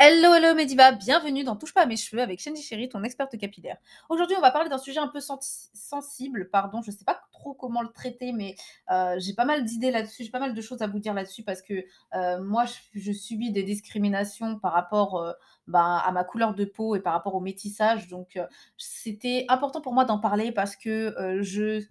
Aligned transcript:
Hello, 0.00 0.32
hello 0.32 0.54
Mediva, 0.54 0.92
bienvenue 0.92 1.42
dans 1.42 1.56
Touche 1.56 1.74
pas 1.74 1.82
à 1.82 1.86
mes 1.86 1.96
cheveux 1.96 2.22
avec 2.22 2.38
Shenji 2.38 2.62
Chéri, 2.62 2.88
ton 2.88 3.02
experte 3.02 3.36
capillaire. 3.36 3.78
Aujourd'hui, 4.08 4.36
on 4.38 4.40
va 4.40 4.52
parler 4.52 4.68
d'un 4.68 4.78
sujet 4.78 5.00
un 5.00 5.08
peu 5.08 5.18
sensible, 5.20 6.50
pardon, 6.50 6.82
je 6.82 6.92
sais 6.92 7.04
pas 7.04 7.20
trop 7.32 7.52
comment 7.52 7.82
le 7.82 7.88
traiter, 7.88 8.30
mais 8.30 8.54
euh, 8.92 9.16
j'ai 9.18 9.34
pas 9.34 9.44
mal 9.44 9.64
d'idées 9.64 9.90
là-dessus, 9.90 10.22
j'ai 10.22 10.30
pas 10.30 10.38
mal 10.38 10.54
de 10.54 10.60
choses 10.60 10.82
à 10.82 10.86
vous 10.86 11.00
dire 11.00 11.14
là-dessus 11.14 11.42
parce 11.42 11.62
que 11.62 11.84
euh, 12.14 12.40
moi, 12.40 12.64
je, 12.94 13.10
subis 13.10 13.50
des 13.50 13.64
discriminations 13.64 14.56
par 14.60 14.72
rapport 14.72 15.16
euh, 15.16 15.32
ben, 15.66 16.00
à 16.04 16.12
ma 16.12 16.22
couleur 16.22 16.54
de 16.54 16.64
peau 16.64 16.94
et 16.94 17.00
par 17.00 17.12
rapport 17.12 17.34
au 17.34 17.40
métissage, 17.40 18.06
donc 18.06 18.38
c'était 18.76 19.46
important 19.48 19.80
pour 19.80 19.94
moi 19.94 20.04
d'en 20.04 20.20
parler 20.20 20.52
parce 20.52 20.76
que 20.76 21.40
je, 21.40 21.82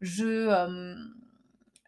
je, 0.00 0.94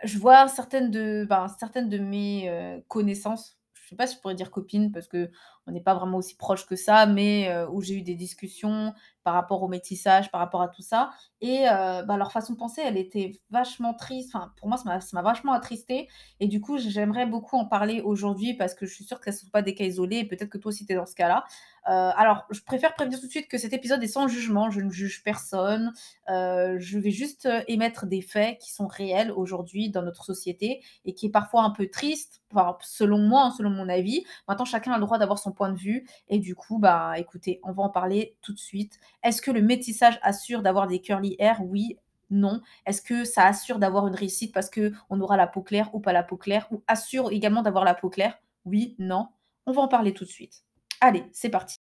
je 0.03 0.19
vois 0.19 0.49
certaines 0.49 0.91
de, 0.91 1.25
ben, 1.29 1.47
certaines 1.47 1.89
de 1.89 1.99
mes 1.99 2.83
connaissances. 2.89 3.59
Je 3.89 3.95
sais 3.95 3.97
pas 3.97 4.07
si 4.07 4.17
je 4.17 4.21
pourrais 4.21 4.35
dire 4.35 4.51
copine 4.51 4.93
parce 4.93 5.09
que 5.09 5.31
on 5.69 5.73
n'est 5.73 5.81
pas 5.81 5.95
vraiment 5.95 6.19
aussi 6.19 6.37
proche 6.37 6.67
que 6.67 6.77
ça, 6.77 7.07
mais 7.07 7.55
où 7.71 7.81
j'ai 7.81 7.95
eu 7.95 8.03
des 8.03 8.15
discussions 8.15 8.93
par 9.29 9.35
rapport 9.35 9.63
au 9.63 9.69
métissage, 9.69 10.31
par 10.31 10.41
rapport 10.41 10.63
à 10.63 10.69
tout 10.69 10.81
ça. 10.81 11.11
Et 11.43 11.65
bah, 11.67 12.17
leur 12.17 12.33
façon 12.33 12.55
de 12.55 12.59
penser, 12.59 12.81
elle 12.83 12.97
était 12.97 13.39
vachement 13.51 13.93
triste. 13.93 14.35
Enfin, 14.35 14.55
pour 14.57 14.69
moi, 14.69 14.79
ça 14.79 15.01
m'a 15.13 15.23
vachement 15.23 15.53
attristée. 15.53 16.09
Et 16.41 16.49
du 16.49 16.63
coup, 16.63 16.79
j'aimerais 16.79 17.27
beaucoup 17.27 17.57
en 17.59 17.67
parler 17.67 18.01
aujourd'hui 18.01 18.55
parce 18.55 18.75
que 18.75 18.87
je 18.87 18.95
suis 18.95 19.05
sûre 19.05 19.21
que 19.21 19.31
ce 19.31 19.37
ne 19.37 19.41
sont 19.43 19.51
pas 19.51 19.61
des 19.61 19.75
cas 19.75 19.85
isolés. 19.85 20.25
Peut-être 20.25 20.49
que 20.49 20.57
toi 20.57 20.71
aussi, 20.71 20.87
tu 20.87 20.95
es 20.95 20.97
dans 20.97 21.05
ce 21.05 21.15
cas-là. 21.15 21.45
alors, 21.85 22.47
je 22.51 22.61
préfère 22.63 22.95
prévenir 22.95 23.21
tout 23.21 23.27
de 23.27 23.31
suite 23.31 23.49
que 23.49 23.59
cet 23.59 23.75
épisode 23.75 24.03
est 24.03 24.09
sans 24.09 24.29
jugement. 24.29 24.71
Je 24.71 24.81
ne 24.81 24.91
juge 24.91 25.23
personne. 25.23 25.93
je 26.27 26.99
vais 26.99 27.11
juste 27.11 27.47
émettre 27.67 28.07
des 28.07 28.23
faits 28.23 28.59
qui 28.59 28.73
sont 28.73 28.87
réels 28.87 29.31
aujourd'hui 29.31 29.91
dans 29.91 30.03
notre 30.03 30.25
société 30.25 30.83
et 31.05 31.13
qui 31.15 31.27
est 31.27 31.31
parfois 31.31 31.65
un 31.65 31.71
peu 31.71 31.89
triste, 31.91 32.41
selon 32.81 33.19
moi, 33.19 33.45
hein, 33.45 33.51
selon 33.51 33.69
mon 33.69 33.91
avis. 33.91 34.25
Maintenant, 34.49 34.65
chacun 34.65 34.93
a 34.93 34.97
le 34.97 35.05
droit 35.05 35.19
d'avoir 35.19 35.39
son 35.39 35.53
point 35.59 35.71
de 35.71 35.79
vue. 35.79 36.07
Et 36.29 36.39
du 36.39 36.55
coup, 36.55 36.79
bah, 36.79 37.15
écoutez, 37.17 37.61
on 37.65 37.73
va 37.73 37.83
en 37.83 37.91
parler 37.91 38.37
tout 38.41 38.55
de 38.55 38.59
suite. 38.59 38.99
Est-ce 39.23 39.43
que 39.43 39.51
le 39.51 39.61
métissage 39.61 40.19
assure 40.23 40.63
d'avoir 40.63 40.87
des 40.87 41.01
curly 41.01 41.37
hair? 41.39 41.61
Oui, 41.63 41.99
non. 42.31 42.61
Est-ce 42.87 43.03
que 43.03 43.25
ça 43.25 43.45
assure 43.45 43.79
d'avoir 43.79 44.07
une 44.07 44.15
réussite 44.15 44.55
parce 44.55 44.71
que 44.71 44.93
on 45.11 45.21
aura 45.21 45.37
la 45.37 45.47
peau 45.47 45.63
claire 45.63 45.91
ou 45.95 46.01
pas 46.01 46.13
la 46.13 46.23
peau 46.23 46.37
claire? 46.37 46.69
Ou 46.71 46.83
assure 46.87 47.33
également 47.33 47.63
d'avoir 47.63 47.85
la 47.85 47.95
peau 47.95 48.09
claire? 48.09 48.39
Oui, 48.65 48.95
non. 48.99 49.29
On 49.67 49.73
va 49.73 49.83
en 49.83 49.89
parler 49.89 50.15
tout 50.15 50.25
de 50.25 50.31
suite. 50.31 50.65
Allez, 51.01 51.25
c'est 51.33 51.51
parti. 51.51 51.77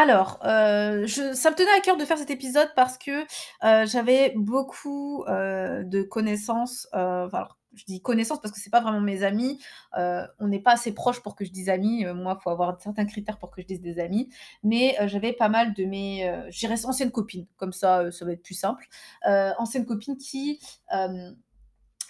Alors, 0.00 0.38
euh, 0.44 1.08
ça 1.08 1.50
me 1.50 1.56
tenait 1.56 1.76
à 1.76 1.80
cœur 1.80 1.96
de 1.96 2.04
faire 2.04 2.18
cet 2.18 2.30
épisode 2.30 2.68
parce 2.76 2.96
que 2.96 3.22
euh, 3.64 3.84
j'avais 3.84 4.32
beaucoup 4.36 5.24
euh, 5.24 5.82
de 5.82 6.02
connaissances. 6.02 6.86
je 6.94 7.84
dis 7.84 8.00
connaissances 8.00 8.40
parce 8.40 8.54
que 8.54 8.60
c'est 8.60 8.70
pas 8.70 8.80
vraiment 8.80 9.00
mes 9.00 9.24
amis. 9.24 9.58
on 9.96 10.46
n'est 10.46 10.60
pas 10.60 10.74
assez 10.74 10.94
proches 10.94 11.20
pour 11.20 11.34
que 11.34 11.44
je 11.44 11.50
dise 11.50 11.68
amis. 11.68 12.04
moi, 12.14 12.38
il 12.38 12.42
faut 12.44 12.50
avoir 12.50 12.80
certains 12.80 13.06
critères 13.06 13.38
pour 13.38 13.50
que 13.50 13.60
je 13.60 13.66
dise 13.66 13.80
des 13.80 13.98
amis. 13.98 14.28
Mais 14.62 14.96
j'avais 15.06 15.32
pas 15.32 15.48
mal 15.48 15.74
de 15.74 15.84
mes, 15.84 16.44
je 16.48 16.58
dirais 16.60 16.86
anciennes 16.86 17.10
copines. 17.10 17.48
Comme 17.56 17.72
ça, 17.72 18.12
ça 18.12 18.24
va 18.24 18.30
être 18.30 18.42
plus 18.44 18.54
simple. 18.54 18.86
anciennes 19.24 19.84
copines 19.84 20.16
qui 20.16 20.60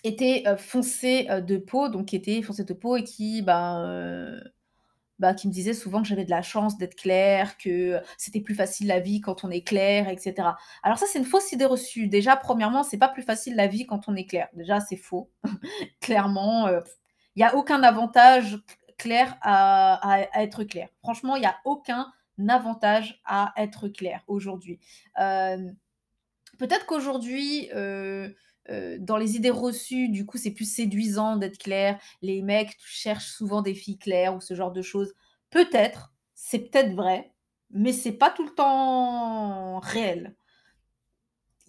étaient 0.04 0.44
foncées 0.58 1.26
de 1.40 1.56
peau, 1.56 1.88
donc 1.88 2.08
qui 2.08 2.16
étaient 2.16 2.42
foncées 2.42 2.64
de 2.64 2.74
peau 2.74 2.98
et 2.98 3.04
qui, 3.04 3.40
ben 3.40 4.42
bah, 5.18 5.34
qui 5.34 5.48
me 5.48 5.52
disait 5.52 5.74
souvent 5.74 6.02
que 6.02 6.08
j'avais 6.08 6.24
de 6.24 6.30
la 6.30 6.42
chance 6.42 6.78
d'être 6.78 6.94
claire, 6.94 7.56
que 7.58 8.00
c'était 8.16 8.40
plus 8.40 8.54
facile 8.54 8.86
la 8.86 9.00
vie 9.00 9.20
quand 9.20 9.44
on 9.44 9.50
est 9.50 9.62
clair, 9.62 10.08
etc. 10.08 10.48
Alors 10.82 10.98
ça, 10.98 11.06
c'est 11.10 11.18
une 11.18 11.24
fausse 11.24 11.52
idée 11.52 11.64
reçue. 11.64 12.06
Déjà, 12.06 12.36
premièrement, 12.36 12.82
c'est 12.82 12.98
pas 12.98 13.08
plus 13.08 13.22
facile 13.22 13.56
la 13.56 13.66
vie 13.66 13.86
quand 13.86 14.08
on 14.08 14.14
est 14.14 14.26
clair. 14.26 14.48
Déjà, 14.54 14.80
c'est 14.80 14.96
faux. 14.96 15.30
Clairement, 16.00 16.68
il 16.68 17.38
n'y 17.38 17.44
a 17.44 17.54
aucun 17.56 17.82
avantage 17.82 18.58
clair 18.96 19.36
à, 19.42 20.26
être 20.34 20.64
clair. 20.64 20.88
Franchement, 21.02 21.36
il 21.36 21.40
n'y 21.40 21.46
a 21.46 21.56
aucun 21.64 22.12
avantage 22.48 23.20
à 23.24 23.52
être 23.56 23.88
clair 23.88 24.22
aujourd'hui. 24.26 24.80
Peut-être 26.58 26.86
qu'aujourd'hui, 26.86 27.70
euh, 27.74 28.28
dans 28.98 29.16
les 29.16 29.36
idées 29.36 29.50
reçues, 29.50 30.08
du 30.08 30.26
coup, 30.26 30.38
c'est 30.38 30.50
plus 30.50 30.70
séduisant 30.70 31.36
d'être 31.36 31.58
clair. 31.58 31.98
Les 32.22 32.42
mecs 32.42 32.76
cherchent 32.84 33.30
souvent 33.30 33.62
des 33.62 33.74
filles 33.74 33.98
claires 33.98 34.34
ou 34.36 34.40
ce 34.40 34.54
genre 34.54 34.72
de 34.72 34.82
choses. 34.82 35.14
Peut-être, 35.50 36.12
c'est 36.34 36.58
peut-être 36.58 36.94
vrai, 36.94 37.32
mais 37.70 37.92
c'est 37.92 38.12
pas 38.12 38.30
tout 38.30 38.44
le 38.44 38.54
temps 38.54 39.80
réel. 39.80 40.34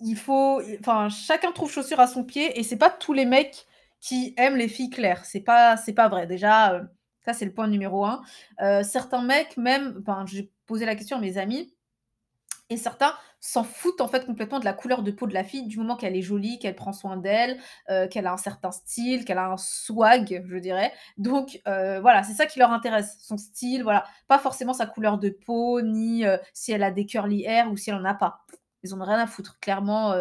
Il 0.02 0.16
faut, 0.16 0.62
enfin, 0.80 1.10
chacun 1.10 1.52
trouve 1.52 1.72
chaussure 1.72 2.00
à 2.00 2.08
son 2.08 2.24
pied 2.24 2.58
et 2.58 2.64
c'est 2.64 2.78
pas 2.78 2.90
tous 2.90 3.14
les 3.14 3.26
mecs 3.26 3.66
qui 4.00 4.34
aiment 4.38 4.56
les 4.56 4.70
filles 4.70 4.90
claires. 4.90 5.26
C'est 5.26 5.42
pas, 5.42 5.76
c'est 5.78 5.94
pas 5.94 6.08
vrai. 6.08 6.26
Déjà, 6.28 6.74
euh, 6.74 6.84
ça 7.26 7.34
c'est 7.34 7.46
le 7.46 7.54
point 7.54 7.68
numéro 7.68 8.06
un. 8.06 8.22
Euh, 8.62 8.84
certains 8.84 9.22
mecs, 9.24 9.58
même, 9.58 9.98
enfin, 10.02 10.26
j'ai 10.26 10.52
posé 10.68 10.86
la 10.86 10.96
question 10.96 11.18
à 11.18 11.20
mes 11.20 11.38
amis 11.38 11.74
et 12.70 12.78
certains 12.78 13.14
s'en 13.40 13.64
foutent 13.64 14.02
en 14.02 14.08
fait 14.08 14.26
complètement 14.26 14.60
de 14.60 14.66
la 14.66 14.74
couleur 14.74 15.02
de 15.02 15.12
peau 15.12 15.28
de 15.28 15.34
la 15.34 15.44
fille 15.44 15.66
du 15.68 15.78
moment 15.78 15.96
qu'elle 15.96 16.16
est 16.16 16.22
jolie, 16.22 16.60
qu'elle 16.60 16.76
prend 16.76 16.94
soin 16.94 17.18
d'elle, 17.18 17.58
euh, 17.90 18.08
qu'elle 18.08 18.28
a 18.28 18.34
un 18.34 18.38
certain 18.38 18.72
style, 18.72 19.26
qu'elle 19.26 19.38
a 19.38 19.48
un 19.48 19.58
swag, 19.58 20.44
je 20.48 20.58
dirais. 20.58 20.92
Donc 21.18 21.60
euh, 21.68 22.00
voilà, 22.02 22.24
c'est 22.24 22.34
ça 22.34 22.46
qui 22.46 22.60
leur 22.60 22.72
intéresse, 22.72 23.18
son 23.22 23.38
style, 23.38 23.84
voilà, 23.84 24.06
pas 24.28 24.40
forcément 24.40 24.74
sa 24.74 24.86
couleur 24.86 25.18
de 25.18 25.30
peau 25.30 25.82
ni 25.82 26.26
euh, 26.26 26.38
si 26.54 26.72
elle 26.72 26.84
a 26.84 26.92
des 26.92 27.06
curly 27.06 27.44
hair 27.44 27.72
ou 27.72 27.78
si 27.78 27.90
elle 27.90 27.96
en 27.98 28.06
a 28.06 28.14
pas. 28.14 28.42
Ils 28.84 28.94
en 28.94 29.02
ont 29.02 29.06
rien 29.06 29.20
à 29.20 29.28
foutre, 29.28 29.60
clairement. 29.60 30.14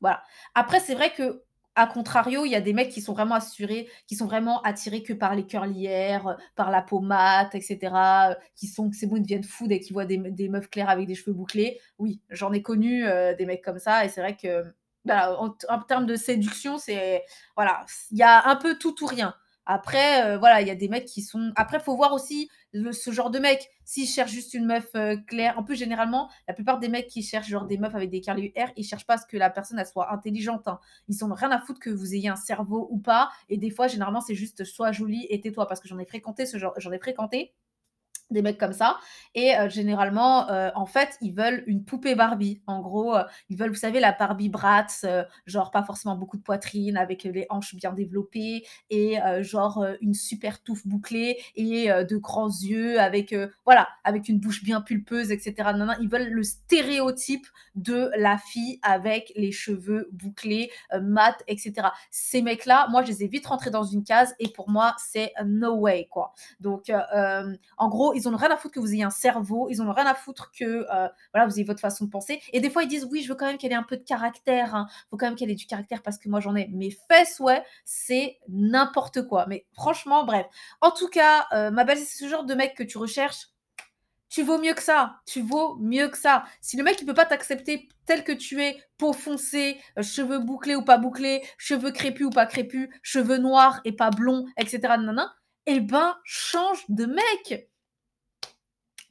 voilà. 0.00 0.22
Après, 0.54 0.80
c'est 0.80 0.94
vrai 0.94 1.12
que 1.12 1.44
a 1.76 1.86
contrario, 1.86 2.44
il 2.44 2.50
y 2.50 2.54
a 2.54 2.60
des 2.60 2.72
mecs 2.72 2.90
qui 2.90 3.00
sont 3.00 3.12
vraiment 3.12 3.36
assurés, 3.36 3.88
qui 4.06 4.16
sont 4.16 4.26
vraiment 4.26 4.60
attirés 4.62 5.02
que 5.02 5.12
par 5.12 5.34
les 5.34 5.46
curlières, 5.46 6.36
par 6.56 6.70
la 6.70 6.82
peau 6.82 7.00
mate, 7.00 7.54
etc. 7.54 8.36
Qui 8.56 8.66
sont, 8.66 8.90
c'est 8.92 9.06
bon, 9.06 9.16
ils 9.16 9.22
deviennent 9.22 9.44
fous 9.44 9.68
dès 9.68 9.80
qu'ils 9.80 9.94
voient 9.94 10.06
des, 10.06 10.48
meufs 10.48 10.68
claires 10.70 10.90
avec 10.90 11.06
des 11.06 11.14
cheveux 11.14 11.32
bouclés. 11.32 11.80
Oui, 11.98 12.20
j'en 12.30 12.52
ai 12.52 12.62
connu 12.62 13.06
euh, 13.06 13.34
des 13.34 13.46
mecs 13.46 13.62
comme 13.62 13.78
ça, 13.78 14.04
et 14.04 14.08
c'est 14.08 14.20
vrai 14.20 14.36
que, 14.36 14.64
en, 15.08 15.54
en, 15.68 15.78
termes 15.80 16.06
de 16.06 16.16
séduction, 16.16 16.78
c'est, 16.78 17.24
voilà, 17.56 17.84
il 18.10 18.18
y 18.18 18.22
a 18.22 18.48
un 18.48 18.56
peu 18.56 18.76
tout 18.78 19.02
ou 19.02 19.06
rien. 19.06 19.34
Après, 19.66 20.26
euh, 20.26 20.38
voilà, 20.38 20.60
il 20.60 20.66
y 20.66 20.70
a 20.70 20.74
des 20.74 20.88
mecs 20.88 21.04
qui 21.04 21.22
sont. 21.22 21.52
Après, 21.54 21.78
faut 21.78 21.94
voir 21.94 22.12
aussi 22.12 22.50
ce 22.92 23.10
genre 23.10 23.30
de 23.30 23.38
mec. 23.38 23.70
S'ils 23.84 24.06
cherchent 24.06 24.30
juste 24.30 24.54
une 24.54 24.66
meuf 24.66 24.88
euh, 24.94 25.16
claire, 25.26 25.58
en 25.58 25.64
plus, 25.64 25.76
généralement, 25.76 26.30
la 26.46 26.54
plupart 26.54 26.78
des 26.78 26.88
mecs 26.88 27.08
qui 27.08 27.22
cherchent 27.22 27.48
genre 27.48 27.66
des 27.66 27.76
meufs 27.76 27.94
avec 27.94 28.10
des 28.10 28.22
hair, 28.54 28.72
ils 28.76 28.84
cherchent 28.84 29.06
pas 29.06 29.14
à 29.14 29.18
ce 29.18 29.26
que 29.26 29.36
la 29.36 29.50
personne 29.50 29.78
elle 29.78 29.86
soit 29.86 30.12
intelligente. 30.12 30.68
Hein. 30.68 30.78
Ils 31.08 31.14
sont 31.14 31.32
rien 31.32 31.50
à 31.50 31.58
foutre 31.60 31.80
que 31.80 31.90
vous 31.90 32.14
ayez 32.14 32.28
un 32.28 32.36
cerveau 32.36 32.86
ou 32.90 32.98
pas. 32.98 33.30
Et 33.48 33.56
des 33.56 33.70
fois, 33.70 33.88
généralement, 33.88 34.20
c'est 34.20 34.34
juste 34.34 34.64
sois 34.64 34.92
jolie 34.92 35.26
et 35.30 35.40
tais-toi. 35.40 35.66
Parce 35.66 35.80
que 35.80 35.88
j'en 35.88 35.98
ai 35.98 36.06
fréquenté 36.06 36.46
ce 36.46 36.58
genre, 36.58 36.74
j'en 36.76 36.92
ai 36.92 36.98
fréquenté 36.98 37.52
des 38.30 38.42
mecs 38.42 38.58
comme 38.58 38.72
ça. 38.72 38.98
Et 39.34 39.56
euh, 39.56 39.68
généralement, 39.68 40.48
euh, 40.50 40.70
en 40.74 40.86
fait, 40.86 41.16
ils 41.20 41.34
veulent 41.34 41.62
une 41.66 41.84
poupée 41.84 42.14
Barbie. 42.14 42.62
En 42.66 42.80
gros, 42.80 43.16
euh, 43.16 43.24
ils 43.48 43.56
veulent, 43.56 43.70
vous 43.70 43.76
savez, 43.76 44.00
la 44.00 44.12
Barbie 44.12 44.48
Bratz, 44.48 45.04
genre 45.46 45.70
pas 45.70 45.82
forcément 45.82 46.16
beaucoup 46.16 46.36
de 46.36 46.42
poitrine, 46.42 46.96
avec 46.96 47.24
les 47.24 47.46
hanches 47.50 47.74
bien 47.74 47.92
développées, 47.92 48.64
et 48.90 49.18
genre 49.40 49.84
une 50.00 50.14
super 50.14 50.62
touffe 50.62 50.86
bouclée, 50.86 51.38
et 51.56 51.88
de 51.88 52.16
grands 52.16 52.48
yeux, 52.48 53.00
avec, 53.00 53.34
voilà, 53.64 53.88
avec 54.04 54.28
une 54.28 54.38
bouche 54.38 54.62
bien 54.62 54.80
pulpeuse, 54.80 55.30
etc. 55.30 55.70
Non, 55.76 55.86
non, 55.86 55.94
ils 56.00 56.08
veulent 56.08 56.30
le 56.30 56.42
stéréotype 56.42 57.46
de 57.74 58.10
la 58.16 58.38
fille 58.38 58.78
avec 58.82 59.32
les 59.36 59.52
cheveux 59.52 60.08
bouclés, 60.12 60.70
mat, 61.00 61.42
etc. 61.48 61.88
Ces 62.10 62.42
mecs-là, 62.42 62.88
moi, 62.90 63.02
je 63.02 63.08
les 63.08 63.24
ai 63.24 63.28
vite 63.28 63.46
rentrés 63.46 63.70
dans 63.70 63.84
une 63.84 64.04
case, 64.04 64.34
et 64.38 64.48
pour 64.48 64.70
moi, 64.70 64.94
c'est 64.98 65.32
no 65.44 65.74
way, 65.74 66.08
quoi. 66.10 66.34
Donc, 66.60 66.90
en 67.78 67.88
gros, 67.88 68.14
ils 68.14 68.19
ont 68.28 68.36
rien 68.36 68.50
à 68.50 68.56
foutre 68.56 68.74
que 68.74 68.80
vous 68.80 68.92
ayez 68.92 69.02
un 69.02 69.10
cerveau, 69.10 69.68
ils 69.70 69.82
ont 69.82 69.92
rien 69.92 70.06
à 70.06 70.14
foutre 70.14 70.50
que 70.52 70.64
euh, 70.64 71.08
voilà, 71.32 71.46
vous 71.46 71.54
ayez 71.54 71.64
votre 71.64 71.80
façon 71.80 72.04
de 72.04 72.10
penser. 72.10 72.40
Et 72.52 72.60
des 72.60 72.70
fois, 72.70 72.82
ils 72.82 72.88
disent 72.88 73.06
oui, 73.10 73.22
je 73.22 73.28
veux 73.28 73.34
quand 73.34 73.46
même 73.46 73.58
qu'elle 73.58 73.72
ait 73.72 73.76
un 73.76 73.82
peu 73.82 73.96
de 73.96 74.04
caractère, 74.04 74.74
hein. 74.74 74.86
faut 75.10 75.16
quand 75.16 75.26
même 75.26 75.36
qu'elle 75.36 75.50
ait 75.50 75.54
du 75.54 75.66
caractère 75.66 76.02
parce 76.02 76.18
que 76.18 76.28
moi 76.28 76.40
j'en 76.40 76.54
ai. 76.54 76.68
Mes 76.68 76.90
fesses, 76.90 77.40
ouais, 77.40 77.62
c'est 77.84 78.38
n'importe 78.48 79.26
quoi. 79.26 79.46
Mais 79.48 79.66
franchement, 79.72 80.24
bref. 80.24 80.46
En 80.80 80.90
tout 80.90 81.08
cas, 81.08 81.46
euh, 81.52 81.70
ma 81.70 81.84
belle, 81.84 81.98
c'est 81.98 82.24
ce 82.24 82.28
genre 82.28 82.44
de 82.44 82.54
mec 82.54 82.74
que 82.74 82.82
tu 82.82 82.98
recherches. 82.98 83.48
Tu 84.28 84.44
vaux 84.44 84.58
mieux 84.58 84.74
que 84.74 84.82
ça. 84.82 85.16
Tu 85.26 85.42
vaux 85.42 85.76
mieux 85.76 86.08
que 86.08 86.16
ça. 86.16 86.44
Si 86.60 86.76
le 86.76 86.84
mec, 86.84 87.00
il 87.00 87.06
peut 87.06 87.14
pas 87.14 87.26
t'accepter 87.26 87.88
tel 88.06 88.22
que 88.22 88.32
tu 88.32 88.62
es, 88.62 88.80
peau 88.96 89.12
foncée, 89.12 89.80
euh, 89.98 90.02
cheveux 90.02 90.38
bouclés 90.38 90.76
ou 90.76 90.84
pas 90.84 90.98
bouclés, 90.98 91.42
cheveux 91.58 91.90
crépus 91.90 92.26
ou 92.26 92.30
pas 92.30 92.46
crépus, 92.46 92.88
cheveux 93.02 93.38
noirs 93.38 93.80
et 93.84 93.92
pas 93.92 94.10
blonds, 94.10 94.46
etc. 94.56 94.80
Nanana, 94.82 95.34
eh 95.66 95.80
ben, 95.80 96.16
change 96.24 96.84
de 96.88 97.06
mec 97.06 97.69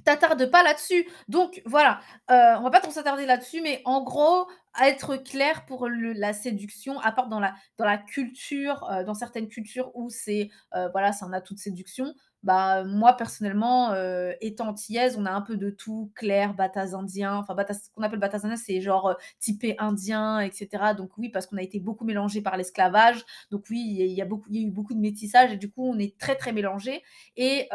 t'attardes 0.10 0.50
pas 0.50 0.64
là-dessus. 0.64 1.08
Donc 1.28 1.62
voilà, 1.66 2.00
euh, 2.32 2.56
on 2.60 2.64
va 2.64 2.72
pas 2.72 2.82
trop 2.82 2.92
s'attarder 2.92 3.26
là-dessus, 3.26 3.62
mais 3.62 3.82
en 3.86 4.04
gros, 4.04 4.48
être 4.82 5.18
clair 5.18 5.66
pour 5.66 5.88
la 5.88 6.34
séduction, 6.34 7.00
à 7.00 7.12
part 7.12 7.28
dans 7.28 7.40
la, 7.40 7.54
dans 7.78 7.86
la 7.86 7.98
culture, 7.98 8.90
euh, 8.90 9.04
dans 9.04 9.14
certaines 9.14 9.48
cultures 9.48 9.92
où 9.94 10.10
c'est 10.10 10.50
euh, 10.76 10.90
voilà, 10.94 11.12
c'est 11.12 11.26
un 11.26 11.34
atout 11.34 11.54
de 11.54 11.60
séduction. 11.60 12.14
bah, 12.44 12.84
moi 12.84 13.14
personnellement, 13.14 13.94
étant 14.42 14.70
antillaise, 14.70 15.18
on 15.18 15.26
a 15.26 15.32
un 15.32 15.42
peu 15.42 15.58
de 15.58 15.70
tout, 15.70 16.12
clair, 16.16 16.54
batases 16.54 16.94
indien, 16.96 17.36
enfin 17.36 17.54
batas 17.54 17.74
ce 17.74 17.90
qu'on 17.92 18.04
appelle 18.04 18.20
batases 18.20 18.46
indien, 18.46 18.58
c'est 18.58 18.82
genre, 18.82 19.16
typé 19.40 19.76
indien 19.80 20.40
et 20.40 20.52
cetera. 20.52 20.94
Donc 20.94 21.18
oui, 21.18 21.30
parce 21.30 21.48
qu'on 21.48 21.58
a 21.58 21.62
été 21.62 21.80
beaucoup 21.80 22.06
mélangés 22.06 22.42
par 22.42 22.58
l'esclavage. 22.58 23.26
Donc 23.52 23.66
oui, 23.70 23.80
il 24.00 24.12
y 24.12 24.22
a 24.22 24.26
beaucoup 24.26 24.48
il 24.50 24.62
y 24.62 24.64
a 24.64 24.68
eu 24.68 24.72
beaucoup 24.72 24.94
de 24.94 25.00
métissage 25.00 25.52
et 25.54 25.58
du 25.58 25.70
coup, 25.70 25.86
on 25.86 26.00
est 26.00 26.18
très, 26.18 26.36
très 26.36 26.54
mélangés 26.54 27.04
et 27.36 27.68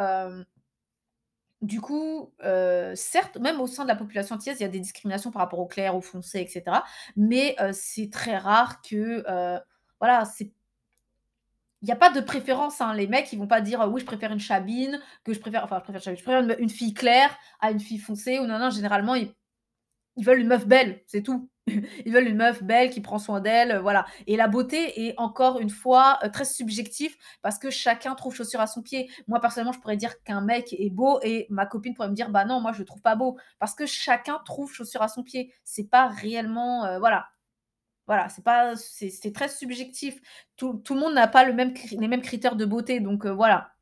du 1.65 1.81
coup, 1.81 2.33
heu, 2.45 2.93
certes, 2.97 3.37
même 3.39 3.61
au 3.61 3.67
sein 3.67 3.85
de 3.85 3.89
la 3.89 3.97
population 3.97 4.37
antillaise, 4.37 4.59
il 4.61 4.63
y 4.65 4.67
a 4.67 4.69
des 4.69 4.81
discriminations 4.81 5.31
par 5.31 5.43
rapport 5.43 5.59
aux 5.61 5.67
clairs, 5.67 5.97
aux 5.97 6.01
foncés 6.03 6.41
et 6.41 6.47
cetera. 6.49 6.85
Mais 7.17 7.57
heu, 7.61 7.71
c'est 7.73 8.11
très 8.11 8.37
rare 8.39 8.83
que, 8.83 9.25
heu, 9.29 9.61
voilà, 10.01 10.25
c'est 10.25 10.53
il 11.83 11.89
y 11.89 11.93
a 11.93 11.97
pas 11.97 12.11
de 12.11 12.21
préférence, 12.21 12.81
hein. 12.81 12.95
Les 12.95 13.07
mecs, 13.07 13.33
ils 13.33 13.39
vont 13.39 13.47
pas 13.47 13.61
dire: 13.61 13.87
«Oui, 13.93 14.01
je 14.01 14.07
préfère 14.07 14.33
une 14.33 14.41
chabine, 14.41 15.01
que 15.25 15.33
je 15.35 15.41
préfère 15.41 15.65
enfin, 15.65 15.79
je 15.79 15.83
préfère 15.85 16.03
chabine, 16.03 16.19
je 16.19 16.25
préfère 16.25 16.59
une 16.61 16.71
fille 16.71 16.95
claire 16.95 17.37
à 17.61 17.71
une 17.71 17.81
fille 17.81 17.99
foncée 17.99 18.39
ou 18.39 18.47
nin 18.47 18.71
Généralement, 18.71 19.15
ils 19.15 19.31
ils 20.17 20.25
veulent 20.25 20.41
une 20.41 20.49
meuf 20.49 20.67
belle, 20.67 21.03
c'est 21.07 21.23
tout. 21.23 21.49
Ils 22.07 22.13
veulent 22.13 22.29
une 22.29 22.37
meuf 22.37 22.63
belle 22.63 22.91
qui 22.91 23.01
prend 23.01 23.19
soin 23.19 23.41
d'elle, 23.41 23.73
heu, 23.73 23.79
voilà 23.79 24.05
et 24.27 24.37
la 24.37 24.49
beauté 24.49 25.07
est 25.07 25.15
encore 25.19 25.61
une 25.61 25.71
fois, 25.71 26.19
heu, 26.23 26.31
très 26.31 26.45
subjectif 26.45 27.17
parce 27.43 27.59
que 27.59 27.71
chacun 27.71 28.15
trouve 28.15 28.35
chaussure 28.35 28.61
à 28.61 28.67
son 28.67 28.83
pied. 28.83 29.11
Moi, 29.29 29.41
personnellement, 29.41 29.73
je 29.73 29.81
pourrais 29.81 29.97
dire 29.97 30.23
qu'un 30.25 30.43
mec 30.43 30.75
est 30.79 30.91
beau 30.91 31.21
et 31.23 31.47
ma 31.51 31.65
copine 31.67 31.95
pourrait 31.95 32.11
me 32.11 32.15
dire: 32.15 32.29
«Bah 32.31 32.45
non, 32.45 32.61
moi, 32.61 32.73
je 32.73 32.81
le 32.81 32.85
trouve 32.85 33.01
pas 33.03 33.17
beau». 33.17 33.39
Parce 33.59 33.75
que 33.75 33.87
chacun 33.87 34.41
trouve 34.45 34.71
chaussure 34.73 35.01
à 35.03 35.09
son 35.09 35.23
pied. 35.23 35.55
C'est 35.65 35.89
pas 35.91 36.09
réellement, 36.09 36.85
heu, 36.87 36.99
voilà. 36.99 37.29
Voilà, 38.07 38.29
c'est 38.31 38.45
pas 38.45 38.77
c'est 38.77 39.33
très 39.35 39.49
subjectif. 39.49 40.21
Tout 40.57 40.75
tout 40.85 40.95
le 40.95 41.01
monde 41.01 41.15
n'a 41.15 41.29
pas 41.29 41.45
les 41.45 41.55
mêmes 41.55 42.23
critères 42.23 42.57
de 42.57 42.67
beauté, 42.67 43.01
donc 43.01 43.27
voilà. 43.27 43.74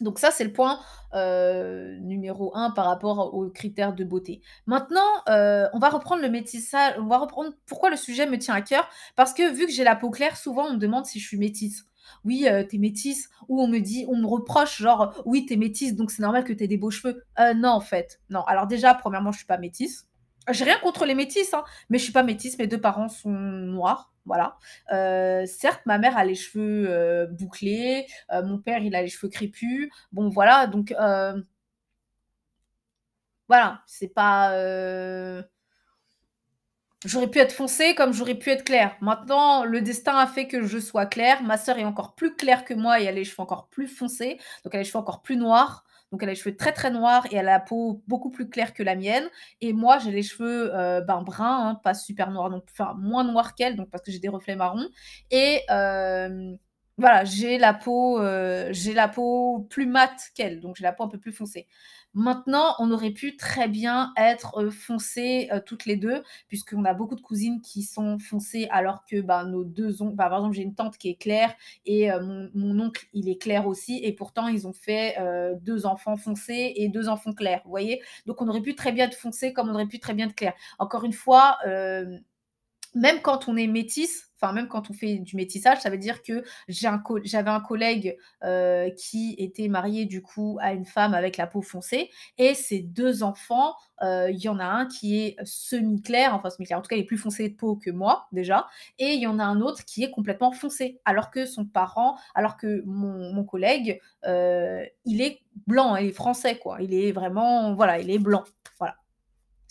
Donc 0.00 0.18
ça, 0.18 0.30
c'est 0.30 0.44
le 0.44 0.52
point, 0.52 0.80
heu, 1.14 1.96
numéro 2.00 2.56
un 2.56 2.70
par 2.70 2.86
rapport 2.86 3.34
aux 3.34 3.48
critères 3.50 3.94
de 3.94 4.04
beauté. 4.04 4.40
Maintenant, 4.66 5.00
heu, 5.28 5.66
on 5.72 5.78
va 5.78 5.90
reprendre 5.90 6.22
le 6.22 6.30
métissage 6.30 6.94
on 6.98 7.06
va 7.06 7.18
reprendre 7.18 7.50
pourquoi 7.66 7.90
le 7.90 7.96
sujet 7.96 8.26
me 8.26 8.38
tient 8.38 8.54
à 8.54 8.62
cœur? 8.62 8.88
Parce 9.16 9.34
que 9.34 9.52
vu 9.52 9.66
que 9.66 9.72
j'ai 9.72 9.84
la 9.84 9.96
peau 9.96 10.10
claire, 10.10 10.36
souvent 10.36 10.66
on 10.68 10.72
me 10.74 10.78
demande 10.78 11.06
si 11.06 11.20
je 11.20 11.26
suis 11.26 11.36
métisse. 11.38 11.84
«Oui, 12.24 12.46
heu, 12.48 12.66
tu 12.66 12.76
es 12.76 12.78
métisse» 12.78 13.28
ou 13.48 13.60
on 13.62 13.68
me 13.68 13.78
dit 13.78 14.04
on 14.08 14.16
me 14.16 14.26
reproche 14.26 14.78
genre: 14.82 15.14
«Oui, 15.26 15.44
tu 15.46 15.54
es 15.54 15.56
métisse, 15.56 15.94
donc 15.94 16.10
c'est 16.10 16.22
normal 16.22 16.44
que 16.44 16.52
tu 16.52 16.64
aies 16.64 16.68
des 16.68 16.78
beaux 16.78 16.90
cheveux». 16.90 17.22
Non, 17.56 17.70
en 17.70 17.80
fait, 17.80 18.20
non. 18.30 18.42
Alors 18.44 18.66
déjà, 18.66 18.94
premièrement, 18.94 19.32
je 19.32 19.38
suis 19.38 19.46
pas 19.46 19.58
métisse. 19.58 20.06
J'ai 20.52 20.64
rien 20.64 20.78
contre 20.78 21.04
les 21.06 21.14
métisses, 21.14 21.54
hein, 21.54 21.64
mais 21.90 21.98
je 21.98 22.04
suis 22.04 22.12
pas 22.12 22.22
métisse, 22.22 22.58
mes 22.58 22.66
2 22.66 22.80
parents 22.80 23.08
sont 23.08 23.30
noirs, 23.30 24.12
voilà. 24.26 24.56
Heu, 24.92 25.44
certes, 25.46 25.82
ma 25.86 25.98
mère 25.98 26.16
a 26.16 26.24
les 26.24 26.34
cheveux, 26.34 26.86
heu, 26.90 27.26
bouclés, 27.32 28.06
heu, 28.32 28.42
mon 28.42 28.58
père, 28.58 28.78
il 28.82 28.94
a 28.94 29.02
les 29.02 29.08
cheveux 29.08 29.28
crépus. 29.30 29.90
Bon, 30.12 30.28
voilà, 30.28 30.66
donc 30.66 30.94
voilà, 33.48 33.82
c'est 33.86 34.08
pas, 34.14 34.52
j'aurais 37.04 37.28
pu 37.30 37.38
être 37.38 37.52
foncée 37.52 37.94
comme 37.94 38.12
j'aurais 38.12 38.34
pu 38.34 38.50
être 38.50 38.64
claire. 38.64 38.96
Maintenant, 39.00 39.64
le 39.64 39.80
destin 39.82 40.16
a 40.16 40.26
fait 40.26 40.46
que 40.48 40.66
je 40.66 40.78
sois 40.78 41.06
claire. 41.06 41.42
Ma 41.42 41.56
sœur 41.58 41.78
est 41.78 41.84
encore 41.84 42.14
plus 42.14 42.34
claire 42.36 42.64
que 42.64 42.74
moi 42.74 43.00
et 43.00 43.04
elle 43.04 43.08
a 43.08 43.12
les 43.12 43.24
cheveux 43.24 43.40
encore 43.42 43.68
plus 43.68 43.88
foncés, 43.88 44.38
donc 44.64 44.74
elle 44.74 44.80
a 44.80 44.82
les 44.82 44.88
cheveux 44.88 44.98
encore 44.98 45.22
plus 45.22 45.36
noirs. 45.36 45.84
Donc 46.12 46.22
elle 46.22 46.28
a 46.30 46.32
les 46.32 46.36
cheveux 46.38 46.56
très, 46.56 46.72
très 46.72 46.90
noirs 46.90 47.26
et 47.30 47.36
elle 47.36 47.48
a 47.48 47.52
la 47.52 47.60
peau 47.60 48.02
beaucoup 48.08 48.30
plus 48.30 48.48
claire 48.48 48.74
que 48.74 48.82
la 48.82 48.96
mienne 48.96 49.28
et 49.60 49.72
moi, 49.72 49.98
j'ai 49.98 50.10
les 50.10 50.22
cheveux, 50.22 50.72
heu, 50.74 51.00
ben, 51.02 51.22
bruns, 51.22 51.68
hein, 51.70 51.74
pas 51.84 51.94
super 51.94 52.30
noirs 52.32 52.50
plus, 52.62 52.72
enfin 52.78 52.94
moins 52.98 53.24
noirs 53.24 53.54
qu'elle, 53.54 53.76
donc 53.76 53.90
parce 53.90 54.02
que 54.02 54.10
j'ai 54.10 54.18
des 54.18 54.28
reflets 54.28 54.56
marrons 54.56 54.88
et 55.30 55.60
hem, 55.68 56.58
voilà, 56.98 57.24
j'ai 57.24 57.58
la 57.58 57.72
peau, 57.74 58.20
heu, 58.20 58.68
j'ai 58.72 58.92
la 58.92 59.08
peau 59.08 59.66
plus 59.70 59.86
mate 59.86 60.20
qu'elle, 60.34 60.60
donc 60.60 60.76
j'ai 60.76 60.82
la 60.84 60.92
peau 60.92 61.04
un 61.04 61.08
peu 61.08 61.18
plus 61.18 61.32
foncée. 61.32 61.66
Maintenant, 62.14 62.74
on 62.80 62.90
aurait 62.90 63.12
pu 63.12 63.36
très 63.36 63.68
bien 63.68 64.12
être, 64.16 64.58
heu, 64.60 64.70
foncées, 64.70 65.48
heu, 65.52 65.60
toutes 65.64 65.86
les 65.86 65.94
2 65.96 66.24
puisqu'on 66.48 66.84
a 66.84 66.92
beaucoup 66.92 67.14
de 67.14 67.20
cousines 67.20 67.60
qui 67.60 67.82
sont 67.84 68.18
foncées 68.18 68.66
alors 68.72 69.04
que, 69.04 69.20
bah, 69.20 69.44
nos 69.44 69.62
2 69.62 70.02
oncles 70.02 70.16
bah, 70.16 70.28
par 70.28 70.38
exemple, 70.38 70.56
j'ai 70.56 70.62
une 70.62 70.74
tante 70.74 70.98
qui 70.98 71.08
est 71.10 71.14
claire 71.14 71.54
et 71.86 72.10
heu, 72.10 72.50
mon 72.54 72.80
oncle, 72.80 73.06
il 73.12 73.28
est 73.28 73.40
clair 73.40 73.68
aussi 73.68 74.00
et 74.02 74.12
pourtant 74.12 74.48
ils 74.48 74.66
ont 74.66 74.72
fait, 74.72 75.14
heu, 75.20 75.54
2 75.62 75.86
enfants 75.86 76.16
foncés 76.16 76.72
et 76.76 76.88
2 76.88 77.08
enfants 77.08 77.32
clairs, 77.32 77.60
vous 77.64 77.70
voyez? 77.70 78.02
Donc 78.26 78.42
on 78.42 78.48
aurait 78.48 78.60
pu 78.62 78.74
très 78.74 78.90
bien 78.90 79.06
être 79.06 79.16
foncé 79.16 79.52
comme 79.52 79.68
on 79.70 79.74
aurait 79.74 79.86
pu 79.86 80.00
très 80.00 80.14
bien 80.14 80.26
être 80.26 80.34
clair. 80.34 80.54
Encore 80.80 81.04
une 81.04 81.12
fois, 81.12 81.58
même 82.94 83.20
quand 83.22 83.48
on 83.48 83.56
est 83.56 83.66
métisse, 83.68 84.29
enfin 84.42 84.52
même 84.52 84.68
quand 84.68 84.90
on 84.90 84.92
fait 84.94 85.16
du 85.18 85.36
métissage, 85.36 85.78
ça 85.80 85.90
veut 85.90 85.98
dire 85.98 86.22
que 86.22 86.44
j'avais 86.68 87.50
un 87.50 87.60
collègue, 87.60 88.16
heu, 88.44 88.90
qui 88.96 89.34
était 89.38 89.68
marié 89.68 90.06
du 90.06 90.22
coup 90.22 90.58
à 90.60 90.72
une 90.72 90.84
femme 90.86 91.14
avec 91.14 91.36
la 91.36 91.46
peau 91.46 91.62
foncée 91.62 92.10
et 92.38 92.54
ses 92.54 92.80
2 92.80 93.22
enfants, 93.22 93.74
heu, 94.02 94.30
il 94.30 94.38
y 94.38 94.48
en 94.48 94.58
a 94.58 94.64
un 94.64 94.86
qui 94.86 95.20
est 95.20 95.36
semi-clair, 95.44 96.34
enfin 96.34 96.50
semi-clair, 96.50 96.78
en 96.78 96.82
tout 96.82 96.88
cas 96.88 96.96
il 96.96 97.00
est 97.00 97.04
plus 97.04 97.18
foncé 97.18 97.48
de 97.48 97.54
peau 97.54 97.76
que 97.76 97.90
moi 97.90 98.26
déjà 98.32 98.66
et 98.98 99.14
il 99.14 99.20
y 99.20 99.26
en 99.26 99.38
a 99.38 99.44
un 99.44 99.60
autre 99.60 99.84
qui 99.84 100.04
est 100.04 100.10
complètement 100.10 100.52
foncé. 100.52 101.00
Alors 101.04 101.30
que 101.30 101.46
son 101.46 101.64
parent 101.66 102.16
alors 102.34 102.56
que 102.56 102.82
mon 102.86 103.44
collègue, 103.44 104.00
heu, 104.26 104.82
il 105.04 105.20
est 105.22 105.40
blanc, 105.66 105.96
il 105.96 106.08
est 106.08 106.12
français 106.12 106.56
quoi. 106.58 106.78
Il 106.82 106.94
est 106.94 107.12
vraiment 107.12 107.74
voilà, 107.74 107.98
il 108.00 108.10
est 108.10 108.18
blanc. 108.18 108.44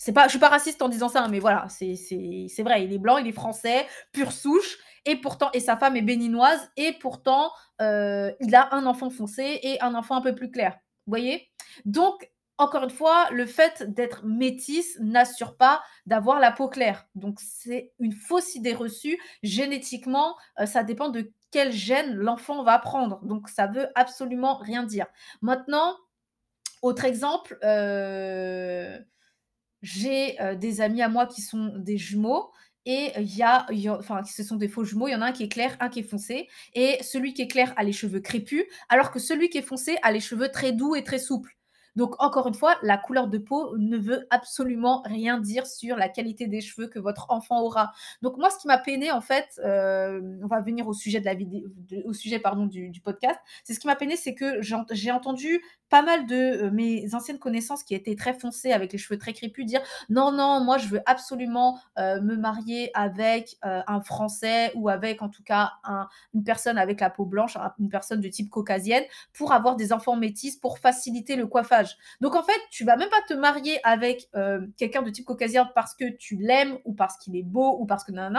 C'est 0.02 0.14
pas 0.14 0.24
je 0.24 0.30
suis 0.30 0.38
pas 0.38 0.48
raciste 0.48 0.80
en 0.80 0.88
disant 0.88 1.10
ça, 1.10 1.22
hein, 1.24 1.28
mais 1.28 1.40
voilà, 1.40 1.66
c'est 1.68 2.62
vrai, 2.62 2.84
il 2.84 2.92
est 2.94 2.98
blanc, 2.98 3.18
il 3.18 3.26
est 3.26 3.32
français, 3.32 3.86
pure 4.12 4.32
souche 4.32 4.78
et 5.04 5.16
pourtant 5.16 5.50
et 5.52 5.60
sa 5.60 5.76
femme 5.76 5.94
est 5.94 6.00
béninoise 6.00 6.70
et 6.78 6.94
pourtant, 6.94 7.52
heu, 7.82 8.34
il 8.40 8.54
a 8.54 8.74
un 8.74 8.86
enfant 8.86 9.10
foncé 9.10 9.60
et 9.62 9.78
un 9.82 9.94
enfant 9.94 10.16
un 10.16 10.22
peu 10.22 10.34
plus 10.34 10.50
clair. 10.50 10.72
Vous 11.06 11.10
voyez? 11.10 11.50
Donc 11.84 12.30
encore 12.56 12.84
une 12.84 12.88
fois, 12.90 13.28
le 13.30 13.44
fait 13.44 13.92
d'être 13.92 14.24
métisse 14.24 14.98
n'assure 15.00 15.58
pas 15.58 15.82
d'avoir 16.06 16.40
la 16.40 16.50
peau 16.50 16.68
claire. 16.68 17.06
Donc 17.14 17.38
c'est 17.38 17.92
une 17.98 18.12
fausse 18.12 18.54
idée 18.54 18.72
reçue. 18.74 19.18
Génétiquement, 19.42 20.34
heu, 20.58 20.64
ça 20.64 20.82
dépend 20.82 21.10
de 21.10 21.30
quel 21.50 21.72
gène 21.72 22.14
l'enfant 22.14 22.62
va 22.62 22.78
prendre. 22.78 23.20
Donc 23.26 23.50
ça 23.50 23.66
veut 23.66 23.88
absolument 23.96 24.56
rien 24.56 24.82
dire. 24.82 25.06
Maintenant, 25.42 25.94
autre 26.82 27.04
exemple, 27.04 27.58
heu 27.64 29.04
j'ai, 29.82 30.40
heu, 30.42 30.56
des 30.56 30.80
amis 30.80 31.02
à 31.02 31.08
moi 31.08 31.26
qui 31.26 31.42
sont 31.42 31.72
des 31.78 31.98
jumeaux 31.98 32.50
et 32.86 33.12
il 33.18 33.36
y 33.36 33.42
a 33.42 33.66
ce 34.26 34.42
sont 34.42 34.56
des 34.56 34.68
faux 34.68 34.84
jumeaux. 34.84 35.08
Il 35.08 35.12
y 35.12 35.14
en 35.14 35.22
a 35.22 35.26
un 35.26 35.32
qui 35.32 35.44
est 35.44 35.48
clair, 35.48 35.76
un 35.80 35.88
qui 35.90 36.00
est 36.00 36.02
foncé 36.02 36.48
et 36.74 36.98
celui 37.02 37.34
qui 37.34 37.42
est 37.42 37.48
clair 37.48 37.72
a 37.76 37.84
les 37.84 37.92
cheveux 37.92 38.20
crépus, 38.20 38.64
alors 38.88 39.10
que 39.12 39.18
celui 39.18 39.48
qui 39.50 39.58
est 39.58 39.62
foncé 39.62 39.96
a 40.02 40.12
les 40.12 40.20
cheveux 40.20 40.50
très 40.50 40.72
doux 40.72 40.94
et 40.96 41.04
très 41.04 41.18
souples. 41.18 41.56
Donc 41.96 42.14
encore 42.22 42.46
une 42.46 42.54
fois, 42.54 42.76
la 42.82 42.96
couleur 42.98 43.28
de 43.28 43.38
peau 43.38 43.76
ne 43.78 43.96
veut 43.98 44.26
absolument 44.30 45.02
rien 45.04 45.38
dire 45.40 45.66
sur 45.66 45.96
la 45.96 46.08
qualité 46.08 46.46
des 46.46 46.60
cheveux 46.60 46.88
que 46.88 46.98
votre 46.98 47.26
enfant 47.30 47.60
aura. 47.62 47.92
Donc 48.22 48.36
moi, 48.38 48.50
ce 48.50 48.58
qui 48.58 48.66
m'a 48.68 48.78
peiné 48.78 49.10
en 49.12 49.20
fait, 49.20 49.60
heu, 49.64 50.22
on 50.42 50.46
va 50.46 50.60
venir 50.60 50.86
au 50.88 50.92
sujet 50.94 51.20
de 51.20 51.24
la 51.26 51.34
vidéo 51.34 51.68
au 52.04 52.12
sujet 52.12 52.38
pardon 52.38 52.66
du 52.66 53.00
podcast. 53.02 53.38
C'est 53.64 53.74
ce 53.74 53.80
qui 53.80 53.86
m'a 53.86 53.96
peiné, 53.96 54.16
c'est 54.16 54.34
que 54.34 54.60
j'ai 54.62 54.74
ent 54.74 54.84
j'ai 54.90 55.10
entendu 55.10 55.60
pas 55.88 56.02
mal 56.02 56.26
de, 56.26 56.66
heu, 56.66 56.70
mes 56.70 57.14
anciennes 57.14 57.38
connaissances 57.40 57.82
qui 57.82 57.94
étaient 57.96 58.14
très 58.14 58.32
foncées 58.34 58.72
avec 58.72 58.92
les 58.92 58.98
cheveux 58.98 59.18
très 59.18 59.32
crépus 59.32 59.66
dire: 59.66 59.80
«Non, 60.08 60.30
non, 60.32 60.60
moi 60.62 60.78
je 60.78 60.86
veux 60.88 61.00
absolument, 61.06 61.78
heu, 61.98 62.20
me 62.20 62.36
marier 62.36 62.90
avec, 62.94 63.56
un 63.62 64.00
Français 64.02 64.70
ou 64.76 64.88
avec 64.88 65.22
en 65.22 65.28
tout 65.28 65.42
cas 65.42 65.72
un 65.84 66.08
une 66.34 66.44
personne 66.44 66.78
avec 66.78 67.00
la 67.00 67.10
peau 67.10 67.24
blanche, 67.26 67.56
un 67.56 67.72
une 67.80 67.88
personne 67.88 68.20
de 68.20 68.28
type 68.28 68.50
caucasienne 68.50 69.04
pour 69.32 69.52
avoir 69.52 69.74
des 69.76 69.92
enfants 69.92 70.16
métis 70.16 70.56
pour 70.56 70.78
faciliter 70.78 71.36
le 71.36 71.46
coiffage». 71.46 71.79
Donc 72.20 72.34
en 72.34 72.42
fait, 72.42 72.60
tu 72.70 72.84
vas 72.84 72.96
même 72.96 73.08
pas 73.08 73.22
te 73.28 73.34
marier 73.34 73.80
avec, 73.84 74.28
heu, 74.36 74.72
quelqu'un 74.76 75.02
de 75.02 75.10
type 75.10 75.24
caucasien 75.24 75.66
parce 75.74 75.94
que 75.94 76.10
tu 76.16 76.36
l'aimes 76.36 76.78
ou 76.84 76.94
parce 76.94 77.16
qu'il 77.18 77.36
est 77.36 77.42
beau 77.42 77.78
ou 77.80 77.86
parce 77.86 78.04
que 78.04 78.12
nin 78.12 78.32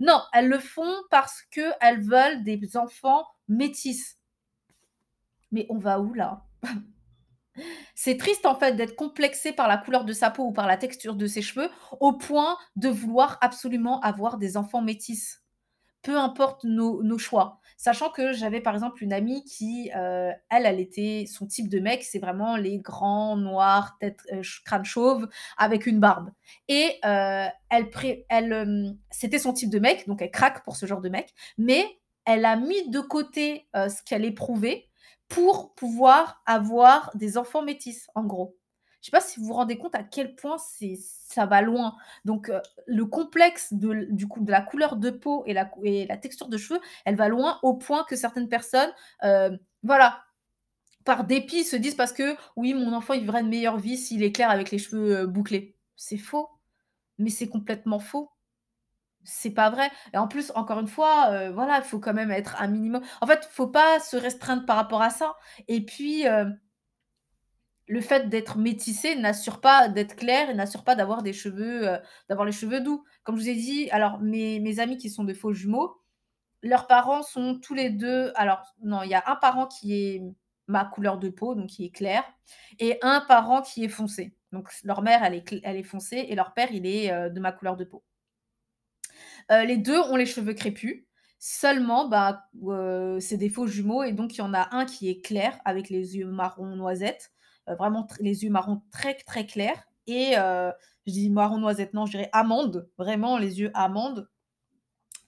Non, 0.00 0.20
elles 0.32 0.48
le 0.48 0.58
font 0.58 0.94
parce 1.10 1.42
qu'elles 1.50 2.02
veulent 2.02 2.44
des 2.44 2.76
enfants 2.76 3.26
métis. 3.48 4.18
Mais 5.52 5.66
on 5.70 5.78
va 5.78 6.00
où 6.00 6.12
là? 6.14 6.44
C'est 7.94 8.18
triste 8.18 8.44
en 8.44 8.54
fait 8.54 8.74
d'être 8.76 8.96
complexé 8.96 9.52
par 9.52 9.68
la 9.68 9.78
couleur 9.78 10.04
de 10.04 10.12
sa 10.12 10.30
peau 10.30 10.44
ou 10.44 10.52
par 10.52 10.66
la 10.66 10.76
texture 10.76 11.14
de 11.14 11.26
ses 11.26 11.40
cheveux, 11.40 11.70
au 12.00 12.12
point 12.12 12.58
de 12.76 12.88
vouloir 12.88 13.38
absolument 13.40 14.00
avoir 14.00 14.36
des 14.36 14.56
enfants 14.56 14.82
métis. 14.82 15.42
Peu 16.02 16.18
importe 16.18 16.64
nos 16.64 17.18
choix. 17.18 17.60
Sachant 17.76 18.10
que 18.10 18.32
j'avais 18.32 18.60
par 18.60 18.74
exemple 18.74 19.02
une 19.04 19.12
amie 19.12 19.44
qui, 19.44 19.90
heu, 19.94 20.30
elle, 20.50 20.66
elle 20.66 20.80
était 20.80 21.26
son 21.30 21.46
type 21.46 21.68
de 21.68 21.78
mec, 21.78 22.02
c'est 22.04 22.18
vraiment 22.18 22.56
les 22.56 22.78
grands, 22.78 23.36
noirs, 23.36 23.96
tête, 24.00 24.20
heu, 24.32 24.36
ch 24.42 24.62
crâne 24.64 24.84
chauve 24.84 25.28
avec 25.58 25.86
une 25.86 26.00
barbe 26.00 26.30
et 26.68 26.98
heu, 27.04 27.46
elle 27.70 27.90
elle, 28.28 28.52
hem, 28.52 28.98
c'était 29.10 29.38
son 29.38 29.52
type 29.52 29.70
de 29.70 29.78
mec, 29.78 30.06
donc 30.08 30.22
elle 30.22 30.30
craque 30.30 30.64
pour 30.64 30.76
ce 30.76 30.86
genre 30.86 31.00
de 31.02 31.08
mec, 31.10 31.34
mais 31.58 31.84
elle 32.24 32.44
a 32.44 32.56
mis 32.56 32.88
de 32.90 33.00
côté, 33.00 33.68
ce 33.74 34.02
qu'elle 34.04 34.24
éprouvait 34.24 34.88
pour 35.28 35.74
pouvoir 35.74 36.42
avoir 36.46 37.10
des 37.16 37.36
enfants 37.38 37.62
métis, 37.62 38.08
en 38.14 38.24
gros. 38.24 38.56
Je 39.06 39.10
sais 39.12 39.16
pas 39.16 39.20
si 39.20 39.38
vous 39.38 39.46
vous 39.46 39.52
rendez 39.52 39.78
compte 39.78 39.94
à 39.94 40.02
quel 40.02 40.34
point 40.34 40.56
c'est 40.58 40.96
ça 40.98 41.46
va 41.46 41.62
loin. 41.62 41.94
Donc, 42.24 42.48
heu, 42.50 42.60
le 42.88 43.04
complexe 43.06 43.72
de 43.72 44.08
du 44.10 44.26
coup 44.26 44.40
de 44.42 44.50
la 44.50 44.60
couleur 44.62 44.96
de 44.96 45.10
peau 45.10 45.44
et 45.46 45.52
la 45.52 45.70
et 45.84 46.06
la 46.08 46.16
texture 46.16 46.48
de 46.48 46.56
cheveux, 46.56 46.80
elle 47.04 47.14
va 47.14 47.28
loin 47.28 47.60
au 47.62 47.74
point 47.74 48.02
que 48.08 48.16
certaines 48.16 48.48
personnes, 48.48 48.90
heu, 49.24 49.60
voilà, 49.84 50.24
par 51.04 51.24
dépit, 51.24 51.64
se 51.64 51.76
disent 51.76 51.96
parce 51.96 52.12
que: 52.12 52.36
«Oui, 52.56 52.74
mon 52.74 52.92
enfant, 52.94 53.14
il 53.14 53.20
vivra 53.22 53.40
une 53.40 53.48
meilleure 53.48 53.78
vie 53.78 53.98
s'il 53.98 54.22
est 54.24 54.32
clair 54.32 54.50
avec 54.50 54.70
les 54.72 54.78
cheveux, 54.78 55.22
heu, 55.22 55.26
bouclés». 55.28 55.76
C'est 55.96 56.18
faux, 56.18 56.50
mais 57.18 57.30
c'est 57.30 57.48
complètement 57.48 58.00
faux. 58.00 58.30
C'est 59.24 59.50
pas 59.50 59.70
vrai 59.70 59.90
et 60.14 60.18
en 60.18 60.28
plus, 60.28 60.52
encore 60.54 60.80
une 60.80 60.88
fois, 60.88 61.50
voilà, 61.52 61.78
il 61.78 61.84
faut 61.84 61.98
quand 62.00 62.14
même 62.14 62.30
être 62.30 62.60
un 62.62 62.68
minimum 62.68 63.02
en 63.20 63.26
fait, 63.26 63.48
faut 63.52 63.66
pas 63.68 64.00
se 64.00 64.16
restreindre 64.16 64.66
par 64.66 64.76
rapport 64.76 65.02
à 65.02 65.10
ça 65.10 65.36
et 65.68 65.80
puis, 65.84 66.24
le 67.88 68.00
fait 68.00 68.28
d'être 68.28 68.58
métissé 68.58 69.14
n'assure 69.16 69.60
pas 69.60 69.88
d'être 69.88 70.16
clair 70.16 70.50
et 70.50 70.54
n'assure 70.54 70.84
pas 70.84 70.94
d'avoir 70.96 71.22
des 71.22 71.32
cheveux, 71.32 71.88
heu, 71.88 71.98
d'avoir 72.28 72.46
les 72.46 72.52
cheveux 72.52 72.80
doux. 72.80 73.04
Comme 73.24 73.36
je 73.36 73.42
vous 73.42 73.48
ai 73.50 73.54
dit, 73.54 73.90
alors 73.90 74.20
mes 74.20 74.80
amis 74.80 74.98
qui 74.98 75.10
sont 75.10 75.24
de 75.24 75.34
faux 75.34 75.52
jumeaux, 75.52 76.00
leurs 76.62 76.86
parents 76.88 77.22
sont 77.22 77.58
tous 77.60 77.74
les 77.74 77.90
2 77.90 78.32
alors 78.36 78.62
non, 78.84 79.02
il 79.02 79.10
y 79.10 79.14
a 79.14 79.24
un 79.26 79.36
parent 79.36 79.66
qui 79.66 79.94
est 79.94 80.22
ma 80.68 80.84
couleur 80.86 81.18
de 81.18 81.28
peau, 81.30 81.54
donc 81.54 81.68
qui 81.68 81.84
est 81.86 81.90
clair 81.90 82.24
et 82.80 82.98
un 83.02 83.20
parent 83.22 83.62
qui 83.62 83.84
est 83.84 83.88
foncé. 83.88 84.34
Donc 84.52 84.70
leur 84.84 85.02
mère, 85.02 85.22
elle 85.24 85.34
est 85.76 85.82
foncée 85.84 86.26
et 86.28 86.34
leur 86.36 86.54
père, 86.54 86.68
il 86.72 86.86
est, 86.86 87.12
heu, 87.12 87.30
de 87.30 87.40
ma 87.40 87.52
couleur 87.52 87.76
de 87.76 87.84
peau. 87.84 88.02
Heu, 89.50 89.64
les 89.66 89.76
2 89.76 89.98
ont 90.00 90.16
les 90.16 90.26
cheveux 90.26 90.54
crépus, 90.54 91.04
seulement, 91.38 92.08
bah, 92.08 92.44
c'est 93.20 93.36
des 93.36 93.48
faux 93.48 93.66
jumeaux 93.66 94.02
et 94.02 94.12
donc 94.12 94.34
il 94.34 94.38
y 94.38 94.42
en 94.42 94.54
a 94.54 94.68
un 94.74 94.84
qui 94.86 95.08
est 95.08 95.24
clair 95.24 95.58
avec 95.64 95.88
les 95.90 96.16
yeux 96.16 96.26
marron 96.30 96.74
noisette, 96.76 97.30
vraiment 97.74 98.04
tr 98.04 98.16
les 98.20 98.44
yeux 98.44 98.50
marron 98.50 98.82
très, 98.90 99.14
très 99.14 99.46
clairs 99.46 99.86
et 100.06 100.36
heu, 100.38 100.72
je 101.06 101.12
dis 101.12 101.30
marron 101.30 101.58
noisette, 101.58 101.94
non, 101.94 102.06
je 102.06 102.12
dirais 102.12 102.30
amande, 102.32 102.88
vraiment 102.98 103.38
les 103.38 103.60
yeux 103.60 103.70
amande, 103.74 104.28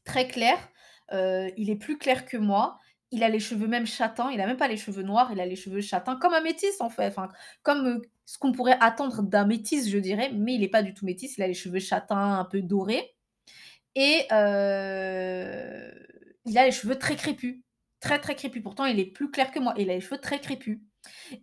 très 0.05 0.29
clairs. 0.29 0.69
Heu, 1.13 1.51
il 1.57 1.71
est 1.71 1.77
plus 1.77 1.99
clair 1.99 2.27
que 2.27 2.37
moi. 2.37 2.79
Il 3.11 3.25
a 3.25 3.31
les 3.31 3.41
cheveux 3.41 3.69
même 3.69 3.87
châtains, 3.87 4.31
il 4.31 4.39
a 4.41 4.47
même 4.47 4.59
pas 4.59 4.69
les 4.69 4.77
cheveux 4.77 5.03
noirs, 5.03 5.33
il 5.33 5.41
a 5.41 5.47
les 5.47 5.57
cheveux 5.57 5.81
châtains 5.81 6.17
comme 6.17 6.35
un 6.35 6.43
métis 6.43 6.79
en 6.83 6.91
fait, 6.91 7.07
enfin 7.07 7.31
comme, 7.63 8.03
ce 8.27 8.37
qu'on 8.39 8.53
pourrait 8.53 8.77
attendre 8.81 9.23
d'un 9.23 9.47
métis, 9.47 9.89
je 9.89 9.97
dirais, 9.97 10.31
mais 10.35 10.57
il 10.57 10.63
est 10.63 10.69
pas 10.69 10.83
du 10.83 10.93
tout 10.93 11.07
métis, 11.07 11.39
il 11.39 11.43
a 11.43 11.47
les 11.47 11.55
cheveux 11.55 11.79
châtains 11.79 12.39
un 12.39 12.45
peu 12.45 12.61
dorés 12.61 13.17
et 13.95 14.27
il 14.31 14.35
a 16.59 16.67
les 16.67 16.73
cheveux 16.73 16.99
très 16.99 17.17
crépus, 17.17 17.63
très, 18.01 18.19
très 18.21 18.35
crépus. 18.35 18.63
Pourtant, 18.63 18.85
il 18.85 19.01
est 19.01 19.07
plus 19.07 19.31
clair 19.31 19.53
que 19.53 19.59
moi 19.59 19.73
il 19.79 19.89
a 19.91 19.95
les 19.95 20.01
cheveux 20.03 20.21
très 20.21 20.41
crépus 20.41 20.79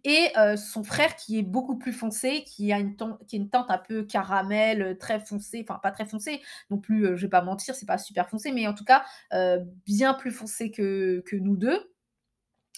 et 0.04 0.30
heu, 0.38 0.56
son 0.58 0.84
frère 0.84 1.16
qui 1.16 1.40
est 1.40 1.44
beaucoup 1.44 1.78
plus 1.78 1.94
foncé, 1.94 2.44
qui 2.46 2.72
a 2.74 2.80
une 2.80 2.96
ten 2.96 3.18
qui 3.28 3.48
teinte 3.50 3.70
un 3.70 3.78
peu 3.78 4.04
caramel, 4.04 4.82
heu, 4.82 4.98
très 4.98 5.20
foncé, 5.20 5.66
enfin 5.68 5.80
pas 5.82 5.92
très 5.92 6.06
foncé 6.06 6.42
non 6.70 6.78
plus, 6.80 7.06
heu, 7.06 7.16
je 7.16 7.24
vais 7.24 7.30
pas 7.30 7.42
mentir, 7.42 7.76
c'est 7.76 7.86
pas 7.86 7.98
super 7.98 8.30
foncé, 8.30 8.52
mais 8.52 8.68
en 8.68 8.74
tout 8.74 8.86
cas, 8.86 9.04
heu, 9.34 9.60
bien 9.86 10.14
plus 10.14 10.32
foncé 10.32 10.72
que 10.72 11.24
nous 11.34 11.58
2. 11.58 11.92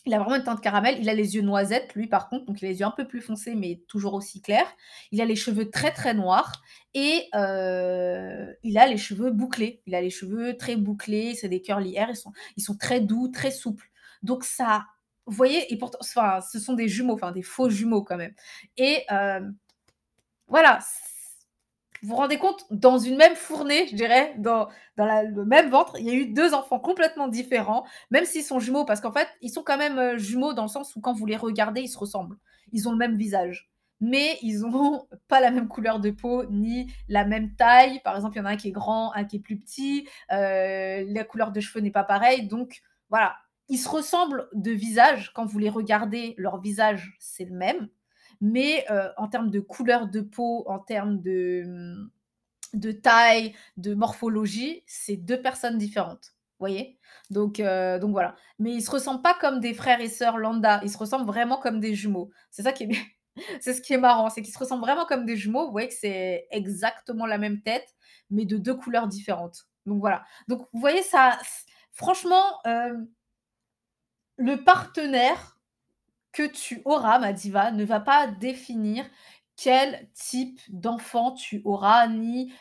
Il 0.06 0.14
a 0.14 0.20
vraiment 0.20 0.36
une 0.38 0.44
teinte 0.44 0.62
caramel, 0.62 0.98
il 1.02 1.10
a 1.10 1.14
les 1.14 1.36
yeux 1.36 1.42
noisettes 1.42 1.94
lui 1.96 2.08
par 2.08 2.30
contre, 2.30 2.46
donc 2.46 2.62
il 2.62 2.66
a 2.66 2.70
les 2.70 2.80
yeux 2.80 2.86
un 2.86 2.92
peu 2.92 3.08
plus 3.08 3.20
foncés, 3.22 3.56
mais 3.56 3.82
toujours 3.90 4.14
aussi 4.14 4.42
clairs. 4.42 4.68
Il 5.12 5.20
a 5.22 5.26
les 5.26 5.36
cheveux 5.36 5.70
très, 5.70 5.92
très 5.92 6.14
noirs 6.14 6.62
et 6.94 7.30
il 7.34 8.78
a 8.78 8.88
les 8.88 8.98
cheveux 8.98 9.32
bouclés. 9.32 9.82
Il 9.86 9.96
a 9.96 10.02
les 10.02 10.10
cheveux 10.10 10.56
très 10.58 10.76
bouclés, 10.78 11.36
c'est 11.36 11.50
des 11.50 11.62
curly 11.62 11.96
hair, 11.96 12.10
ils 12.10 12.16
sont 12.16 12.32
ils 12.56 12.64
sont 12.64 12.78
très 12.78 13.02
doux, 13.02 13.28
très 13.30 13.52
souples. 13.52 13.90
Donc 14.24 14.44
ça 14.46 14.86
vous 15.28 15.36
voyez? 15.36 15.72
Et 15.74 15.78
pourtant 15.78 16.00
enfin, 16.02 16.42
ce 16.42 16.60
sont 16.60 16.74
des 16.74 16.88
jumeaux, 16.88 17.14
enfin 17.16 17.32
des 17.32 17.44
faux 17.44 17.70
jumeaux 17.70 18.04
quand 18.04 18.18
même 18.18 18.34
et 18.78 19.04
hem, 19.10 19.56
voilà, 20.48 20.80
vous 22.04 22.10
vous 22.10 22.16
rendez 22.16 22.38
compte? 22.38 22.64
Dans 22.70 23.00
une 23.00 23.18
même 23.18 23.36
fournée, 23.36 23.88
je 23.88 23.96
dirais, 23.96 24.36
dans 24.38 24.68
dans 24.98 25.06
le 25.24 25.46
même 25.46 25.70
ventre, 25.70 25.96
il 26.00 26.06
y 26.06 26.10
a 26.12 26.14
eu 26.14 26.28
2 26.28 26.54
enfants 26.54 26.80
complètement 26.80 27.28
différents, 27.28 27.86
même 28.12 28.26
s'ils 28.26 28.44
sont 28.44 28.60
jumeaux, 28.60 28.86
parce 28.86 29.02
qu'en 29.02 29.12
fait, 29.12 29.28
ils 29.42 29.50
sont 29.50 29.64
quand 29.64 29.78
même, 29.78 29.98
heu, 29.98 30.18
jumeaux 30.18 30.54
dans 30.54 30.62
le 30.64 30.68
sens 30.70 30.96
où 30.96 31.02
quand 31.02 31.14
vous 31.14 31.26
les 31.26 31.36
regardez, 31.38 31.82
ils 31.82 31.88
se 31.88 31.98
ressemblent. 31.98 32.38
Ils 32.72 32.88
ont 32.88 32.92
le 32.92 32.98
même 32.98 33.16
visage, 33.18 33.72
mais 34.00 34.38
ils 34.44 34.64
ont 34.66 35.08
pas 35.28 35.40
la 35.40 35.50
même 35.50 35.68
couleur 35.68 36.00
de 36.00 36.12
peau, 36.12 36.46
ni 36.52 36.92
la 37.10 37.26
même 37.26 37.56
taille. 37.56 38.00
Par 38.04 38.16
exemple, 38.16 38.36
il 38.38 38.40
y 38.40 38.42
en 38.42 38.46
a 38.46 38.50
un 38.52 38.58
qui 38.58 38.68
est 38.70 38.72
grand, 38.72 39.12
un 39.14 39.24
qui 39.26 39.38
est 39.38 39.40
plus 39.40 39.58
petit, 39.60 40.08
heu, 40.32 41.04
la 41.12 41.24
couleur 41.24 41.52
de 41.52 41.60
cheveux 41.60 41.82
n'est 41.84 41.92
pas 41.92 42.04
pareille, 42.04 42.48
donc 42.48 42.82
voilà. 43.10 43.36
Ils 43.70 43.78
se 43.78 43.90
ressemblent 43.90 44.48
de 44.54 44.72
visage, 44.72 45.32
quand 45.34 45.46
vous 45.46 45.60
les 45.60 45.70
regardez, 45.70 46.36
leur 46.38 46.60
visage, 46.62 47.16
c'est 47.20 47.46
le 47.46 47.56
même, 47.56 47.90
mais 48.42 48.86
heu, 48.92 49.10
en 49.18 49.28
termes 49.28 49.50
de 49.52 49.60
couleur 49.60 50.08
de 50.08 50.22
peau, 50.22 50.64
en 50.68 50.80
termes 50.80 51.22
de, 51.22 51.98
de 52.74 52.92
taille, 52.92 53.56
de 53.78 53.94
morphologie, 53.94 54.84
c'est 54.88 55.18
2 55.18 55.42
personnes 55.42 55.78
différentes. 55.78 56.34
Vous 56.60 56.64
voyez? 56.66 56.98
Donc 57.30 57.60
heu, 57.60 58.00
donc 58.00 58.12
voilà. 58.12 58.36
Mais 58.60 58.74
ils 58.74 58.82
se 58.82 58.92
ressemblent 58.92 59.22
pas 59.22 59.36
comme 59.40 59.60
des 59.60 59.74
frères 59.74 60.02
et 60.02 60.10
sœurs 60.10 60.38
lambda, 60.38 60.82
ils 60.84 60.90
se 60.92 60.98
ressemblent 60.98 61.28
vraiment 61.28 61.58
comme 61.60 61.80
des 61.80 61.96
jumeaux. 61.96 62.32
C'est 62.52 62.64
ça 62.64 62.74
qui 62.74 62.86
est 62.86 62.90
c'est 63.62 63.74
ce 63.74 63.82
qui 63.82 63.94
est 63.94 63.98
marrant, 64.00 64.30
c'est 64.30 64.42
qu'ils 64.42 64.54
se 64.54 64.60
ressemblent 64.60 64.84
vraiment 64.84 65.06
comme 65.06 65.26
des 65.26 65.38
jumeaux. 65.38 65.66
Vous 65.66 65.72
voyez 65.72 65.88
que 65.88 65.94
c'est 65.94 66.48
exactement 66.52 67.26
la 67.28 67.38
même 67.38 67.62
tête, 67.62 67.88
mais 68.32 68.46
de 68.46 68.58
2 68.58 68.76
couleurs 68.76 69.08
différentes. 69.08 69.68
Donc 69.86 70.00
voilà. 70.00 70.24
Donc 70.48 70.68
vous 70.74 70.80
voyez 70.80 71.04
ça 71.04 71.38
franchement, 71.94 72.44
hem 72.66 73.08
le 74.38 74.64
partenaire 74.64 75.58
que 76.34 76.44
tu 76.48 76.82
auras, 76.86 77.20
ma 77.20 77.34
diva, 77.34 77.72
ne 77.72 77.86
va 77.86 78.00
pas 78.02 78.28
définir 78.28 79.06
quel 79.58 80.10
type 80.14 80.60
d'enfant 80.70 81.34
tu 81.34 81.62
auras, 81.66 82.08
ni 82.08 82.54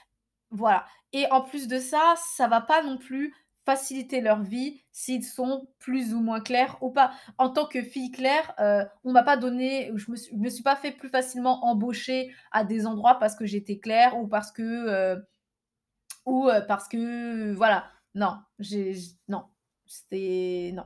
voilà 0.51 0.87
et 1.15 1.27
en 1.33 1.43
plus 1.43 1.69
de 1.69 1.79
ça, 1.81 2.15
ça 2.37 2.49
va 2.49 2.61
pas 2.63 2.83
non 2.83 2.99
plus 2.99 3.35
faciliter 3.67 4.21
leur 4.23 4.43
vie 4.43 4.83
s'ils 4.93 5.25
sont 5.25 5.69
plus 5.81 6.15
ou 6.15 6.21
moins 6.21 6.41
clairs 6.41 6.79
ou 6.83 6.91
pas. 6.91 7.13
En 7.39 7.51
tant 7.51 7.67
que 7.67 7.83
fille 7.83 8.11
claire, 8.13 8.55
heu, 8.61 8.85
on 9.05 9.13
m'a 9.13 9.23
pas 9.25 9.37
donné 9.39 9.91
je 9.97 10.11
me 10.11 10.17
me 10.39 10.51
suis 10.51 10.63
pas 10.65 10.77
fait 10.77 10.93
plus 10.93 11.09
facilement 11.11 11.65
embaucher 11.67 12.33
à 12.53 12.65
des 12.65 12.87
endroits 12.87 13.17
parce 13.21 13.37
que 13.37 13.47
j'étais 13.47 13.79
claire 13.79 14.19
ou 14.19 14.29
parce 14.29 14.53
que, 14.53 14.63
heu 15.17 15.27
ou 16.27 16.49
heu, 16.51 16.65
parce 16.67 16.89
que 16.89 17.53
voilà. 17.55 17.91
Non, 18.15 18.39
j'ai 18.59 18.95
non, 19.29 19.45
c'était 19.87 20.73
non. 20.75 20.85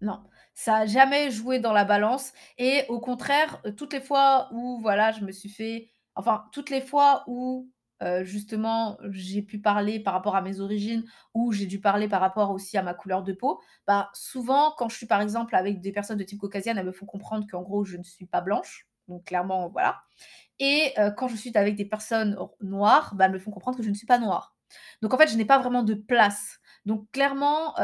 Non, 0.00 0.20
ça 0.54 0.76
a 0.78 0.86
jamais 0.86 1.30
joué 1.30 1.58
dans 1.58 1.72
la 1.72 1.84
balance 1.84 2.32
et 2.56 2.84
au 2.88 3.00
contraire, 3.00 3.60
heu, 3.66 3.74
toutes 3.74 3.92
les 3.92 4.00
fois 4.00 4.48
où 4.52 4.78
voilà, 4.80 5.10
je 5.12 5.24
me 5.24 5.32
suis 5.32 5.48
fait 5.48 5.90
enfin, 6.14 6.44
toutes 6.52 6.70
les 6.70 6.80
fois 6.80 7.24
où, 7.26 7.68
heu, 8.02 8.22
justement, 8.24 8.96
j'ai 9.10 9.42
pu 9.42 9.60
parler 9.60 9.98
par 10.00 10.14
rapport 10.14 10.36
à 10.36 10.42
mes 10.42 10.60
origines, 10.60 11.04
ou 11.34 11.52
j'ai 11.52 11.66
dû 11.66 11.80
parler 11.80 12.08
par 12.08 12.20
rapport 12.20 12.50
aussi 12.50 12.76
à 12.78 12.82
ma 12.82 12.94
couleur 12.94 13.22
de 13.24 13.32
peau, 13.32 13.60
bah, 13.86 14.10
souvent 14.14 14.72
quand 14.78 14.88
je 14.88 14.96
suis 14.96 15.06
par 15.06 15.20
exemple 15.20 15.54
avec 15.56 15.80
des 15.80 15.92
personnes 15.92 16.18
de 16.18 16.24
type 16.24 16.38
caucasienne, 16.40 16.78
elles 16.78 16.86
me 16.86 16.92
font 16.92 17.06
comprendre 17.06 17.46
qu'en 17.50 17.62
gros 17.62 17.84
je 17.84 17.96
ne 17.96 18.02
suis 18.04 18.26
pas 18.26 18.40
blanche, 18.40 18.88
donc 19.08 19.24
clairement 19.24 19.68
voilà 19.68 20.02
et 20.60 20.92
heu, 20.98 21.12
quand 21.16 21.28
je 21.28 21.36
suis 21.36 21.52
avec 21.56 21.76
des 21.76 21.84
personnes 21.86 22.38
noires, 22.60 23.14
bah, 23.16 23.26
elles 23.26 23.32
me 23.32 23.38
font 23.38 23.50
comprendre 23.52 23.76
que 23.78 23.84
je 23.84 23.90
ne 23.90 23.94
suis 23.94 24.06
pas 24.06 24.18
noire. 24.18 24.54
Donc 25.02 25.14
en 25.14 25.18
fait, 25.18 25.28
je 25.28 25.36
n'ai 25.36 25.44
pas 25.46 25.58
vraiment 25.58 25.82
de 25.82 25.94
place. 25.94 26.58
Donc 26.86 27.10
clairement, 27.12 27.74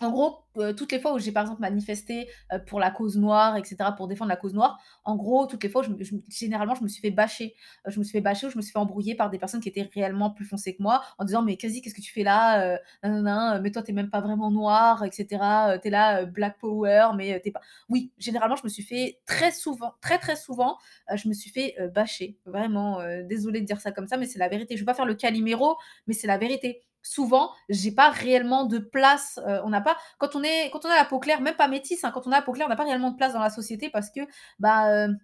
en 0.00 0.10
gros, 0.10 0.38
heu, 0.58 0.74
toutes 0.74 0.92
les 0.92 1.00
fois 1.00 1.14
où 1.14 1.18
j'ai 1.18 1.32
par 1.32 1.42
exemple 1.44 1.60
manifesté, 1.62 2.28
heu, 2.52 2.58
pour 2.66 2.80
la 2.80 2.90
cause 2.90 3.16
noire 3.16 3.56
et 3.56 3.64
cetera, 3.64 3.92
pour 3.92 4.08
défendre 4.08 4.28
la 4.28 4.36
cause 4.36 4.52
noire, 4.54 4.78
en 5.04 5.16
gros, 5.16 5.46
toutes 5.46 5.62
les 5.64 5.70
fois, 5.70 5.82
généralement, 6.28 6.74
je 6.74 6.82
me 6.82 6.88
suis 6.88 7.00
fait 7.00 7.10
bâcher. 7.10 7.54
Heu, 7.86 7.90
je 7.90 7.98
me 7.98 8.04
suis 8.04 8.12
fait 8.12 8.20
bâcher 8.20 8.46
ou 8.46 8.50
je 8.50 8.56
me 8.56 8.62
suis 8.62 8.72
fait 8.72 8.78
embrouiller 8.78 9.14
par 9.14 9.30
des 9.30 9.38
personnes 9.38 9.60
qui 9.60 9.68
étaient 9.68 9.88
réellement 9.94 10.30
plus 10.30 10.44
foncées 10.44 10.74
que 10.76 10.82
moi 10.82 11.02
en 11.18 11.24
disant: 11.24 11.42
«Mais 11.42 11.56
quasi, 11.56 11.80
qu'est-ce 11.80 11.94
que 11.94 12.00
tu 12.02 12.12
fais 12.12 12.22
là? 12.24 12.78
Nin, 13.02 13.60
mais 13.60 13.70
toi, 13.70 13.82
tu 13.82 13.90
es 13.90 13.94
même 13.94 14.10
pas 14.10 14.20
vraiment 14.20 14.50
noire 14.50 15.04
et 15.04 15.10
cetera, 15.12 15.74
heu, 15.76 15.80
tu 15.80 15.88
es 15.88 15.90
là, 15.90 16.24
black 16.26 16.58
power, 16.58 17.10
mais 17.16 17.34
heu, 17.36 17.40
tu 17.42 17.48
es 17.48 17.52
pas» 17.52 17.60
oui, 17.88 18.12
généralement, 18.18 18.56
je 18.56 18.64
me 18.64 18.68
suis 18.68 18.82
fait 18.82 19.20
très 19.26 19.50
souvent, 19.52 19.92
très, 20.00 20.18
très 20.18 20.36
souvent, 20.36 20.76
je 21.14 21.28
me 21.28 21.34
suis 21.34 21.50
fait, 21.50 21.74
bâcher. 21.94 22.36
Vraiment, 22.46 22.98
désolée 23.24 23.60
de 23.60 23.66
dire 23.66 23.80
ça 23.80 23.92
comme 23.92 24.06
ça, 24.08 24.16
mais 24.16 24.26
c'est 24.26 24.38
la 24.38 24.48
vérité. 24.48 24.76
Je 24.76 24.82
veux 24.82 24.86
pas 24.86 24.94
faire 24.94 25.06
le 25.06 25.14
Calimero, 25.14 25.76
mais 26.06 26.14
c'est 26.14 26.26
la 26.26 26.38
vérité. 26.38 26.82
Souvent, 27.08 27.52
j'ai 27.68 27.92
pas 27.92 28.10
réellement 28.10 28.64
de 28.66 28.78
place, 28.78 29.38
heu, 29.46 29.60
on 29.64 29.68
n'a 29.70 29.80
pas 29.80 29.96
quand 30.18 30.34
on 30.36 30.42
est 30.42 30.70
quand 30.72 30.84
on 30.84 30.90
a 30.90 30.96
la 30.96 31.04
peau 31.04 31.18
claire, 31.20 31.40
même 31.40 31.56
pas 31.56 31.68
métisse, 31.68 32.04
hein, 32.04 32.10
quand 32.12 32.26
on 32.26 32.32
a 32.32 32.36
la 32.36 32.42
peau 32.42 32.52
claire, 32.52 32.66
on 32.66 32.70
n'a 32.70 32.76
pas 32.76 32.84
réellement 32.84 33.10
de 33.12 33.16
place 33.16 33.32
dans 33.34 33.40
la 33.40 33.50
société 33.50 33.90
parce 33.90 34.10
que, 34.10 34.20
bah, 34.58 35.06
heu, 35.08 35.14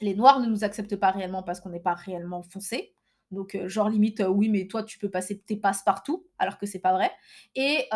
les 0.00 0.14
noirs 0.14 0.40
ne 0.40 0.46
nous 0.48 0.64
acceptent 0.64 0.96
pas 0.96 1.10
réellement 1.12 1.42
parce 1.42 1.60
qu'on 1.60 1.70
n'est 1.70 1.80
pas 1.80 1.94
réellement 1.94 2.42
foncé. 2.42 2.94
Donc 3.32 3.54
heu, 3.56 3.68
genre 3.68 3.88
limite, 3.90 4.22
oui, 4.28 4.48
mais 4.50 4.66
toi, 4.68 4.84
tu 4.84 4.98
peux 4.98 5.10
passer 5.10 5.38
tes 5.40 5.56
passe-partout, 5.56 6.26
alors 6.38 6.58
que 6.58 6.66
c'est 6.66 6.78
pas 6.80 6.92
vrai 6.92 7.10
et 7.56 7.86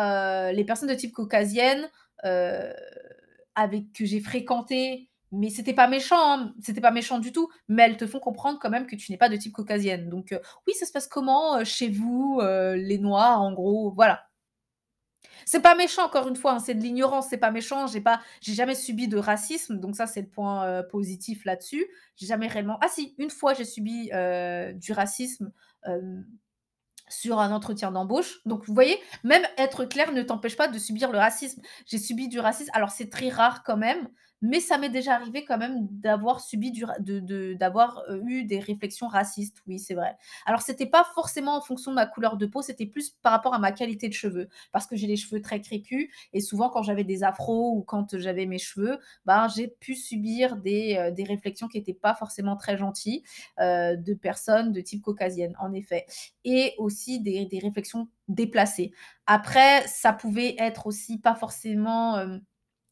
les 0.53 0.65
personnes 0.65 0.89
de 0.89 0.95
type 0.95 1.13
caucasienne, 1.13 1.89
avec 3.55 3.93
que 3.93 4.05
j'ai 4.05 4.21
fréquenté, 4.21 5.10
mais 5.31 5.49
c'était 5.49 5.73
pas 5.73 5.87
méchant, 5.87 6.17
hein, 6.19 6.53
c'était 6.61 6.81
pas 6.81 6.91
méchant 6.91 7.19
du 7.19 7.31
tout, 7.31 7.49
mais 7.67 7.83
elles 7.83 7.97
te 7.97 8.07
font 8.07 8.19
comprendre 8.19 8.59
quand 8.61 8.69
même 8.69 8.87
que 8.87 8.95
tu 8.95 9.11
n'es 9.11 9.17
pas 9.17 9.29
de 9.29 9.35
type 9.37 9.53
caucasienne. 9.53 10.09
Donc 10.09 10.31
heu, 10.33 10.39
oui, 10.67 10.73
ça 10.73 10.85
se 10.85 10.91
passe 10.91 11.07
comment, 11.07 11.59
heu, 11.59 11.63
chez 11.65 11.89
vous, 11.89 12.39
heu, 12.41 12.75
les 12.75 12.97
noirs, 12.99 13.41
en 13.41 13.53
gros? 13.53 13.91
Voilà. 13.95 14.21
C'est 15.45 15.61
pas 15.61 15.75
méchant 15.75 16.05
encore 16.05 16.27
une 16.27 16.35
fois, 16.35 16.53
hein, 16.53 16.59
c'est 16.59 16.73
de 16.75 16.81
l'ignorance, 16.81 17.27
c'est 17.29 17.37
pas 17.37 17.51
méchant, 17.51 17.87
j'ai 17.87 18.01
pas 18.01 18.21
j'ai 18.41 18.53
jamais 18.53 18.75
subi 18.75 19.07
de 19.07 19.17
racisme, 19.17 19.79
donc 19.79 19.95
ça, 19.95 20.07
c'est 20.07 20.21
le 20.21 20.27
point, 20.29 20.83
positif 20.91 21.45
là-dessus. 21.45 21.85
J'ai 22.15 22.25
jamais 22.27 22.47
réellement 22.47 22.77
ah 22.81 22.87
si, 22.89 23.15
une 23.17 23.29
fois 23.29 23.53
j'ai 23.53 23.65
subi, 23.65 24.09
du 24.75 24.93
racisme, 24.93 25.51
sur 27.09 27.39
un 27.39 27.51
entretien 27.51 27.91
d'embauche. 27.91 28.39
Donc 28.45 28.65
vous 28.65 28.73
voyez, 28.73 28.97
même 29.23 29.43
être 29.57 29.85
clair 29.85 30.11
ne 30.13 30.21
t'empêche 30.23 30.57
pas 30.57 30.67
de 30.67 30.79
subir 30.79 31.11
le 31.11 31.17
racisme. 31.19 31.61
J'ai 31.85 31.97
subi 31.97 32.27
du 32.29 32.39
racisme, 32.39 32.71
alors 32.73 32.91
c'est 32.91 33.09
très 33.09 33.29
rare 33.29 33.63
quand 33.63 33.77
même, 33.77 34.07
mais 34.41 34.59
ça 34.59 34.77
m'est 34.77 34.89
déjà 34.89 35.15
arrivé 35.15 35.45
quand 35.45 35.57
même 35.57 35.87
d'avoir 35.91 36.41
heu, 38.09 38.21
eu 38.25 38.43
des 38.43 38.59
réflexions 38.59 39.07
racistes, 39.07 39.61
oui, 39.67 39.79
c'est 39.79 39.93
vrai. 39.93 40.15
Alors 40.45 40.61
c'était 40.61 40.85
pas 40.85 41.03
forcément 41.15 41.55
en 41.57 41.61
fonction 41.61 41.91
de 41.91 41.95
ma 41.95 42.05
couleur 42.05 42.37
de 42.37 42.45
peau, 42.45 42.61
c'était 42.61 42.85
plus 42.85 43.09
par 43.21 43.31
rapport 43.33 43.53
à 43.53 43.59
ma 43.59 43.71
qualité 43.71 44.07
de 44.09 44.13
cheveux. 44.13 44.49
Parce 44.71 44.87
que 44.87 44.95
j'ai 44.95 45.07
les 45.07 45.15
cheveux 45.17 45.41
très 45.41 45.61
crépus 45.61 46.09
et 46.33 46.39
souvent 46.41 46.69
quand 46.69 46.83
j'avais 46.83 47.03
des 47.03 47.23
afros 47.23 47.75
ou 47.75 47.83
quand 47.83 48.17
j'avais 48.17 48.45
mes 48.45 48.57
cheveux, 48.59 48.99
ben, 49.25 49.47
j'ai 49.47 49.67
pu 49.67 49.95
subir 49.95 50.55
des, 50.57 51.11
des 51.15 51.23
réflexions 51.23 51.67
qui 51.67 51.77
étaient 51.77 51.93
pas 51.93 52.15
forcément 52.15 52.55
très 52.55 52.77
gentilles, 52.77 53.23
heu, 53.59 53.97
de 53.97 54.13
personnes 54.13 54.71
de 54.71 54.81
type 54.81 55.01
caucasienne, 55.01 55.55
en 55.59 55.73
effet 55.73 56.05
et 56.43 56.73
aussi 56.77 57.19
des 57.21 57.47
réflexions 57.61 58.07
déplacées. 58.27 58.91
Après, 59.25 59.85
ça 59.87 60.13
pouvait 60.13 60.55
être 60.57 60.87
aussi 60.87 61.19
pas 61.19 61.35
forcément, 61.35 62.17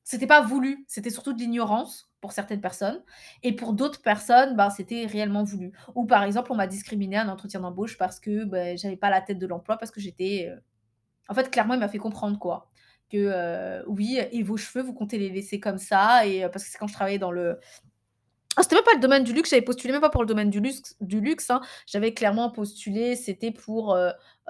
c'était 0.09 0.27
pas 0.27 0.41
voulu, 0.41 0.85
c'était 0.87 1.11
surtout 1.11 1.33
de 1.33 1.39
l'ignorance 1.39 2.09
pour 2.21 2.31
certaines 2.31 2.61
personnes 2.61 3.01
et 3.43 3.55
pour 3.55 3.73
d'autres 3.73 4.01
personnes, 4.01 4.55
ben, 4.55 4.69
c'était 4.71 5.05
réellement 5.05 5.43
voulu. 5.43 5.71
Ou 5.95 6.05
par 6.05 6.23
exemple, 6.23 6.51
on 6.51 6.55
m'a 6.55 6.65
discriminée 6.67 7.17
à 7.17 7.23
un 7.23 7.29
entretien 7.29 7.59
d'embauche 7.59 7.97
parce 7.97 8.19
que, 8.19 8.43
beh, 8.45 8.75
j'avais 8.77 8.97
pas 8.97 9.11
la 9.11 9.21
tête 9.21 9.37
de 9.39 9.45
l'emploi, 9.47 9.77
parce 9.77 9.91
que 9.91 10.01
j'étais, 10.01 10.49
heu 10.51 10.61
en 11.29 11.35
fait, 11.35 11.51
clairement, 11.51 11.75
il 11.75 11.79
m'a 11.81 11.89
fait 11.89 11.99
comprendre 11.99 12.39
quoi, 12.39 12.69
que, 13.11 13.17
heu, 13.17 13.83
oui 13.87 14.19
et 14.31 14.43
vos 14.43 14.57
cheveux, 14.57 14.83
vous 14.83 14.93
comptez 14.93 15.17
les 15.19 15.29
laisser 15.29 15.59
comme 15.59 15.77
ça 15.79 16.25
et 16.27 16.45
heu, 16.45 16.49
parce 16.51 16.65
que 16.65 16.71
c'est 16.71 16.77
quand 16.79 16.87
je 16.87 16.93
travaillais 16.93 17.19
dans 17.19 17.31
le 17.31 17.59
ah, 18.57 18.63
c'était 18.63 18.75
même 18.75 18.83
pas 18.83 18.93
le 18.95 18.99
domaine 18.99 19.23
du 19.23 19.33
luxe, 19.33 19.51
j'avais 19.51 19.61
postulé 19.61 19.93
même 19.93 20.01
pas 20.01 20.09
pour 20.09 20.21
le 20.21 20.27
domaine 20.27 20.49
du 20.49 20.59
luxe 20.59 20.95
du 21.01 21.21
luxe, 21.21 21.49
hein. 21.49 21.61
J'avais 21.87 22.13
clairement 22.13 22.49
postulé, 22.51 23.15
c'était 23.15 23.51
pour, 23.51 23.95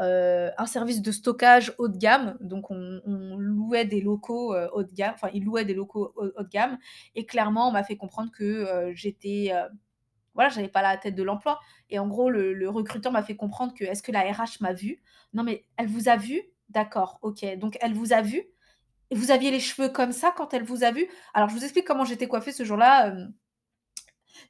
heu, 0.01 0.51
un 0.57 0.65
service 0.65 1.01
de 1.01 1.11
stockage 1.11 1.73
haut 1.77 1.87
de 1.89 1.97
gamme. 1.97 2.37
Donc 2.41 2.71
on 2.71 3.01
louait 3.37 3.85
des 3.85 4.01
locaux, 4.01 4.53
heu, 4.55 4.69
haut 4.73 4.83
de 4.83 4.91
gamme, 4.93 5.13
enfin, 5.15 5.29
ils 5.33 5.43
louaient 5.45 5.65
des 5.65 5.73
locaux 5.75 6.13
haut 6.15 6.31
haut 6.37 6.43
de 6.43 6.49
gamme 6.49 6.77
et 7.15 7.25
clairement, 7.25 7.69
on 7.69 7.71
m'a 7.71 7.83
fait 7.83 7.97
comprendre 7.97 8.31
que, 8.31 8.91
j'étais, 8.93 9.51
voilà, 10.35 10.49
j'avais 10.49 10.69
pas 10.69 10.81
la 10.83 10.97
tête 10.97 11.15
de 11.15 11.23
l'emploi 11.23 11.59
et 11.89 11.99
en 11.99 12.07
gros, 12.07 12.29
le 12.29 12.69
recruteur 12.69 13.11
m'a 13.11 13.23
fait 13.23 13.35
comprendre 13.37 13.73
que: 13.75 13.83
«Est-ce 13.85 14.03
que 14.03 14.11
la 14.13 14.21
RH 14.21 14.61
m'a 14.61 14.73
vue?» 14.73 15.01
«Non, 15.33 15.43
mais 15.43 15.65
elle 15.77 15.87
vous 15.87 16.09
a 16.09 16.17
vue? 16.17 16.41
D'accord, 16.69 17.19
OK. 17.23 17.45
Donc 17.59 17.77
elle 17.81 17.93
vous 17.93 18.13
a 18.13 18.21
vue 18.21 18.43
et 19.11 19.15
vous 19.15 19.31
aviez 19.31 19.51
les 19.51 19.59
cheveux 19.61 19.89
comme 19.89 20.11
ça 20.13 20.33
quand 20.37 20.53
elle 20.55 20.63
vous 20.63 20.83
a 20.85 20.91
vue?» 20.91 21.07
alors 21.35 21.49
je 21.49 21.55
vous 21.55 21.63
explique 21.65 21.85
comment 21.87 22.05
j'étais 22.05 22.27
coiffée 22.27 22.51
ce 22.53 22.63
jour-là, 22.65 23.15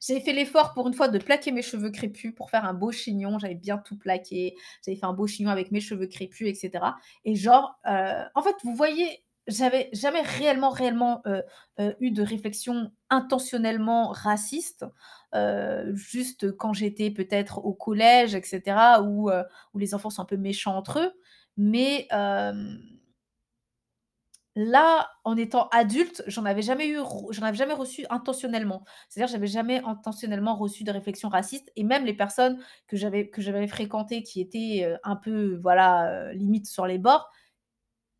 J'avais 0.05 0.19
fait 0.21 0.33
l'effort 0.33 0.73
pour 0.73 0.87
une 0.87 0.93
fois 0.93 1.07
de 1.09 1.17
plaquer 1.19 1.51
mes 1.51 1.61
cheveux 1.61 1.89
crépus 1.91 2.33
pour 2.35 2.49
faire 2.49 2.65
un 2.65 2.73
beau 2.73 2.91
chignon, 2.91 3.39
j'avais 3.39 3.55
bien 3.55 3.77
tout 3.77 3.97
plaqué, 3.97 4.55
j'avais 4.85 4.97
fait 4.97 5.05
un 5.05 5.13
beau 5.13 5.27
chignon 5.27 5.49
avec 5.51 5.71
mes 5.71 5.79
cheveux 5.81 6.07
crépus 6.07 6.47
et 6.47 6.55
cetera. 6.55 6.97
Et 7.25 7.35
genre, 7.35 7.79
heu, 7.87 8.23
en 8.35 8.41
fait, 8.41 8.55
vous 8.63 8.75
voyez, 8.75 9.23
j'avais 9.47 9.89
jamais 9.93 10.21
réellement, 10.21 10.69
réellement, 10.69 11.21
heu 11.27 11.41
heu, 11.79 11.95
eu 11.99 12.11
de 12.11 12.21
réflexion 12.23 12.91
intentionnellement 13.09 14.09
raciste, 14.09 14.85
juste 15.93 16.51
quand 16.57 16.73
j'étais 16.73 17.11
peut-être 17.11 17.59
au 17.65 17.73
collège 17.73 18.35
et 18.35 18.43
cetera 18.43 19.01
où, 19.03 19.29
où 19.73 19.77
les 19.79 19.93
enfants 19.95 20.09
sont 20.09 20.21
un 20.21 20.25
peu 20.25 20.37
méchants 20.37 20.75
entre 20.77 20.99
eux. 20.99 21.11
Mais, 21.57 22.07
là, 24.59 25.09
en 25.23 25.37
étant 25.37 25.69
adulte, 25.69 26.23
j'en 26.27 26.45
avais 26.45 26.61
jamais 26.63 26.87
eu 26.89 26.99
j'en 27.31 27.43
avais 27.43 27.57
jamais 27.57 27.73
reçu 27.73 28.05
intentionnellement. 28.09 28.83
C'est-à-dire, 29.09 29.31
j'avais 29.31 29.47
jamais 29.47 29.81
intentionnellement 29.85 30.55
reçu 30.55 30.83
de 30.83 30.91
réflexions 30.91 31.29
racistes 31.29 31.71
et 31.77 31.83
même 31.83 32.05
les 32.05 32.13
personnes 32.13 32.59
que 32.87 32.97
j'avais 32.97 33.29
que 33.29 33.41
j'avais 33.41 33.67
fréquentées 33.67 34.23
qui 34.23 34.41
étaient, 34.41 34.85
heu, 34.85 34.97
un 35.03 35.15
peu, 35.15 35.59
voilà, 35.63 36.29
heu, 36.31 36.33
limite 36.33 36.67
sur 36.67 36.87
les 36.87 36.97
bords, 36.99 37.31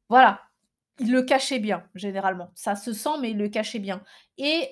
voilà, 0.10 0.42
ils 1.00 1.12
le 1.12 1.24
cachaient 1.24 1.60
bien, 1.60 1.84
généralement. 1.96 2.52
Ça 2.56 2.76
se 2.76 2.94
sent, 2.94 3.20
mais 3.22 3.32
ils 3.32 3.38
le 3.38 3.50
cachaient 3.50 3.80
bien 3.80 4.04
et 4.38 4.70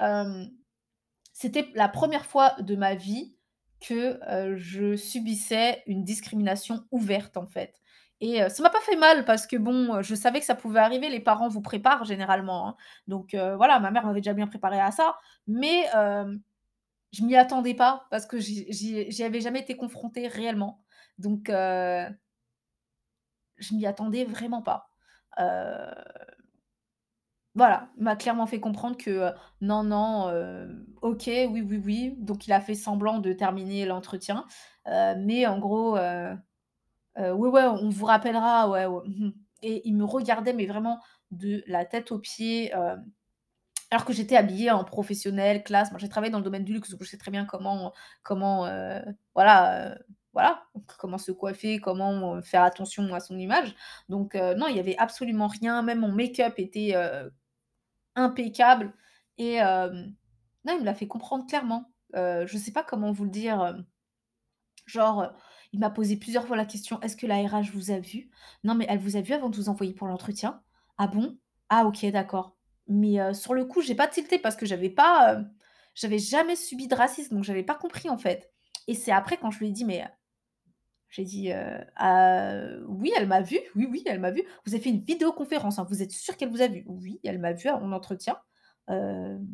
c'était 1.34 1.70
la 1.76 1.88
première 1.90 2.26
fois 2.26 2.56
de 2.60 2.76
ma 2.76 2.96
vie 2.96 3.36
que, 3.80 4.20
heu, 4.32 4.58
je 4.58 4.96
subissais 4.96 5.84
une 5.86 6.04
discrimination 6.04 6.84
ouverte, 6.92 7.38
en 7.38 7.46
fait 7.48 7.76
et 8.22 8.50
ça 8.50 8.64
m'a 8.64 8.70
pas 8.70 8.80
fait 8.82 8.96
mal 8.96 9.26
parce 9.26 9.46
que 9.48 9.58
bon, 9.58 10.02
je 10.02 10.16
savais 10.16 10.40
que 10.40 10.46
ça 10.46 10.56
pouvait 10.56 10.80
arriver. 10.80 11.10
Les 11.10 11.20
parents 11.20 11.50
vous 11.50 11.62
préparent 11.62 12.06
généralement, 12.06 12.68
hein, 12.68 12.76
donc 13.08 13.36
voilà, 13.36 13.80
ma 13.80 13.92
mère 13.92 14.06
m'avait 14.06 14.22
déjà 14.22 14.34
bien 14.34 14.48
préparée 14.48 14.80
à 14.80 14.92
ça, 14.92 15.18
mais 15.48 15.86
je 17.14 17.24
m'y 17.24 17.36
attendais 17.36 17.74
pas 17.74 18.08
parce 18.12 18.26
que 18.26 18.38
j'y 18.40 19.24
avais 19.24 19.42
jamais 19.42 19.60
été 19.62 19.78
confrontée 19.78 20.28
réellement, 20.28 20.84
donc 21.18 21.48
je 21.48 22.06
m'y 23.74 23.86
attendais 23.86 24.26
vraiment 24.26 24.62
pas. 24.62 24.90
Voilà, 27.56 27.90
il 27.98 28.04
m'a 28.04 28.16
clairement 28.16 28.46
fait 28.46 28.60
comprendre 28.60 28.98
que, 28.98 29.32
non, 29.62 29.84
non, 29.84 30.32
OK, 31.02 31.24
oui, 31.26 31.62
oui, 31.62 31.82
oui, 31.84 32.14
donc 32.20 32.46
il 32.46 32.54
a 32.54 32.62
fait 32.62 32.76
semblant 32.76 33.18
de 33.18 33.34
terminer 33.34 33.86
l'entretien, 33.88 34.46
mais 34.86 35.48
en 35.48 35.58
gros, 35.58 35.98
heu, 37.20 37.34
ouais, 37.34 37.50
ouais, 37.50 37.64
on 37.64 37.90
vous 37.90 38.06
rappellera, 38.06 38.70
ouais, 38.70 38.86
ouais, 38.86 39.08
mmh 39.08 39.26
mh 39.28 39.32
et 39.64 39.82
il 39.90 39.96
me 39.98 40.06
regardait, 40.06 40.54
mais 40.54 40.68
vraiment 40.68 41.00
de 41.32 41.64
la 41.68 41.84
tête 41.86 42.12
aux 42.12 42.20
pieds, 42.20 42.72
hem, 42.74 43.04
alors 43.92 44.06
que 44.06 44.14
j'étais 44.14 44.38
habillée 44.38 44.72
en 44.72 44.84
professionnelle, 44.86 45.64
classe. 45.64 45.92
Moi, 45.92 46.00
j'ai 46.00 46.10
travaillé 46.10 46.32
dans 46.32 46.40
le 46.40 46.44
domaine 46.46 46.64
du 46.66 46.74
luxe, 46.74 46.92
donc 46.92 47.04
je 47.04 47.10
sais 47.10 47.18
très 47.18 47.32
bien 47.32 47.46
comment 47.46 47.94
comment, 48.24 48.68
heu, 48.68 49.02
voilà, 49.36 49.94
heu, 49.96 50.00
voilà, 50.34 50.64
comment 51.00 51.18
se 51.20 51.32
coiffer, 51.34 51.80
comment, 51.80 52.42
faire 52.44 52.64
attention 52.64 53.14
à 53.16 53.20
son 53.22 53.38
image, 53.40 53.76
donc 54.10 54.36
non, 54.36 54.68
il 54.70 54.78
y 54.78 54.80
avait 54.80 54.98
absolument 54.98 55.48
rien, 55.48 55.82
même 55.84 56.00
mon 56.02 56.12
make-up 56.14 56.56
était, 56.60 56.96
impeccable 58.16 58.94
et 59.38 59.60
non, 59.62 60.74
il 60.74 60.80
me 60.82 60.86
l'a 60.86 60.94
fait 60.96 61.08
comprendre 61.08 61.46
clairement. 61.48 61.92
Je 62.14 62.58
sais 62.58 62.72
pas 62.72 62.84
comment 62.84 63.12
vous 63.12 63.24
le 63.26 63.30
dire, 63.32 63.76
genre, 64.86 65.34
il 65.78 65.80
m'a 65.82 65.90
posé 65.92 66.18
plusieurs 66.18 66.48
fois 66.48 66.58
la 66.58 66.66
question: 66.66 67.00
«Est-ce 67.02 67.16
que 67.18 67.28
la 67.28 67.38
RH 67.48 67.72
vous 67.74 67.92
a 67.92 68.00
vu?» 68.00 68.30
«Non, 68.64 68.76
mais 68.76 68.86
elle 68.90 69.00
vous 69.00 69.16
a 69.18 69.22
vu 69.22 69.34
avant 69.34 69.50
de 69.50 69.56
vous 69.56 69.70
envoyer 69.70 69.94
pour 69.94 70.08
l'entretien?» 70.08 70.62
«Ah 70.98 71.08
bon? 71.08 71.38
Ah 71.70 71.86
OK, 71.86 72.06
d'accord». 72.08 72.58
Mais 72.88 73.20
heu, 73.22 73.34
sur 73.34 73.54
le 73.54 73.66
coup, 73.66 73.82
j'ai 73.82 73.96
pas 73.96 74.08
tilté 74.08 74.40
parce 74.40 74.56
que 74.56 74.66
j'avais 74.66 74.90
pas, 74.90 75.36
heu, 75.36 75.46
j'avais 75.96 76.20
jamais 76.20 76.56
subi 76.56 76.88
de 76.88 76.96
racisme, 76.96 77.36
donc 77.36 77.44
j'avais 77.46 77.64
pas 77.64 77.76
compris, 77.76 78.10
en 78.10 78.18
fait 78.18 78.52
et 78.90 78.94
c'est 78.96 79.12
après 79.12 79.38
quand 79.38 79.52
je 79.52 79.60
lui 79.60 79.68
ai 79.68 79.72
dit: 79.72 79.86
«Mais» 79.86 80.04
j'ai 81.10 81.24
dit, 81.24 81.52
heu: 81.52 81.56
«Ah, 81.96 82.62
oui, 82.88 83.12
elle 83.18 83.28
m'a 83.28 83.42
vue, 83.42 83.60
oui, 83.76 83.88
oui, 83.90 84.04
elle 84.06 84.20
m'a 84.20 84.32
vue. 84.32 84.44
Vous 84.66 84.74
avez 84.74 84.84
fait 84.84 84.90
une 84.90 85.02
vidéoconférence, 85.04 85.80
hein, 85.80 85.88
vous 85.90 86.02
êtes 86.04 86.12
sûr 86.12 86.36
qu'elle 86.38 86.50
vous 86.50 86.62
a 86.62 86.68
vue?» 86.68 86.84
«Oui, 86.88 87.20
elle 87.24 87.40
m'a 87.40 87.54
vue 87.54 87.70
à 87.70 87.80
mon 87.80 87.92
entretien». 87.94 88.38
Hem, 88.90 89.46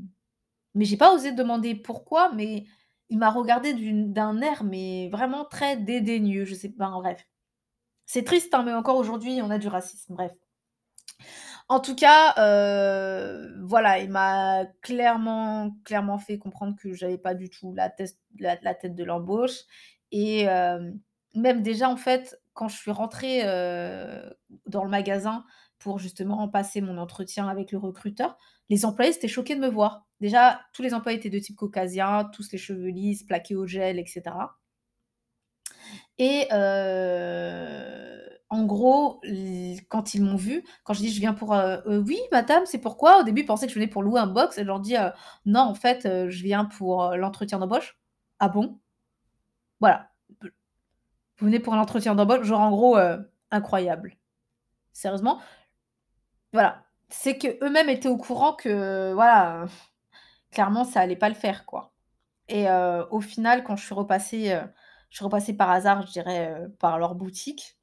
mais 0.75 0.85
j'ai 0.85 0.97
pas 0.97 1.13
osé 1.13 1.31
demander 1.33 1.75
pourquoi, 1.75 2.31
mais 2.33 2.65
il 3.09 3.17
m'a 3.19 3.29
regardée 3.31 3.73
d'une 3.73 4.13
d'un 4.13 4.41
air, 4.41 4.63
mais 4.63 5.09
vraiment 5.11 5.45
très 5.45 5.77
dédaigneux, 5.77 6.45
je 6.45 6.55
sais 6.55 6.69
pas, 6.69 6.87
en 6.89 7.01
bref. 7.01 7.27
C'est 8.05 8.25
triste, 8.25 8.53
hein, 8.55 8.63
mais 8.65 8.73
encore 8.73 8.97
aujourd'hui, 8.97 9.41
on 9.43 9.49
a 9.51 9.59
du 9.59 9.67
racisme, 9.69 10.15
bref. 10.15 10.33
En 11.69 11.79
tout 11.79 11.95
cas, 11.95 12.33
heu, 12.37 13.55
voilà, 13.63 13.99
il 13.99 14.09
m'a 14.09 14.65
clairement, 14.81 15.71
clairement 15.85 16.17
fait 16.19 16.37
comprendre 16.37 16.75
que 16.77 16.93
j'avais 16.93 17.17
pas 17.17 17.33
du 17.35 17.49
tout 17.49 17.73
la 17.73 17.89
test 17.89 18.19
la 18.39 18.57
tête 18.75 18.95
de 18.95 19.03
l'embauche 19.03 19.61
et 20.11 20.41
hem, 20.43 20.99
même 21.35 21.61
déjà, 21.63 21.89
en 21.89 21.95
fait, 21.97 22.39
quand 22.53 22.67
je 22.67 22.77
suis 22.77 22.91
rentrée, 22.91 23.41
heu, 23.47 24.35
dans 24.67 24.83
le 24.83 24.89
magasin 24.89 25.45
pour 25.83 25.99
justement 25.99 26.47
passer 26.47 26.79
mon 26.81 26.97
entretien 26.97 27.47
avec 27.49 27.71
le 27.73 27.77
recruteur, 27.77 28.37
les 28.69 28.85
employés, 28.85 29.11
étaient 29.13 29.27
choqués 29.27 29.55
de 29.55 29.59
me 29.61 29.67
voir. 29.67 30.05
Déjà, 30.21 30.61
tous 30.73 30.81
les 30.81 30.93
employés 30.93 31.17
étaient 31.17 31.29
de 31.29 31.39
type 31.39 31.57
caucasien, 31.57 32.23
tous 32.33 32.51
les 32.53 32.57
cheveux 32.57 32.87
lisses, 32.87 33.23
plaqués 33.23 33.55
au 33.55 33.67
gel 33.67 33.99
et 33.99 34.05
cetera 34.05 34.57
et 36.19 36.47
heu, 36.51 38.21
en 38.49 38.65
gros, 38.65 39.19
quand 39.89 40.13
ils 40.13 40.21
m'ont 40.21 40.35
vue, 40.35 40.63
quand 40.83 40.93
je 40.93 40.99
dis: 40.99 41.09
«Je 41.11 41.19
viens 41.19 41.33
pour, 41.33 41.53
heu» 41.55 41.81
«Heu, 41.87 42.03
oui 42.07 42.19
madame, 42.31 42.65
c'est 42.65 42.77
pourquoi?» 42.79 43.19
au 43.21 43.23
début, 43.23 43.41
ils 43.41 43.45
pensaient 43.45 43.65
que 43.65 43.71
je 43.73 43.79
venais 43.79 43.87
pour 43.87 44.03
louer 44.03 44.19
un 44.19 44.27
box 44.27 44.57
et 44.57 44.61
je 44.61 44.67
leur 44.67 44.79
dis: 44.79 44.95
«Heu, 44.95 45.11
non, 45.45 45.61
en 45.61 45.73
fait, 45.73 46.03
je 46.29 46.43
viens 46.43 46.65
pour, 46.65 47.15
l'entretien 47.15 47.59
d'embauche». 47.59 47.97
«Ah 48.39 48.49
bon?» 48.49 48.79
Voilà, 49.79 50.09
«Vous 51.37 51.47
venez 51.47 51.59
pour 51.59 51.73
un 51.73 51.79
entretien 51.79 52.15
d'embauche?» 52.15 52.43
genre 52.45 52.61
en 52.61 52.71
gros, 52.71 52.97
incroyable. 53.51 54.17
Sérieusement 54.93 55.39
voilà, 56.53 56.85
c'est 57.09 57.37
qu'eux-mêmes 57.37 57.89
étaient 57.89 58.09
au 58.09 58.17
courant 58.17 58.53
que, 58.53 59.13
voilà, 59.13 59.65
clairement 60.51 60.85
ça 60.85 61.01
allait 61.01 61.15
pas 61.15 61.29
le 61.29 61.35
faire, 61.35 61.65
quoi 61.65 61.93
et 62.49 62.67
heu, 62.67 63.05
au 63.11 63.21
final, 63.21 63.63
quand 63.63 63.75
je 63.77 63.85
suis 63.85 63.93
repassée, 63.95 64.53
heu, 64.53 64.61
je 65.09 65.17
suis 65.17 65.25
repassée 65.25 65.55
par 65.55 65.69
hasard, 65.71 66.05
je 66.05 66.11
dirais, 66.11 66.53
heu, 66.65 66.75
par 66.79 66.99
leur 66.99 67.15
boutique 67.15 67.77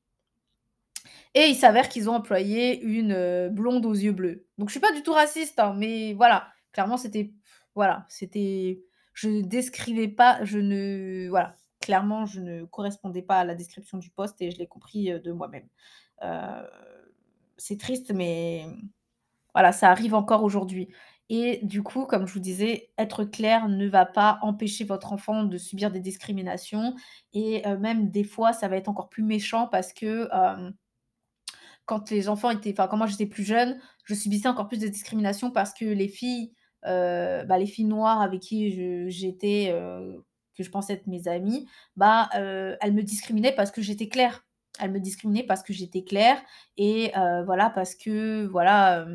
et 1.34 1.46
il 1.46 1.54
s'avère 1.54 1.88
qu'ils 1.88 2.10
ont 2.10 2.14
employé 2.14 2.80
une, 2.82 3.48
blonde 3.50 3.86
aux 3.86 3.94
yeux 3.94 4.12
bleus. 4.12 4.46
Donc 4.58 4.68
je 4.68 4.72
suis 4.72 4.80
pas 4.80 4.92
du 4.92 5.02
tout 5.02 5.12
raciste, 5.12 5.58
hein, 5.58 5.74
mais 5.76 6.12
voilà, 6.14 6.48
clairement 6.72 6.96
c'était 6.96 7.32
voilà, 7.74 8.06
c'était 8.08 8.82
je 9.14 9.28
ne 9.28 9.42
descrivais 9.42 10.08
pas 10.08 10.44
je 10.44 10.58
ne 10.58 11.28
voilà. 11.28 11.54
clairement, 11.80 12.26
je 12.26 12.40
ne 12.40 12.64
correspondais 12.64 13.22
pas 13.22 13.40
à 13.40 13.44
la 13.44 13.54
description 13.54 13.98
du 13.98 14.10
poste 14.10 14.40
et 14.42 14.50
je 14.50 14.58
l'ai 14.58 14.66
compris, 14.66 15.10
de 15.20 15.32
moi-même. 15.32 15.68
C'est 17.60 17.78
triste, 17.78 18.12
mais 18.14 18.66
voilà, 19.54 19.72
ça 19.72 19.90
arrive 19.90 20.14
encore 20.14 20.44
aujourd'hui 20.44 20.88
et 21.32 21.60
du 21.64 21.82
coup, 21.84 22.06
comme 22.06 22.26
je 22.26 22.34
vous 22.34 22.40
disais, 22.40 22.90
être 22.98 23.24
clair 23.24 23.68
ne 23.68 23.88
va 23.88 24.04
pas 24.06 24.40
empêcher 24.42 24.84
votre 24.84 25.12
enfant 25.12 25.44
de 25.44 25.58
subir 25.58 25.92
des 25.92 26.00
discriminations 26.00 26.94
et 27.32 27.62
heu, 27.68 27.78
même 27.78 28.10
des 28.10 28.24
fois, 28.24 28.52
ça 28.52 28.68
va 28.68 28.76
être 28.76 28.88
encore 28.88 29.08
plus 29.08 29.22
méchant 29.22 29.68
parce 29.68 29.92
que, 29.92 30.28
hem, 30.32 30.74
quand 31.86 32.10
les 32.10 32.28
enfants 32.28 32.50
étaient 32.50 32.72
enfin, 32.72 32.88
quand 32.88 32.96
moi 32.96 33.06
j'étais 33.06 33.26
plus 33.26 33.44
jeune, 33.44 33.78
je 34.04 34.14
subissais 34.14 34.48
encore 34.48 34.68
plus 34.68 34.78
de 34.80 34.88
discrimination 34.88 35.50
parce 35.50 35.72
que 35.74 35.84
les 35.84 36.08
filles, 36.08 36.52
heu, 36.86 37.44
bah, 37.46 37.58
les 37.58 37.66
filles 37.66 37.84
noires 37.86 38.20
avec 38.20 38.40
qui 38.40 39.10
j'étais, 39.10 39.72
que 40.56 40.62
je 40.62 40.70
pensais 40.70 40.94
être 40.94 41.06
mes 41.06 41.28
amies, 41.28 41.68
bah, 41.96 42.28
elles 42.34 42.92
me 42.94 43.02
discriminaient 43.02 43.54
parce 43.54 43.70
que 43.70 43.82
j'étais 43.82 44.08
claire. 44.08 44.44
Elles 44.78 44.90
me 44.92 45.00
discriminaient 45.00 45.42
parce 45.44 45.62
que 45.62 45.72
j'étais 45.72 46.02
claire 46.04 46.40
et 46.76 47.12
heu, 47.16 47.44
voilà, 47.44 47.70
parce 47.70 47.94
que 47.94 48.46
voilà, 48.46 49.06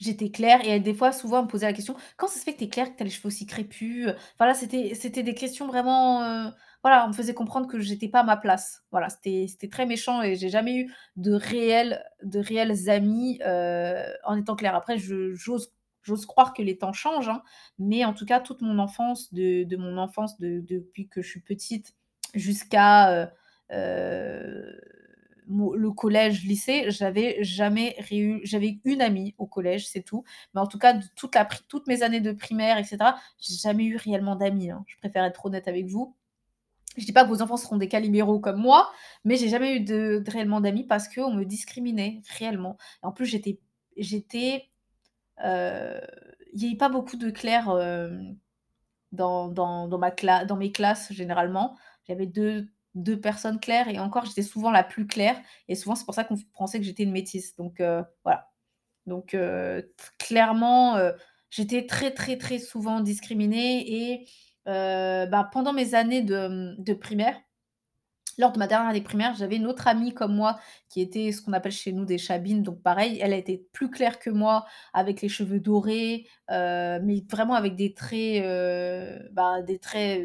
J'étais 0.00 0.30
claire 0.30 0.64
et 0.64 0.78
des 0.78 0.94
fois, 0.94 1.10
souvent, 1.10 1.40
on 1.40 1.42
me 1.42 1.48
posait 1.48 1.66
la 1.66 1.72
question: 1.72 1.96
«Comment 2.16 2.30
ça 2.30 2.38
se 2.38 2.44
fait 2.44 2.52
que 2.52 2.58
tu 2.58 2.64
es 2.64 2.68
claire, 2.68 2.88
que 2.92 2.96
tu 2.96 3.02
as 3.02 3.04
les 3.04 3.10
cheveux 3.10 3.26
aussi 3.26 3.46
crépus?» 3.46 4.08
voilà, 4.38 4.54
c'était 4.54 4.94
c'était 4.94 5.24
des 5.24 5.34
questions 5.34 5.66
vraiment, 5.66 6.52
voilà, 6.84 7.04
on 7.04 7.08
me 7.08 7.12
faisait 7.12 7.34
comprendre 7.34 7.66
que 7.66 7.80
j'étais 7.80 8.06
pas 8.08 8.20
à 8.20 8.22
ma 8.22 8.36
place. 8.36 8.84
Voilà, 8.92 9.08
c'était 9.08 9.48
très 9.68 9.86
méchant 9.86 10.22
et 10.22 10.36
j'ai 10.36 10.50
jamais 10.50 10.76
eu 10.78 10.94
de 11.16 11.32
réels 11.32 12.04
de 12.22 12.38
réels 12.38 12.88
amis, 12.90 13.40
en 14.24 14.36
étant 14.36 14.54
claire. 14.56 14.76
Après, 14.76 14.98
j'ose 14.98 15.72
j'ose 16.02 16.26
croire 16.26 16.54
que 16.54 16.62
les 16.62 16.78
temps 16.78 16.92
changent, 16.92 17.28
hein, 17.28 17.42
mais 17.78 18.04
en 18.04 18.14
tout 18.14 18.24
cas, 18.24 18.38
toute 18.40 18.62
mon 18.62 18.78
enfance, 18.78 19.32
de 19.34 19.64
de 19.64 19.76
mon 19.76 19.98
enfance, 19.98 20.38
de 20.38 20.60
depuis 20.60 21.08
que 21.08 21.22
je 21.22 21.28
suis 21.28 21.40
petite 21.40 21.94
jusqu'à, 22.34 23.30
heu 23.72 24.80
mon 25.50 25.72
le 25.72 25.90
collège, 25.92 26.44
lycée, 26.44 26.90
j'avais 26.90 27.42
jamais 27.42 27.96
réu 28.00 28.40
j'avais 28.44 28.80
une 28.84 29.00
amie 29.02 29.34
au 29.38 29.46
collège, 29.46 29.88
c'est 29.88 30.02
tout. 30.02 30.24
Mais 30.54 30.60
en 30.60 30.66
tout 30.66 30.78
cas, 30.78 30.92
de 30.94 31.04
toute 31.16 31.34
la 31.34 31.46
toutes 31.68 31.86
mes 31.86 32.02
années 32.02 32.20
de 32.20 32.32
primaire 32.32 32.76
et 32.78 32.84
cetera, 32.84 33.16
j'ai 33.40 33.54
jamais 33.56 33.84
eu 33.84 33.96
réellement 33.96 34.36
d'amis, 34.36 34.70
hein. 34.70 34.84
Je 34.86 34.96
préfère 34.98 35.24
être 35.24 35.46
honnête 35.46 35.66
avec 35.68 35.86
vous. 35.86 36.14
Je 36.96 37.04
dis 37.06 37.12
pas 37.12 37.24
que 37.24 37.28
vos 37.30 37.42
enfants 37.42 37.56
seront 37.58 37.76
des 37.78 37.88
calibéraux 37.88 38.40
comme 38.40 38.58
moi, 38.60 38.90
mais 39.24 39.36
j'ai 39.36 39.48
jamais 39.48 39.76
eu 39.76 39.80
de 39.80 40.22
réellement 40.28 40.60
d'amis 40.60 40.84
parce 40.84 41.08
qu'on 41.08 41.32
me 41.34 41.44
discriminait 41.44 42.22
réellement. 42.38 42.76
En 43.02 43.12
plus, 43.12 43.26
j'étais 43.26 43.60
j'étais, 43.96 44.68
heu, 45.44 46.00
il 46.54 46.62
y 46.62 46.66
avait 46.68 46.76
pas 46.76 46.88
beaucoup 46.90 47.16
de 47.16 47.30
hem, 47.80 48.36
dans 49.12 49.48
dans 49.48 49.88
dans 49.88 49.98
ma 49.98 50.10
dans 50.46 50.56
mes 50.56 50.72
classes 50.72 51.12
généralement. 51.12 51.76
J'avais 52.08 52.26
deux 52.26 52.68
2 52.94 53.20
personnes 53.20 53.60
claires 53.60 53.88
et 53.88 53.98
encore 54.00 54.24
j'étais 54.24 54.42
souvent 54.42 54.70
la 54.70 54.82
plus 54.82 55.06
claire 55.06 55.36
et 55.68 55.74
souvent 55.76 55.94
c'est 55.94 56.04
pour 56.04 56.14
ça 56.14 56.24
qu'on 56.24 56.36
pensait 56.54 56.78
que 56.80 56.84
j'étais 56.84 57.04
une 57.04 57.12
métisse 57.12 57.54
donc 57.56 57.80
heu, 57.80 58.02
voilà. 58.24 58.50
Donc 59.06 59.34
heu, 59.34 59.92
clairement, 60.18 60.96
heu, 60.98 61.14
j'étais 61.50 61.86
très, 61.86 62.12
très, 62.12 62.38
très 62.38 62.58
souvent 62.58 63.00
discriminée 63.00 64.12
et 64.12 64.28
bah, 64.66 65.48
pendant 65.52 65.72
mes 65.72 65.94
années 65.94 66.22
de, 66.22 66.74
de 66.78 66.94
primaire, 66.94 67.36
lors 68.38 68.52
de 68.52 68.58
ma 68.58 68.68
dernière 68.68 68.90
année 68.90 69.00
primaire, 69.00 69.34
j'avais 69.36 69.56
une 69.56 69.66
autre 69.66 69.88
amie 69.88 70.14
comme 70.14 70.34
moi 70.34 70.60
qui 70.88 71.00
était 71.00 71.32
ce 71.32 71.42
qu'on 71.42 71.52
appelle 71.52 71.72
chez 71.72 71.92
nous 71.92 72.04
des 72.04 72.18
chabines, 72.18 72.62
donc 72.62 72.80
pareil, 72.82 73.18
elle 73.20 73.32
a 73.32 73.36
été 73.36 73.66
plus 73.72 73.90
claire 73.90 74.20
que 74.20 74.30
moi 74.30 74.64
avec 74.92 75.22
les 75.22 75.28
cheveux 75.28 75.58
dorés, 75.58 76.26
mais 76.48 77.24
vraiment 77.28 77.54
avec 77.54 77.74
des 77.74 77.94
traits, 77.94 78.44
bah, 79.32 79.62
des 79.62 79.78
traits, 79.80 80.22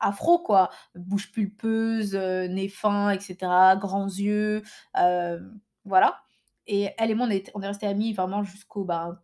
afro 0.00 0.38
quoi. 0.40 0.70
Bouche 0.94 1.32
pulpeuse, 1.32 2.14
heu, 2.16 2.46
nez 2.48 2.68
fin 2.68 3.10
et 3.10 3.20
cetera, 3.20 3.76
grands 3.76 4.06
yeux, 4.08 4.62
hem, 4.96 5.60
voilà 5.84 6.20
et 6.66 6.90
elle 6.98 7.10
et 7.10 7.14
moi 7.14 7.26
on 7.26 7.30
est 7.30 7.50
est 7.62 7.66
restés 7.66 7.86
amies 7.86 8.12
vraiment 8.12 8.44
jusqu'au, 8.44 8.84
bah, 8.84 9.22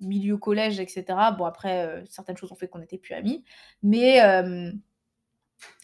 milieu 0.00 0.36
collège 0.38 0.78
et 0.80 0.86
cetera. 0.88 1.32
Bon 1.32 1.44
après, 1.46 1.86
heu, 2.02 2.04
certaines 2.10 2.36
choses 2.36 2.52
ont 2.52 2.56
fait 2.56 2.68
qu'on 2.68 2.78
n'était 2.80 2.98
plus 2.98 3.14
amies, 3.14 3.44
mais 3.82 4.20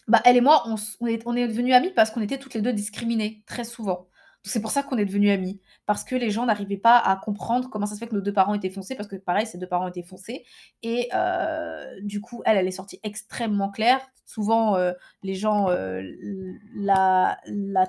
bah, 0.07 0.21
elle 0.25 0.37
et 0.37 0.41
moi, 0.41 0.63
on 0.99 1.07
est 1.07 1.21
on 1.25 1.35
est 1.35 1.47
devenues 1.47 1.73
amies 1.73 1.91
parce 1.91 2.11
qu'on 2.11 2.21
était 2.21 2.37
toutes 2.39 2.53
les 2.53 2.61
2 2.61 2.73
discriminées, 2.73 3.43
très 3.45 3.63
souvent. 3.63 4.07
C'est 4.43 4.59
pour 4.61 4.71
ça 4.71 4.81
qu'on 4.81 4.97
est 4.97 5.05
devenues 5.05 5.29
amies, 5.29 5.59
parce 5.85 6.03
que 6.03 6.15
les 6.15 6.31
gens 6.31 6.47
n'arrivaient 6.47 6.77
pas 6.77 6.97
à 6.97 7.15
comprendre 7.15 7.69
comment 7.69 7.85
ça 7.85 7.93
se 7.93 7.99
fait 7.99 8.07
que 8.07 8.15
nos 8.15 8.21
2 8.21 8.33
parents 8.33 8.55
étaient 8.55 8.71
foncés, 8.71 8.95
parce 8.95 9.07
que 9.07 9.15
pareil, 9.15 9.45
ses 9.45 9.59
2 9.59 9.67
parents 9.67 9.87
étaient 9.87 10.01
foncés. 10.01 10.43
Et 10.81 11.09
heu, 11.13 12.01
du 12.01 12.21
coup, 12.21 12.41
elle, 12.45 12.57
elle 12.57 12.67
est 12.67 12.71
sortie 12.71 12.99
extrêmement 13.03 13.69
claire. 13.69 13.99
Souvent, 14.25 14.77
heu, 14.79 14.95
les 15.21 15.35
gens, 15.35 15.69
heu, 15.69 15.99
l 15.99 16.59
la 16.75 17.37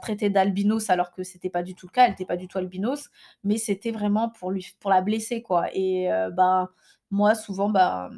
traitaient 0.02 0.28
d'albinos 0.30 0.90
alors 0.90 1.12
que 1.12 1.22
c'était 1.22 1.48
pas 1.50 1.62
du 1.62 1.74
tout 1.74 1.86
le 1.86 1.92
cas, 1.92 2.04
elle 2.06 2.12
était 2.12 2.26
pas 2.26 2.36
du 2.36 2.48
tout 2.48 2.58
albinos, 2.58 3.08
mais 3.44 3.56
c'était 3.56 3.90
vraiment 3.92 4.28
pour 4.28 4.50
lui 4.50 4.66
pour 4.80 4.90
la 4.90 5.00
blesser, 5.00 5.40
quoi. 5.42 5.68
Et 5.72 6.08
ben, 6.32 6.68
moi, 7.10 7.34
souvent, 7.34 7.68
mmh, 7.70 8.10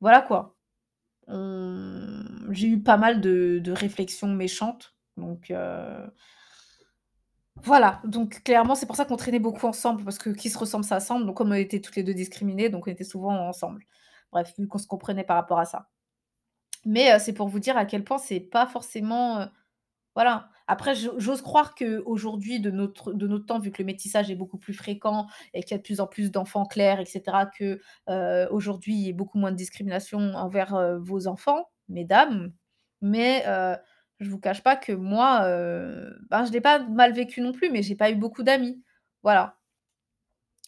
voilà, 0.00 0.22
quoi. 0.22 0.54
J'ai 2.50 2.68
eu 2.68 2.82
pas 2.82 2.96
mal 2.98 3.20
de 3.20 3.72
réflexions 3.72 4.28
méchantes, 4.32 4.94
donc 5.16 5.52
voilà, 7.62 8.00
donc 8.04 8.42
clairement, 8.44 8.74
c'est 8.74 8.86
pour 8.86 8.96
ça 8.96 9.04
qu'on 9.04 9.16
traînait 9.16 9.38
beaucoup 9.38 9.66
ensemble 9.66 10.04
parce 10.04 10.18
que 10.18 10.30
qui 10.30 10.50
se 10.50 10.58
ressemble 10.58 10.84
s'assemble, 10.84 11.26
donc 11.26 11.36
comme 11.36 11.50
on 11.50 11.54
était 11.54 11.80
toutes 11.80 11.96
les 11.96 12.02
2 12.04 12.14
discriminées, 12.14 12.68
donc 12.68 12.86
on 12.86 12.90
était 12.90 13.04
souvent 13.04 13.36
ensemble. 13.48 13.84
Bref, 14.32 14.52
vu 14.58 14.68
qu'on 14.68 14.78
se 14.78 14.86
comprenait 14.86 15.24
par 15.24 15.36
rapport 15.36 15.58
à 15.58 15.64
ça. 15.64 15.88
Mais 16.84 17.12
heu, 17.14 17.18
c'est 17.20 17.32
pour 17.34 17.48
vous 17.48 17.60
dire 17.60 17.76
à 17.76 17.86
quel 17.86 18.04
point 18.04 18.18
c'est 18.18 18.40
pas 18.40 18.66
forcément, 18.66 19.40
heu 19.42 19.46
voilà. 20.16 20.48
Après, 20.68 20.94
j'o 20.96 21.12
j'ose 21.18 21.42
croire 21.42 21.74
qu'aujourd'hui, 21.76 22.60
de 22.60 22.70
notre 22.70 23.12
de 23.14 23.26
notre 23.28 23.46
temps, 23.46 23.58
vu 23.60 23.72
que 23.72 23.82
le 23.82 23.86
métissage 23.86 24.30
est 24.30 24.36
beaucoup 24.36 24.58
plus 24.58 24.74
fréquent 24.74 25.26
et 25.54 25.62
qu'il 25.62 25.72
y 25.72 25.74
a 25.74 25.78
de 25.78 25.82
plus 25.84 26.00
en 26.00 26.06
plus 26.08 26.30
d'enfants 26.32 26.66
clairs 26.66 27.00
et 27.00 27.06
cetera, 27.06 27.46
que, 27.46 27.80
heu, 28.10 28.48
aujourd'hui, 28.52 28.94
il 28.94 29.00
y 29.06 29.10
ait 29.10 29.12
beaucoup 29.14 29.38
moins 29.38 29.52
de 29.52 29.56
discrimination 29.56 30.18
envers, 30.36 30.98
vos 31.00 31.28
enfants, 31.28 31.70
mesdames. 31.88 32.52
Mais, 33.02 33.44
je 34.20 34.30
vous 34.30 34.38
cache 34.40 34.62
pas 34.62 34.76
que 34.76 34.92
moi, 34.92 35.46
heu, 35.48 36.16
ben, 36.30 36.44
je 36.46 36.52
l'ai 36.52 36.60
pas 36.60 36.78
mal 36.80 37.12
vécu 37.12 37.40
non 37.40 37.52
plus, 37.52 37.70
mais 37.70 37.82
j'ai 37.82 37.96
pas 37.96 38.10
eu 38.10 38.14
beaucoup 38.16 38.42
d'amis. 38.42 38.82
Voilà. 39.22 39.56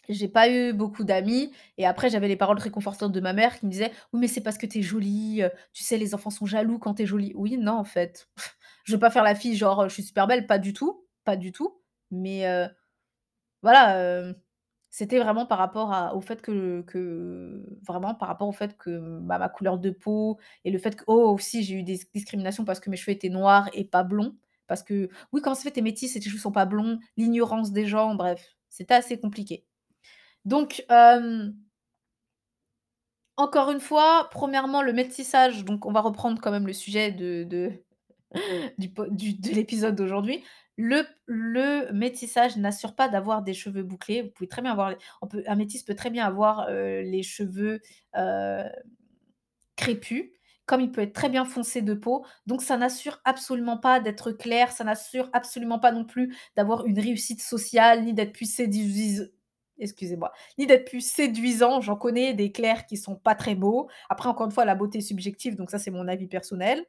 J'ai 0.08 0.28
pas 0.28 0.48
eu 0.48 0.72
beaucoup 0.72 1.04
d'amis 1.04 1.52
et 1.76 1.84
après 1.86 2.08
j'avais 2.08 2.28
les 2.28 2.36
paroles 2.36 2.58
réconfortantes 2.58 3.12
de 3.12 3.20
ma 3.20 3.34
mère 3.34 3.58
qui 3.58 3.66
me 3.66 3.70
disait: 3.70 3.92
«Oui, 4.12 4.20
mais 4.20 4.28
c'est 4.28 4.40
parce 4.40 4.56
que 4.56 4.64
tu 4.66 4.78
es 4.78 4.82
jolie, 4.82 5.42
heu, 5.42 5.50
tu 5.74 5.82
sais, 5.84 5.98
les 5.98 6.14
enfants 6.14 6.30
sont 6.30 6.46
jaloux 6.46 6.78
quand 6.78 6.94
tu 6.94 7.02
es 7.02 7.06
jolie». 7.06 7.32
Oui, 7.36 7.58
non, 7.58 7.72
en 7.74 7.84
fait. 7.84 8.28
Je 8.84 8.94
veux 8.94 8.98
pas 8.98 9.10
faire 9.10 9.22
la 9.24 9.34
fille 9.34 9.54
genre, 9.56 9.82
heu, 9.84 9.88
je 9.90 9.94
suis 9.94 10.02
super 10.02 10.26
belle, 10.26 10.46
pas 10.46 10.58
du 10.58 10.72
tout, 10.72 11.06
pas 11.24 11.36
du 11.36 11.52
tout. 11.52 11.78
Mais, 12.10 12.46
heu, 12.48 12.68
voilà, 13.62 14.32
c'était 14.90 15.18
vraiment 15.18 15.46
par 15.46 15.58
rapport 15.58 15.92
à 15.92 16.14
au 16.16 16.20
fait 16.20 16.40
que 16.42 16.82
que 16.86 17.62
vraiment 17.86 18.14
par 18.14 18.28
rapport 18.28 18.48
au 18.48 18.52
fait 18.52 18.76
que, 18.78 19.18
bah, 19.20 19.38
ma 19.38 19.48
couleur 19.48 19.78
de 19.78 19.90
peau 19.90 20.38
et 20.64 20.70
le 20.70 20.78
fait 20.78 20.96
que 20.96 21.04
oh, 21.06 21.30
aussi 21.34 21.62
j'ai 21.62 21.74
eu 21.76 21.82
des 21.82 22.00
discriminations 22.14 22.64
parce 22.64 22.80
que 22.80 22.90
mes 22.90 22.96
cheveux 22.96 23.12
étaient 23.16 23.28
noirs 23.28 23.68
et 23.74 23.84
pas 23.84 24.02
blonds. 24.04 24.36
Parce 24.66 24.82
que: 24.82 25.08
«Oui, 25.32 25.40
comment 25.42 25.54
ça 25.56 25.62
fait 25.62 25.72
tu 25.72 25.78
es 25.80 25.82
métisse 25.82 26.14
et 26.16 26.20
tes 26.20 26.28
cheveux 26.28 26.40
sont 26.40 26.52
pas 26.52 26.66
blonds?» 26.66 26.98
l'ignorance 27.16 27.72
des 27.72 27.86
gens, 27.86 28.14
bref, 28.14 28.44
c'était 28.68 28.94
assez 28.94 29.18
compliqué. 29.18 29.64
Donc, 30.44 30.84
encore 33.36 33.70
une 33.70 33.80
fois, 33.80 34.28
premièrement, 34.30 34.82
le 34.82 34.92
métissage, 34.92 35.64
donc 35.64 35.86
on 35.86 35.92
va 35.92 36.00
reprendre 36.00 36.40
quand 36.40 36.50
même 36.50 36.66
le 36.66 36.72
sujet 36.72 37.12
de 37.12 37.44
de 37.44 37.72
du 38.78 38.90
po 38.92 39.06
du 39.08 39.34
de 39.34 39.50
l'épisode 39.50 39.94
d'aujourd'hui. 39.96 40.44
Le 40.78 41.92
métissage 41.92 42.56
n'assure 42.56 42.94
pas 42.94 43.08
d'avoir 43.08 43.42
des 43.42 43.52
cheveux 43.54 43.82
bouclés. 43.82 44.22
Vous 44.22 44.30
pouvez 44.30 44.48
très 44.48 44.62
bien 44.62 44.72
avoir 44.72 44.94
un 45.46 45.56
métis 45.56 45.82
peut 45.82 45.94
très 45.96 46.10
bien 46.10 46.24
avoir, 46.24 46.68
heu, 46.70 47.00
les 47.02 47.22
cheveux, 47.24 47.80
heu, 48.16 48.62
crépus, 49.76 50.30
comme 50.66 50.80
il 50.80 50.90
peut 50.92 51.02
être 51.02 51.12
très 51.14 51.28
bien 51.30 51.44
foncé 51.44 51.82
de 51.82 51.94
peau. 51.94 52.24
Donc 52.46 52.62
ça 52.62 52.76
n'assure 52.76 53.20
absolument 53.24 53.78
pas 53.78 54.00
d'être 54.00 54.32
clair, 54.32 54.72
ça 54.72 54.84
n'assure 54.84 55.30
absolument 55.32 55.78
pas 55.78 55.92
non 55.92 56.04
plus 56.04 56.36
d'avoir 56.56 56.86
une 56.86 56.98
réussite 56.98 57.40
sociale, 57.42 58.04
ni 58.04 58.12
d'être 58.14 58.32
plus 58.32 58.52
séduise 58.52 59.32
excusez-moi, 59.80 60.32
ni 60.58 60.66
d'être 60.66 60.88
plus 60.90 61.00
séduisant. 61.06 61.80
J'en 61.80 61.94
connais 61.96 62.34
des 62.34 62.50
clairs 62.52 62.84
qui 62.86 62.96
sont 62.96 63.14
pas 63.16 63.34
très 63.36 63.54
beaux. 63.54 63.88
Après 64.10 64.28
encore 64.28 64.46
une 64.46 64.52
fois, 64.52 64.64
la 64.64 64.74
beauté 64.74 65.00
subjective, 65.00 65.54
donc 65.56 65.70
ça 65.70 65.78
c'est 65.78 65.92
mon 65.92 66.08
avis 66.08 66.26
personnel. 66.26 66.84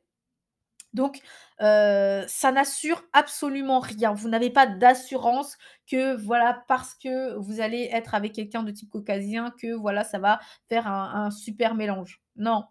Donc, 0.94 1.22
ça 1.60 2.52
n'assure 2.52 3.04
absolument 3.14 3.80
rien. 3.80 4.14
Vous 4.14 4.30
n'avez 4.30 4.50
pas 4.50 4.68
d'assurance 4.68 5.58
que, 5.88 6.16
voilà, 6.16 6.64
parce 6.68 6.96
que 6.96 7.36
vous 7.36 7.62
allez 7.62 7.90
être 7.92 8.16
avec 8.16 8.34
quelqu'un 8.34 8.64
de 8.64 8.72
type 8.72 8.90
caucasien, 8.90 9.54
que 9.62 9.74
voilà, 9.74 10.04
ça 10.04 10.20
va 10.20 10.40
faire 10.68 10.88
un 10.88 11.32
super 11.32 11.76
mélange. 11.76 12.22
Non, 12.36 12.66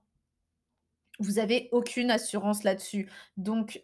vous 1.21 1.41
avez 1.41 1.69
aucune 1.73 2.11
assurance 2.13 2.63
là-dessus. 2.63 3.11
Donc, 3.37 3.81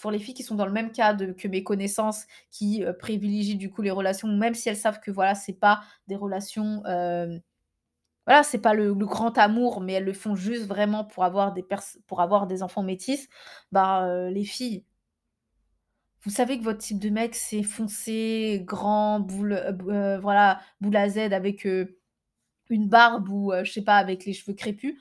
pour 0.00 0.10
les 0.10 0.18
filles 0.18 0.34
qui 0.34 0.42
sont 0.42 0.56
dans 0.56 0.66
le 0.66 0.72
même 0.72 0.90
cas 0.90 1.14
que 1.14 1.48
mes 1.48 1.62
connaissances, 1.62 2.26
qui, 2.50 2.84
privilégient 2.98 3.56
du 3.56 3.70
coup 3.70 3.82
les 3.82 3.90
relations, 3.90 4.28
même 4.28 4.54
si 4.54 4.68
elles 4.68 4.76
savent 4.76 5.00
que 5.00 5.10
voilà, 5.10 5.34
c'est 5.34 5.52
pas 5.52 5.82
des 6.08 6.16
relations, 6.16 6.82
Voilà, 8.26 8.42
c'est 8.42 8.58
pas 8.58 8.74
le 8.74 8.92
grand 8.94 9.38
amour, 9.38 9.80
mais 9.80 9.92
elles 9.94 10.04
le 10.04 10.12
font 10.12 10.34
juste 10.34 10.66
vraiment 10.66 11.04
pour 11.04 11.22
avoir 11.24 11.52
des 11.52 11.64
pour 12.08 12.20
avoir 12.20 12.48
des 12.48 12.62
enfants 12.64 12.82
métis, 12.82 13.28
bah, 13.70 14.04
heu, 14.08 14.28
les 14.30 14.44
filles 14.44 14.84
vous 16.24 16.30
savez 16.30 16.58
que 16.58 16.64
votre 16.64 16.78
type 16.80 16.98
de 16.98 17.08
mec, 17.10 17.34
c'est 17.34 17.62
foncé, 17.62 18.62
grand, 18.64 19.20
boule, 19.20 19.52
heu, 19.52 19.72
b 19.72 19.82
heu, 19.90 20.18
voilà, 20.18 20.60
boule 20.80 20.96
à 20.96 21.08
Z 21.08 21.18
avec, 21.32 21.64
une 22.70 22.88
barbe 22.88 23.28
ou, 23.30 23.52
je 23.64 23.72
sais 23.72 23.82
pas, 23.84 23.96
avec 23.98 24.24
les 24.26 24.34
cheveux 24.34 24.54
crépus. 24.54 24.96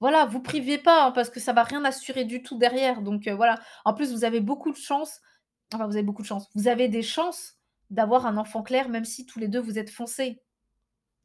Voilà, 0.00 0.26
vous 0.26 0.40
privez 0.42 0.78
pas, 0.78 1.06
hein, 1.06 1.12
parce 1.12 1.30
que 1.30 1.40
ça 1.40 1.52
va 1.54 1.64
rien 1.64 1.84
assurer 1.84 2.24
du 2.26 2.42
tout 2.42 2.58
derrière, 2.58 3.02
donc 3.02 3.28
voilà. 3.28 3.60
En 3.86 3.94
plus, 3.94 4.12
vous 4.12 4.24
avez 4.24 4.40
beaucoup 4.42 4.72
de 4.72 4.76
chance, 4.78 5.20
enfin, 5.74 5.86
vous 5.86 5.94
avez 5.96 6.04
beaucoup 6.04 6.22
de 6.22 6.28
chance, 6.28 6.48
vous 6.56 6.68
avez 6.68 6.88
des 6.88 7.02
chances 7.02 7.56
d'avoir 7.90 8.26
un 8.26 8.38
enfant 8.38 8.62
clair, 8.64 8.90
même 8.90 9.06
si 9.06 9.26
tous 9.26 9.40
les 9.40 9.48
2 9.48 9.60
vous 9.60 9.78
êtes 9.80 9.90
foncés. 9.90 10.41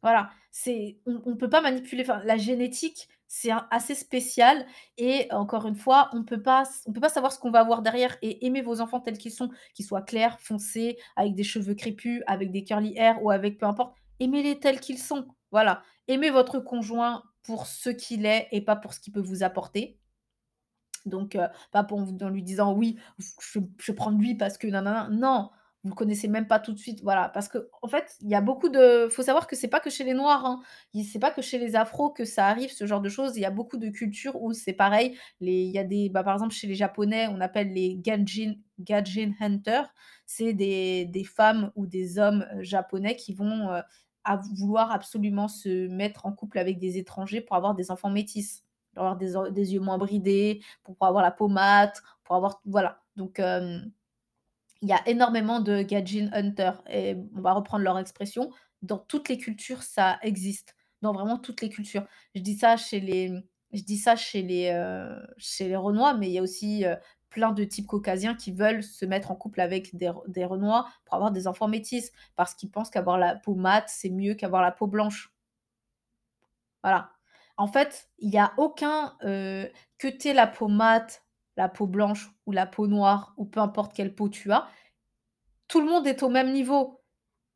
Voilà, 0.07 0.29
c'est 0.51 0.99
on 1.05 1.21
on 1.25 1.35
peut 1.35 1.49
pas 1.49 1.59
manipuler, 1.59 2.05
la 2.23 2.37
génétique, 2.37 3.09
c'est 3.27 3.51
assez 3.71 3.93
spécial 3.93 4.65
et 4.97 5.27
encore 5.33 5.65
une 5.67 5.75
fois, 5.75 6.09
on 6.13 6.19
on 6.19 6.23
peut 6.23 6.41
pas 6.41 6.63
savoir 7.09 7.33
ce 7.33 7.39
qu'on 7.39 7.51
va 7.51 7.59
avoir 7.59 7.81
derrière 7.81 8.15
et 8.21 8.45
aimer 8.45 8.61
vos 8.61 8.79
enfants 8.79 9.01
tels 9.01 9.17
qu'ils 9.17 9.33
sont, 9.33 9.49
qu'ils 9.73 9.83
soient 9.85 10.01
clairs, 10.01 10.39
foncés, 10.39 10.97
avec 11.17 11.35
des 11.35 11.43
cheveux 11.43 11.75
crépus, 11.75 12.23
avec 12.25 12.51
des 12.51 12.63
curly 12.63 12.93
hair 12.95 13.21
ou 13.21 13.31
avec 13.31 13.57
peu 13.57 13.65
importe, 13.65 13.97
aimez-les 14.21 14.59
tels 14.61 14.79
qu'ils 14.79 14.97
sont, 14.99 15.27
voilà. 15.51 15.83
Aimez 16.07 16.29
votre 16.29 16.59
conjoint 16.61 17.23
pour 17.43 17.67
ce 17.67 17.89
qu'il 17.89 18.25
est 18.25 18.47
et 18.53 18.61
pas 18.61 18.77
pour 18.77 18.93
ce 18.93 19.01
qu'il 19.01 19.11
peut 19.11 19.19
vous 19.19 19.43
apporter. 19.43 19.99
Donc 21.05 21.35
heu, 21.35 21.47
pas 21.71 21.83
pour 21.83 21.99
en 21.99 22.29
lui 22.29 22.43
disant: 22.43 22.73
«Oui, 22.73 22.97
je 23.19 23.59
je 23.79 23.91
prendre 23.91 24.19
lui 24.19 24.35
parce 24.35 24.57
que 24.57 24.67
nin-nin-nin». 24.67 25.09
Non, 25.11 25.49
vous 25.83 25.89
le 25.91 25.95
connaissez 25.95 26.27
même 26.27 26.47
pas 26.47 26.59
tout 26.59 26.73
de 26.73 26.79
suite, 26.79 27.01
voilà. 27.03 27.29
Parce 27.29 27.47
qu'en 27.49 27.87
fait, 27.87 28.15
il 28.21 28.29
y 28.29 28.35
a 28.35 28.41
beaucoup 28.41 28.69
de 28.69 29.07
faut 29.09 29.23
savoir 29.23 29.47
que 29.47 29.55
c'est 29.55 29.67
pas 29.69 29.79
que 29.79 29.89
chez 29.89 30.03
les 30.03 30.13
noirs, 30.13 30.45
hein. 30.45 30.61
Il 30.93 31.03
c'est 31.05 31.19
pas 31.19 31.31
que 31.31 31.41
chez 31.41 31.59
les 31.59 31.75
afros 31.75 32.09
que 32.09 32.25
ça 32.25 32.47
arrive, 32.47 32.71
ce 32.71 32.85
genre 32.87 33.01
de 33.01 33.09
choses. 33.09 33.37
Il 33.37 33.41
y 33.41 33.45
a 33.45 33.51
beaucoup 33.51 33.77
de 33.77 33.89
cultures 33.89 34.41
où 34.41 34.53
c'est 34.53 34.73
pareil. 34.73 35.17
Les 35.39 35.53
il 35.63 35.71
y 35.71 35.79
a 35.79 35.83
des 35.83 36.09
bah, 36.09 36.23
par 36.23 36.33
exemple, 36.33 36.53
chez 36.53 36.67
les 36.67 36.75
japonais, 36.75 37.27
on 37.29 37.39
appelle 37.41 37.71
les 37.73 37.95
Gaijin 37.97 38.55
Gaijin 38.79 39.33
hunters. 39.39 39.93
C'est 40.25 40.53
des 40.53 41.05
des 41.05 41.23
femmes 41.23 41.71
ou 41.75 41.87
des 41.87 42.19
hommes, 42.19 42.45
heu, 42.55 42.63
japonais 42.63 43.15
qui 43.15 43.33
vont, 43.33 43.69
à 44.23 44.37
vouloir 44.57 44.91
absolument 44.91 45.47
se 45.47 45.87
mettre 45.87 46.25
en 46.25 46.33
couple 46.33 46.59
avec 46.59 46.79
des 46.79 46.97
étrangers 46.97 47.41
pour 47.41 47.55
avoir 47.55 47.75
des 47.75 47.91
enfants 47.91 48.09
métis. 48.09 48.63
Pour 48.93 49.03
avoir 49.05 49.17
des 49.17 49.33
des 49.51 49.73
yeux 49.73 49.79
moins 49.79 49.97
bridés, 49.97 50.61
pour 50.83 50.95
avoir 51.01 51.23
la 51.23 51.31
peau 51.31 51.47
mate, 51.47 52.01
pour 52.23 52.35
avoir 52.35 52.61
voilà. 52.65 52.99
Donc 53.15 53.39
hem, 53.39 53.91
il 54.81 54.89
y 54.89 54.93
a 54.93 55.07
énormément 55.07 55.59
de 55.59 55.81
Gaijin 55.81 56.29
hunters 56.33 56.81
et 56.89 57.15
on 57.35 57.41
va 57.41 57.53
reprendre 57.53 57.83
leur 57.83 57.99
expression. 57.99 58.51
Dans 58.81 58.97
toutes 58.99 59.29
les 59.29 59.37
cultures, 59.37 59.83
ça 59.83 60.19
existe, 60.21 60.75
dans 61.01 61.13
vraiment 61.13 61.37
toutes 61.37 61.61
les 61.61 61.69
cultures. 61.69 62.05
Je 62.35 62.41
dis 62.41 62.55
ça 62.57 62.77
chez 62.77 62.99
les, 62.99 63.31
je 63.73 63.81
chez 64.17 64.41
les, 64.43 64.71
heu, 64.71 65.17
chez 65.37 65.67
les 65.67 65.75
renois, 65.75 66.13
mais 66.13 66.27
il 66.27 66.33
y 66.33 66.39
a 66.39 66.41
aussi, 66.43 66.85
heu, 66.85 66.95
plein 67.29 67.51
de 67.51 67.63
types 67.63 67.87
caucasiens 67.87 68.35
qui 68.35 68.51
veulent 68.53 68.83
se 68.83 69.05
mettre 69.05 69.31
en 69.31 69.35
couple 69.35 69.59
avec 69.61 69.95
des 69.95 70.11
des 70.27 70.45
renois 70.45 70.87
pour 71.05 71.15
avoir 71.15 71.31
des 71.31 71.47
enfants 71.47 71.67
métis, 71.67 72.11
parce 72.35 72.53
qu'ils 72.55 72.71
pensent 72.71 72.89
qu'avoir 72.89 73.17
la 73.17 73.35
peau 73.35 73.55
mate, 73.55 73.89
c'est 73.89 74.09
mieux 74.09 74.33
qu'avoir 74.35 74.61
la 74.61 74.71
peau 74.71 74.87
blanche. 74.87 75.33
Voilà. 76.83 77.11
En 77.57 77.67
fait, 77.67 78.09
il 78.19 78.29
y 78.33 78.37
a 78.37 78.53
aucun, 78.57 79.15
heu, 79.23 79.69
que 79.97 80.07
tu 80.07 80.27
aies 80.29 80.33
la 80.33 80.47
peau 80.47 80.67
mate, 80.67 81.23
la 81.57 81.69
peau 81.69 81.87
blanche 81.87 82.31
ou 82.45 82.51
la 82.51 82.65
peau 82.65 82.87
noire 82.87 83.33
ou 83.37 83.45
peu 83.45 83.59
importe 83.59 83.93
quelle 83.93 84.15
peau 84.15 84.29
tu 84.29 84.51
as, 84.51 84.67
tout 85.67 85.81
le 85.81 85.87
monde 85.87 86.07
est 86.07 86.23
au 86.23 86.29
même 86.29 86.53
niveau. 86.53 87.01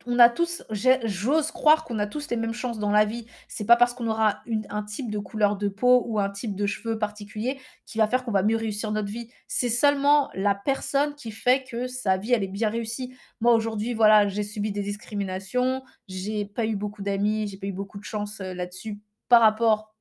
On 0.08 0.18
a 0.18 0.30
tous 0.30 0.64
j'ose 1.04 1.52
croire 1.52 1.84
qu'on 1.86 2.00
a 2.00 2.08
tous 2.08 2.30
les 2.32 2.36
mêmes 2.36 2.56
chances 2.56 2.80
dans 2.80 2.90
la 2.90 3.06
vie. 3.06 3.28
C'est 3.48 3.68
pas 3.68 3.76
parce 3.76 3.94
qu'on 3.94 4.08
aura 4.08 4.42
une 4.48 4.66
un 4.72 4.82
type 4.82 5.12
de 5.12 5.20
couleur 5.20 5.58
de 5.58 5.68
peau 5.68 6.04
ou 6.08 6.20
un 6.20 6.32
type 6.32 6.56
de 6.56 6.66
cheveux 6.66 6.98
particulier 6.98 7.60
qui 7.86 8.00
va 8.00 8.08
faire 8.08 8.26
qu'on 8.26 8.32
va 8.32 8.42
mieux 8.42 8.58
réussir 8.58 8.92
notre 8.92 9.10
vie. 9.12 9.30
C'est 9.48 9.70
seulement 9.70 10.32
la 10.34 10.56
personne 10.56 11.14
qui 11.14 11.30
fait 11.32 11.64
que 11.64 11.86
sa 11.86 12.18
vie, 12.18 12.34
elle 12.34 12.44
est 12.44 12.48
bien 12.48 12.70
réussie. 12.70 13.16
Moi, 13.42 13.54
aujourd'hui, 13.54 13.94
voilà, 13.94 14.28
j'ai 14.28 14.44
subi 14.44 14.72
des 14.72 14.82
discriminations, 14.82 15.84
j'ai 16.08 16.46
pas 16.46 16.66
eu 16.66 16.76
beaucoup 16.76 17.04
d'amis, 17.04 17.48
j'ai 17.48 17.58
pas 17.58 17.68
eu 17.68 17.72
beaucoup 17.72 18.00
de 18.00 18.04
chance, 18.04 18.42
heu, 18.42 18.54
là-dessus 18.54 19.00
par 19.30 19.42
rapport 19.42 19.92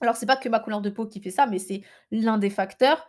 alors 0.00 0.16
c'est 0.16 0.26
pas 0.26 0.36
que 0.36 0.48
ma 0.48 0.60
couleur 0.60 0.80
de 0.80 0.90
peau 0.90 1.06
qui 1.06 1.20
fait 1.20 1.30
ça, 1.30 1.46
mais 1.46 1.58
c'est 1.58 1.82
l'un 2.10 2.38
des 2.38 2.50
facteurs 2.50 3.08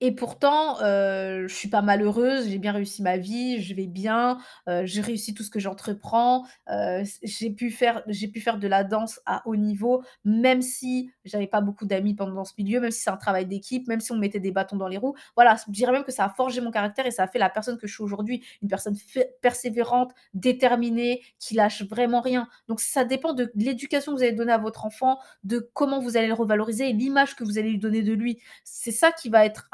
et 0.00 0.12
pourtant, 0.14 0.76
heu, 0.82 1.46
je 1.48 1.54
suis 1.54 1.68
pas 1.68 1.82
malheureuse, 1.82 2.48
j'ai 2.48 2.58
bien 2.58 2.72
réussi 2.72 3.02
ma 3.02 3.16
vie, 3.16 3.60
je 3.62 3.74
vais 3.74 3.86
bien, 3.86 4.38
heu, 4.68 4.86
j'ai 4.86 5.00
réussi 5.00 5.34
tout 5.34 5.42
ce 5.42 5.50
que 5.50 5.58
j'entreprends, 5.60 6.44
heu, 6.70 7.04
c 7.04 7.18
j'ai 7.22 7.50
pu 7.50 7.70
faire 7.70 8.04
pu 8.32 8.40
faire 8.40 8.58
de 8.58 8.68
la 8.68 8.84
danse 8.84 9.20
à 9.26 9.42
haut 9.46 9.56
niveau, 9.56 10.02
même 10.24 10.62
si 10.62 11.10
j'avais 11.24 11.46
pas 11.46 11.60
beaucoup 11.60 11.86
d'amis 11.86 12.14
pendant 12.14 12.44
ce 12.44 12.52
milieu, 12.58 12.80
même 12.80 12.90
si 12.90 13.00
c'est 13.00 13.10
un 13.10 13.16
travail 13.16 13.46
d'équipe, 13.46 13.88
même 13.88 14.00
si 14.00 14.12
on 14.12 14.16
me 14.16 14.20
mettait 14.20 14.40
des 14.40 14.52
bâtons 14.52 14.76
dans 14.76 14.88
les 14.88 14.98
roues. 14.98 15.14
Voilà, 15.36 15.56
je 15.66 15.72
dirais 15.72 15.92
même 15.92 16.04
que 16.04 16.12
ça 16.12 16.24
a 16.26 16.28
forgé 16.30 16.60
mon 16.60 16.70
caractère 16.70 17.06
et 17.06 17.10
ça 17.10 17.24
a 17.24 17.28
fait 17.28 17.38
la 17.38 17.50
personne 17.50 17.78
que 17.78 17.86
je 17.86 17.94
suis 17.94 18.02
aujourd'hui. 18.04 18.44
Une 18.62 18.68
personne 18.68 18.94
persévérante, 19.42 20.12
déterminée, 20.34 21.22
qui 21.38 21.54
lâche 21.54 21.82
vraiment 21.84 22.20
rien. 22.20 22.48
Donc 22.68 22.80
ça 22.80 23.04
dépend 23.04 23.32
de 23.32 23.50
l'éducation 23.54 24.12
que 24.12 24.18
vous 24.18 24.22
allez 24.22 24.32
donner 24.32 24.52
à 24.52 24.58
votre 24.58 24.84
enfant, 24.84 25.18
de 25.44 25.68
comment 25.74 26.00
vous 26.00 26.16
allez 26.16 26.26
le 26.28 26.34
revaloriser 26.34 26.90
et 26.90 26.92
l'image 26.92 27.34
que 27.36 27.44
vous 27.44 27.58
allez 27.58 27.70
lui 27.70 27.78
donner 27.78 28.02
de 28.02 28.12
lui. 28.12 28.40
C'est 28.64 28.90
ça 28.92 29.12
qui 29.12 29.28
va 29.28 29.44
être 29.44 29.68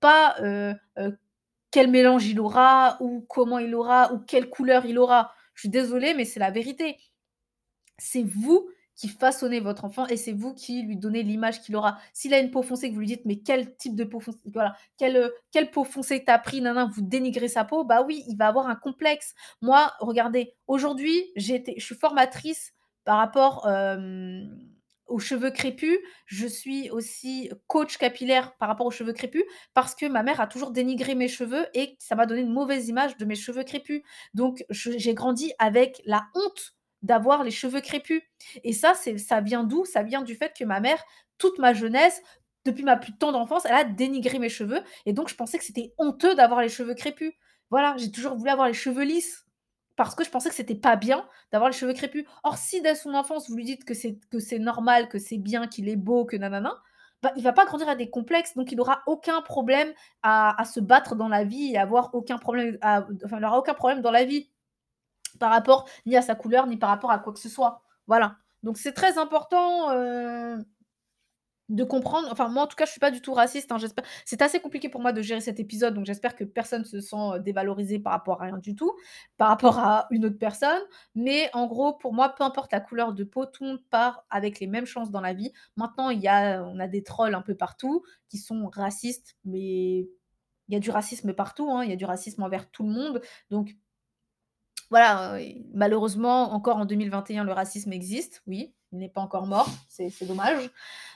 pas, 0.00 0.36
heu 0.42 0.74
heu, 0.98 1.18
quel 1.70 1.90
mélange 1.90 2.26
il 2.28 2.40
aura 2.40 2.98
ou 3.00 3.22
comment 3.28 3.58
il 3.58 3.74
aura 3.74 4.12
ou 4.14 4.18
quelle 4.20 4.48
couleur 4.50 4.86
il 4.86 4.98
aura. 4.98 5.32
Je 5.54 5.62
suis 5.62 5.68
désolée, 5.70 6.14
mais 6.14 6.24
c'est 6.24 6.40
la 6.40 6.50
vérité. 6.50 6.98
C'est 7.98 8.22
vous 8.22 8.68
qui 8.96 9.08
façonnez 9.08 9.60
votre 9.60 9.84
enfant 9.84 10.06
et 10.08 10.16
c'est 10.16 10.32
vous 10.32 10.54
qui 10.54 10.82
lui 10.82 10.96
donnez 10.96 11.22
l'image 11.22 11.60
qu'il 11.62 11.76
aura. 11.76 11.98
S'il 12.12 12.34
a 12.34 12.40
une 12.40 12.50
peau 12.50 12.62
foncée, 12.62 12.88
que 12.90 12.94
vous 12.94 13.00
lui 13.00 13.06
dites: 13.06 13.24
«Mais 13.26 13.38
quel 13.38 13.76
type 13.76 13.94
de 13.94 14.04
peau 14.04 14.20
foncée 14.20 14.38
voilà, 14.52 14.74
quelle, 14.96 15.16
heu, 15.16 15.34
quelle 15.52 15.70
peau 15.70 15.84
foncée 15.84 16.24
tu 16.24 16.30
as 16.32 16.38
pris, 16.38 16.60
nin», 16.60 16.88
vous 16.88 17.02
dénigrez 17.02 17.48
sa 17.48 17.64
peau, 17.64 17.84
bah 17.84 18.02
oui, 18.02 18.24
il 18.28 18.36
va 18.36 18.48
avoir 18.48 18.68
un 18.68 18.74
complexe. 18.76 19.34
Moi, 19.62 19.92
regardez, 20.00 20.54
aujourd'hui, 20.66 21.32
je 21.36 21.60
suis 21.78 21.94
formatrice 21.94 22.72
par 23.04 23.18
rapport, 23.18 23.66
aux 25.08 25.18
cheveux 25.18 25.50
crépus. 25.50 25.98
Je 26.26 26.46
suis 26.46 26.90
aussi 26.90 27.50
coach 27.66 27.98
capillaire 27.98 28.56
par 28.56 28.68
rapport 28.68 28.86
aux 28.86 28.90
cheveux 28.90 29.12
crépus 29.12 29.44
parce 29.74 29.94
que 29.94 30.06
ma 30.06 30.22
mère 30.22 30.40
a 30.40 30.46
toujours 30.46 30.70
dénigré 30.70 31.14
mes 31.14 31.28
cheveux 31.28 31.66
et 31.74 31.96
ça 31.98 32.14
m'a 32.14 32.26
donné 32.26 32.42
une 32.42 32.52
mauvaise 32.52 32.88
image 32.88 33.16
de 33.16 33.24
mes 33.24 33.34
cheveux 33.34 33.64
crépus. 33.64 34.02
Donc 34.34 34.64
j'ai 34.70 35.14
grandi 35.14 35.52
avec 35.58 36.00
la 36.04 36.26
honte 36.34 36.74
d'avoir 37.02 37.44
les 37.44 37.50
cheveux 37.50 37.80
crépus 37.80 38.22
et 38.64 38.72
ça, 38.72 38.94
ça 38.94 39.40
vient 39.40 39.64
d'où? 39.64 39.84
Ça 39.84 40.02
vient 40.02 40.22
du 40.22 40.34
fait 40.34 40.52
que 40.56 40.64
ma 40.64 40.80
mère, 40.80 41.02
toute 41.38 41.58
ma 41.58 41.72
jeunesse, 41.72 42.20
depuis 42.64 42.84
ma 42.84 42.96
plus 42.96 43.16
tendre 43.16 43.38
enfance, 43.38 43.64
elle 43.64 43.74
a 43.74 43.84
dénigré 43.84 44.38
mes 44.38 44.48
cheveux 44.48 44.80
et 45.06 45.12
donc 45.12 45.28
je 45.28 45.34
pensais 45.34 45.58
que 45.58 45.64
c'était 45.64 45.94
honteux 45.98 46.34
d'avoir 46.34 46.60
les 46.60 46.68
cheveux 46.68 46.94
crépus. 46.94 47.32
Voilà, 47.70 47.96
j'ai 47.98 48.10
toujours 48.10 48.34
voulu 48.36 48.50
avoir 48.50 48.66
les 48.66 48.74
cheveux 48.74 49.04
lisses 49.04 49.44
parce 49.98 50.14
que 50.14 50.22
je 50.24 50.30
pensais 50.30 50.48
que 50.48 50.54
c'était 50.54 50.76
pas 50.76 50.94
bien 50.94 51.26
d'avoir 51.50 51.68
les 51.68 51.76
cheveux 51.76 51.92
crépus. 51.92 52.24
Or 52.44 52.56
si 52.56 52.80
dès 52.80 52.94
son 52.94 53.14
enfance, 53.14 53.50
vous 53.50 53.56
lui 53.56 53.64
dites 53.64 53.84
que 53.84 53.94
c'est 53.94 54.58
normal, 54.60 55.08
que 55.08 55.18
c'est 55.18 55.38
bien, 55.38 55.66
qu'il 55.66 55.88
est 55.88 55.96
beau, 55.96 56.24
que 56.24 56.36
nin 56.36 56.50
bah, 57.20 57.32
il 57.34 57.42
va 57.42 57.52
pas 57.52 57.66
grandir 57.66 57.88
avec 57.88 57.98
des 57.98 58.08
complexes, 58.08 58.54
donc 58.54 58.70
il 58.70 58.80
aura 58.80 59.02
aucun 59.08 59.42
problème 59.42 59.92
à 60.22 60.60
à 60.60 60.64
se 60.64 60.78
battre 60.78 61.16
dans 61.16 61.26
la 61.26 61.42
vie 61.42 61.72
et 61.72 61.78
avoir 61.78 62.14
aucun 62.14 62.38
problème 62.38 62.78
à 62.80 63.04
enfin, 63.24 63.38
il 63.38 63.44
aura 63.44 63.58
aucun 63.58 63.74
problème 63.74 64.00
dans 64.00 64.12
la 64.12 64.24
vie. 64.24 64.48
Par 65.40 65.50
rapport 65.50 65.88
ni 66.06 66.16
à 66.16 66.22
sa 66.22 66.36
couleur, 66.36 66.68
ni 66.68 66.76
par 66.76 66.90
rapport 66.90 67.10
à 67.10 67.18
quoi 67.18 67.32
que 67.32 67.40
ce 67.40 67.48
soit. 67.48 67.82
Voilà. 68.06 68.36
Donc 68.62 68.78
c'est 68.78 68.92
très 68.92 69.18
important, 69.18 69.92
heu, 69.92 70.64
de 71.68 71.84
comprendre 71.84 72.28
enfin 72.30 72.48
moi 72.48 72.62
en 72.64 72.66
tout 72.66 72.76
cas 72.76 72.86
je 72.86 72.90
suis 72.92 73.00
pas 73.00 73.10
du 73.10 73.20
tout 73.20 73.34
raciste, 73.34 73.70
hein, 73.72 73.78
j'espère 73.78 74.04
c'est 74.24 74.40
assez 74.42 74.58
compliqué 74.60 74.88
pour 74.88 75.00
moi 75.02 75.12
de 75.12 75.20
gérer 75.22 75.40
cet 75.42 75.60
épisode, 75.60 75.94
donc 75.94 76.06
j'espère 76.06 76.34
que 76.34 76.44
personne 76.44 76.84
se 76.84 77.00
sent, 77.00 77.16
heu, 77.36 77.40
dévalorisé 77.40 77.98
par 77.98 78.12
rapport 78.14 78.40
à 78.42 78.46
rien 78.46 78.58
du 78.58 78.74
tout, 78.74 78.92
par 79.36 79.48
rapport 79.48 79.78
à 79.78 80.06
une 80.10 80.24
autre 80.26 80.38
personne. 80.38 80.80
Mais 81.14 81.50
en 81.52 81.66
gros, 81.66 81.92
pour 81.94 82.14
moi, 82.14 82.30
peu 82.30 82.44
importe 82.44 82.72
la 82.72 82.80
couleur 82.80 83.12
de 83.12 83.24
peau, 83.24 83.44
tout 83.46 83.64
le 83.64 83.70
monde 83.70 83.82
part 83.90 84.24
avec 84.30 84.60
les 84.60 84.66
mêmes 84.66 84.86
chances 84.86 85.10
dans 85.10 85.20
la 85.20 85.34
vie. 85.34 85.52
Maintenant, 85.76 86.10
il 86.10 86.20
y 86.20 86.28
a 86.28 86.62
on 86.64 86.78
a 86.80 86.88
des 86.88 87.02
trolls 87.02 87.34
un 87.34 87.42
peu 87.42 87.54
partout 87.54 88.02
qui 88.28 88.38
sont 88.38 88.68
racistes, 88.72 89.36
mais 89.44 90.08
il 90.68 90.74
y 90.74 90.76
a 90.76 90.80
du 90.80 90.90
racisme 90.90 91.34
partout, 91.34 91.70
hein, 91.70 91.84
il 91.84 91.90
y 91.90 91.92
a 91.92 91.96
du 91.96 92.04
racisme 92.06 92.42
envers 92.42 92.70
tout 92.70 92.84
le 92.84 92.90
monde. 92.92 93.20
Donc 93.50 93.76
voilà, 94.90 95.38
heu, 95.38 95.42
malheureusement, 95.74 96.52
encore 96.52 96.76
en 96.78 96.84
2021, 96.86 97.44
le 97.44 97.52
racisme 97.52 97.92
existe, 97.92 98.42
oui, 98.46 98.74
il 98.92 98.98
n'est 98.98 99.08
pas 99.08 99.20
encore 99.20 99.46
mort, 99.46 99.68
c'est 99.88 100.10
dommage. 100.26 100.70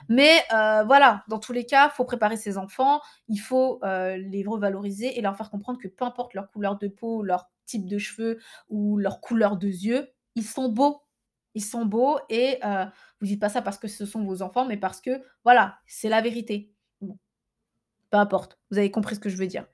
Mais 0.08 0.38
heu, 0.52 0.84
voilà, 0.86 1.24
dans 1.28 1.38
tous 1.38 1.52
les 1.52 1.66
cas, 1.66 1.88
faut 1.90 2.04
préparer 2.04 2.36
ses 2.36 2.58
enfants, 2.58 3.00
il 3.28 3.38
faut, 3.38 3.80
heu, 3.84 4.16
les 4.16 4.44
revaloriser 4.46 5.18
et 5.18 5.22
leur 5.22 5.36
faire 5.36 5.50
comprendre 5.50 5.78
que 5.80 5.88
peu 5.88 6.04
importe 6.04 6.34
leur 6.34 6.50
couleur 6.50 6.78
de 6.78 6.88
peau, 6.88 7.22
leur 7.22 7.50
type 7.66 7.86
de 7.86 7.98
cheveux 7.98 8.38
ou 8.68 8.98
leur 8.98 9.20
couleur 9.20 9.56
de 9.56 9.68
yeux, 9.68 10.08
ils 10.34 10.44
sont 10.44 10.68
beaux. 10.70 11.02
Ils 11.54 11.64
sont 11.64 11.84
beaux 11.86 12.18
et 12.30 12.58
heu, 12.64 12.86
vous 13.20 13.26
dites 13.26 13.40
pas 13.40 13.48
ça 13.50 13.62
parce 13.62 13.78
que 13.78 13.88
ce 13.88 14.06
sont 14.06 14.24
vos 14.24 14.42
enfants, 14.42 14.66
mais 14.66 14.78
parce 14.78 15.00
que, 15.02 15.22
voilà, 15.44 15.78
c'est 15.86 16.08
la 16.08 16.20
vérité. 16.22 16.72
Peu 18.10 18.16
importe, 18.18 18.58
vous 18.70 18.78
avez 18.78 18.92
compris 18.92 19.16
ce 19.16 19.20
que 19.20 19.28
je 19.28 19.36
veux 19.36 19.48
dire. 19.48 19.66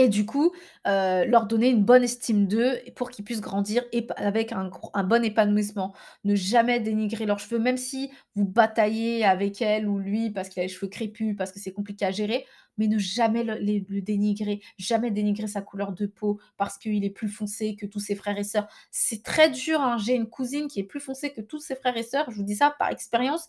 Et 0.00 0.08
du 0.08 0.24
coup, 0.26 0.52
heu, 0.86 1.24
leur 1.26 1.46
donner 1.46 1.68
une 1.70 1.82
bonne 1.82 2.04
estime 2.04 2.46
d'eux 2.46 2.78
pour 2.94 3.10
qu'ils 3.10 3.24
puissent 3.24 3.40
grandir 3.40 3.82
avec 4.16 4.52
un 4.52 5.04
bon 5.04 5.24
épanouissement. 5.24 5.92
Ne 6.22 6.36
jamais 6.36 6.78
dénigrer 6.78 7.26
leurs 7.26 7.40
cheveux, 7.40 7.58
même 7.58 7.76
si 7.76 8.10
vous 8.36 8.44
bataillez 8.44 9.24
avec 9.24 9.60
elle 9.60 9.88
ou 9.88 9.98
lui 9.98 10.30
parce 10.30 10.48
qu'il 10.50 10.60
a 10.60 10.66
les 10.66 10.68
cheveux 10.68 10.86
crépus, 10.88 11.34
parce 11.36 11.50
que 11.50 11.58
c'est 11.58 11.72
compliqué 11.72 12.04
à 12.04 12.12
gérer, 12.12 12.46
mais 12.78 12.86
ne 12.86 12.98
jamais 12.98 13.44
le 13.44 14.00
dénigrer, 14.00 14.60
jamais 14.78 15.10
dénigrer 15.10 15.46
sa 15.46 15.60
couleur 15.60 15.92
de 15.92 16.06
peau 16.06 16.38
parce 16.56 16.78
qu'il 16.78 17.04
est 17.04 17.10
plus 17.10 17.28
foncé 17.28 17.76
que 17.76 17.86
tous 17.86 18.00
ses 18.00 18.14
frères 18.14 18.38
et 18.38 18.44
sœurs. 18.44 18.68
C'est 18.90 19.22
très 19.22 19.50
dur, 19.50 19.80
hein. 19.80 19.98
J'ai 19.98 20.14
une 20.14 20.28
cousine 20.28 20.68
qui 20.68 20.80
est 20.80 20.84
plus 20.84 21.00
foncée 21.00 21.32
que 21.32 21.40
tous 21.40 21.60
ses 21.60 21.76
frères 21.76 21.96
et 21.96 22.02
sœurs, 22.02 22.30
je 22.30 22.36
vous 22.36 22.42
dis 22.42 22.56
ça 22.56 22.74
par 22.78 22.90
expérience. 22.90 23.48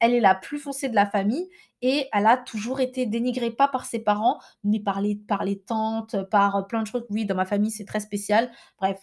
elle 0.00 0.14
est 0.14 0.20
la 0.20 0.34
plus 0.34 0.58
foncée 0.58 0.88
de 0.88 0.94
la 0.94 1.06
famille 1.06 1.48
et 1.82 2.08
elle 2.12 2.26
a 2.26 2.36
toujours 2.36 2.80
été 2.80 3.06
dénigrée, 3.06 3.50
pas 3.50 3.68
par 3.68 3.84
ses 3.84 3.98
parents, 3.98 4.38
mais 4.64 4.80
par 4.80 5.00
les 5.00 5.16
par 5.16 5.44
les 5.44 5.58
tantes, 5.58 6.16
par, 6.30 6.66
plein 6.66 6.82
de 6.82 6.86
choses. 6.86 7.04
Oui, 7.10 7.26
dans 7.26 7.34
ma 7.34 7.44
famille, 7.44 7.70
c'est 7.70 7.84
très 7.84 8.00
spécial. 8.00 8.50
Bref, 8.78 8.98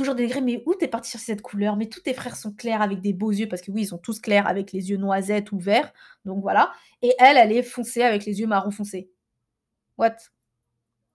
toujours 0.00 0.14
dénigrée: 0.16 0.40
«Mais 0.40 0.62
où 0.66 0.74
tu 0.74 0.84
es 0.84 0.88
partie 0.88 1.10
chercher 1.10 1.26
cette 1.26 1.42
couleur? 1.42 1.76
Mais 1.76 1.86
tous 1.88 2.00
tes 2.00 2.14
frères 2.14 2.36
sont 2.36 2.52
clairs 2.52 2.82
avec 2.82 3.00
des 3.00 3.12
beaux 3.12 3.32
yeux», 3.32 3.48
parce 3.48 3.62
que 3.62 3.70
oui, 3.70 3.82
ils 3.82 3.86
sont 3.88 3.98
tous 3.98 4.20
clairs 4.20 4.46
avec 4.48 4.72
les 4.72 4.90
yeux 4.90 4.96
noisettes 4.98 5.52
ou 5.52 5.58
verts, 5.58 5.92
donc 6.24 6.42
voilà 6.42 6.72
et 7.02 7.14
elle, 7.18 7.36
elle 7.38 7.52
est 7.52 7.62
foncée 7.62 8.02
avec 8.02 8.24
les 8.26 8.40
yeux 8.40 8.46
marron 8.46 8.70
foncé. 8.70 9.10
What? 9.98 10.16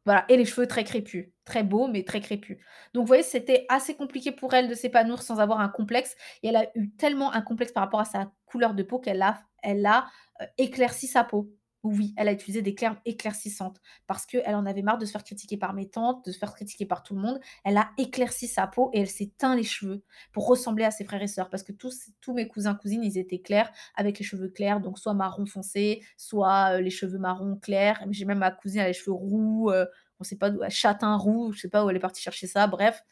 Voilà 0.06 0.26
et 0.30 0.38
les 0.38 0.46
cheveux 0.46 0.68
très 0.68 0.84
crépus, 0.84 1.30
très 1.46 1.64
beaux, 1.64 1.88
mais 1.88 2.04
très 2.04 2.22
crépus. 2.22 2.58
Donc 2.94 3.04
vous 3.04 3.08
voyez, 3.08 3.24
c'était 3.24 3.66
assez 3.70 3.96
compliqué 3.96 4.32
pour 4.32 4.54
elle 4.54 4.70
de 4.70 4.76
s'épanouir 4.76 5.22
sans 5.24 5.40
avoir 5.40 5.60
un 5.62 5.70
complexe 5.70 6.16
et 6.44 6.50
elle 6.50 6.56
a 6.58 6.68
eu 6.76 6.92
tellement 6.92 7.34
un 7.34 7.42
complexe 7.42 7.72
par 7.74 7.84
rapport 7.84 8.02
à 8.02 8.06
sa 8.06 8.32
couleur 8.46 8.76
de 8.76 8.84
peau 8.84 9.00
qu'elle 9.00 9.22
a 9.24 9.42
elle 9.64 9.86
a, 9.88 10.06
heu, 10.42 10.46
éclairci 10.60 11.08
sa 11.08 11.24
peau. 11.24 11.50
Oui, 11.88 12.16
elle 12.18 12.28
a 12.30 12.32
utilisé 12.34 12.64
des 12.64 12.74
crèmes 12.74 12.98
éclaircissantes 13.06 13.80
parce 14.08 14.26
qu'elle 14.26 14.56
en 14.56 14.66
avait 14.66 14.82
marre 14.82 14.98
de 14.98 15.06
se 15.06 15.12
faire 15.12 15.24
critiquer 15.24 15.56
par 15.56 15.74
mes 15.76 15.88
tantes, 15.88 16.26
de 16.26 16.32
se 16.32 16.40
faire 16.40 16.52
critiquer 16.56 16.88
par 16.88 17.04
tout 17.04 17.14
le 17.14 17.22
monde. 17.22 17.40
Elle 17.64 17.78
a 17.78 17.92
éclairci 18.00 18.48
sa 18.48 18.66
peau 18.66 18.90
et 18.92 19.02
elle 19.02 19.08
s'est 19.08 19.32
teint 19.38 19.56
les 19.56 19.64
cheveux 19.64 20.04
pour 20.34 20.48
ressembler 20.48 20.84
à 20.84 20.90
ses 20.90 21.04
frères 21.06 21.22
et 21.22 21.28
sœurs 21.28 21.48
parce 21.52 21.62
que 21.62 21.74
tous 21.74 22.34
mes 22.34 22.48
cousins, 22.48 22.74
cousines, 22.74 23.04
ils 23.04 23.20
étaient 23.20 23.38
clairs 23.40 23.72
avec 23.96 24.18
les 24.18 24.26
cheveux 24.26 24.50
clairs, 24.50 24.80
donc 24.80 24.98
soit 24.98 25.14
marron 25.14 25.46
foncé, 25.46 26.02
soit, 26.18 26.78
heu, 26.78 26.82
les 26.82 26.90
cheveux 26.90 27.20
marron 27.20 27.56
clairs. 27.56 28.04
J'ai 28.10 28.26
même 28.26 28.40
ma 28.40 28.50
cousine, 28.50 28.80
elle 28.82 28.88
les 28.88 28.94
cheveux 28.94 29.14
roux, 29.14 29.70
heu, 29.72 29.88
on 30.20 30.24
sait 30.24 30.38
pas 30.38 30.50
d'où 30.50 30.62
châtain 30.70 31.16
roux, 31.18 31.52
je 31.54 31.60
sais 31.60 31.70
pas 31.70 31.86
où 31.86 31.90
elle 31.92 31.98
est 31.98 32.00
partie 32.00 32.24
chercher 32.24 32.48
ça, 32.48 32.66
bref. 32.66 33.04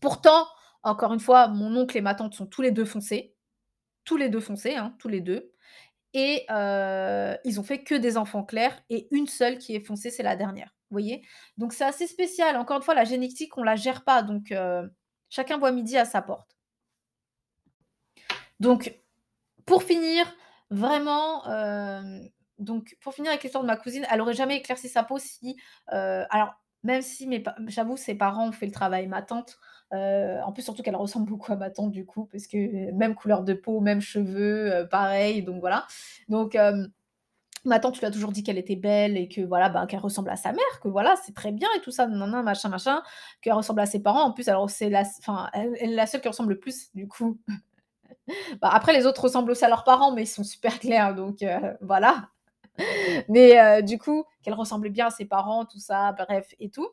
Pourtant, 0.00 0.46
encore 0.82 1.12
une 1.12 1.20
fois, 1.20 1.48
mon 1.48 1.74
oncle 1.76 1.96
et 1.96 2.00
ma 2.00 2.14
tante 2.14 2.34
sont 2.34 2.46
tous 2.46 2.62
les 2.62 2.70
2 2.70 2.84
foncés. 2.84 3.34
Tous 4.04 4.16
les 4.16 4.28
2 4.30 4.40
foncés, 4.40 4.74
hein, 4.76 4.94
tous 4.98 5.08
les 5.08 5.20
2 5.20 5.52
et 6.14 6.46
heu, 6.50 7.36
ils 7.44 7.60
ont 7.60 7.62
fait 7.64 7.82
que 7.84 7.94
des 7.94 8.16
enfants 8.16 8.44
clairs 8.44 8.80
et 8.90 9.08
une 9.10 9.26
seule 9.26 9.58
qui 9.58 9.74
est 9.74 9.80
foncée, 9.84 10.10
c'est 10.10 10.22
la 10.22 10.36
dernière. 10.36 10.74
Vous 10.90 10.94
voyez? 10.94 11.22
Donc 11.58 11.72
c'est 11.72 11.84
assez 11.84 12.06
spécial. 12.06 12.56
Encore 12.56 12.76
une 12.78 12.82
fois, 12.82 12.94
la 12.94 13.04
génétique, 13.04 13.56
on 13.58 13.62
la 13.62 13.76
gère 13.76 14.04
pas, 14.04 14.22
donc 14.22 14.52
heu, 14.52 14.90
chacun 15.30 15.58
voit 15.58 15.72
midi 15.72 15.96
à 15.98 16.04
sa 16.04 16.22
porte. 16.22 16.56
Donc 18.60 18.94
pour 19.66 19.82
finir, 19.82 20.26
vraiment, 20.70 21.44
hem, 21.46 22.28
donc 22.58 22.96
pour 23.02 23.14
finir 23.14 23.30
avec 23.30 23.42
l'histoire 23.42 23.64
de 23.64 23.68
ma 23.68 23.76
cousine, 23.76 24.06
elle 24.10 24.20
aurait 24.20 24.34
jamais 24.34 24.56
éclairci 24.58 24.88
sa 24.88 25.04
peau 25.04 25.18
si, 25.18 25.56
alors 25.88 26.54
même 26.86 27.02
si 27.02 27.26
mes 27.26 27.42
j'avoue 27.68 27.96
ses 27.98 28.14
parents 28.16 28.48
ont 28.48 28.52
fait 28.52 28.66
le 28.66 28.72
travail. 28.72 29.06
Ma 29.08 29.22
tante, 29.22 29.58
heu, 29.94 30.38
en 30.44 30.52
plus 30.52 30.62
surtout 30.62 30.82
qu'elle 30.82 30.96
ressemble 30.96 31.26
beaucoup 31.28 31.52
à 31.52 31.56
ma 31.56 31.70
tante 31.70 31.92
du 31.92 32.06
coup, 32.06 32.26
parce 32.32 32.46
que 32.46 32.92
même 32.92 33.14
couleur 33.14 33.44
de 33.44 33.54
peau, 33.54 33.80
même 33.80 34.00
cheveux, 34.00 34.72
heu, 34.82 34.88
pareil, 34.88 35.42
donc 35.42 35.60
voilà. 35.60 35.86
Donc 36.28 36.54
hem, 36.56 36.90
ma 37.64 37.80
tante 37.80 37.98
lui 37.98 38.06
a 38.06 38.10
toujours 38.10 38.32
dit 38.32 38.42
qu'elle 38.44 38.58
était 38.58 38.76
belle 38.76 39.16
et 39.16 39.28
que 39.28 39.40
voilà, 39.42 39.68
bah, 39.68 39.86
qu'elle 39.86 40.00
ressemble 40.00 40.30
à 40.30 40.36
sa 40.36 40.52
mère, 40.52 40.80
que 40.82 40.88
voilà, 40.88 41.16
c'est 41.24 41.34
très 41.34 41.52
bien 41.52 41.68
et 41.76 41.80
tout 41.80 41.90
ça, 41.90 42.06
nin 42.06 42.42
machin, 42.42 42.68
machin, 42.68 43.02
qu'elle 43.42 43.54
ressemble 43.54 43.80
à 43.80 43.86
ses 43.86 44.02
parents. 44.02 44.22
En 44.24 44.32
plus, 44.32 44.48
alors 44.48 44.70
c'est 44.70 44.90
la 44.90 45.02
enfin, 45.20 45.50
elle 45.54 45.74
est 45.80 45.86
la 45.88 46.06
seule 46.06 46.20
qui 46.20 46.28
ressemble 46.28 46.50
le 46.54 46.58
plus 46.60 46.90
du 46.94 47.08
coup. 47.08 47.38
Bah, 48.62 48.70
après 48.72 48.92
les 48.92 49.06
autres 49.06 49.22
ressemblent 49.22 49.50
aussi 49.50 49.64
à 49.64 49.68
leurs 49.68 49.84
parents, 49.84 50.12
mais 50.12 50.22
ils 50.24 50.26
sont 50.26 50.44
super 50.44 50.78
clairs 50.78 51.14
donc 51.14 51.44
voilà. 51.80 52.28
Mais 53.28 53.58
heu, 53.80 53.82
du 53.82 53.98
coup, 53.98 54.24
qu'elle 54.42 54.54
ressemblait 54.54 54.90
bien 54.90 55.06
à 55.06 55.10
ses 55.10 55.24
parents, 55.26 55.64
tout 55.64 55.78
ça, 55.80 56.12
bref 56.12 56.54
et 56.60 56.70
tout. 56.70 56.88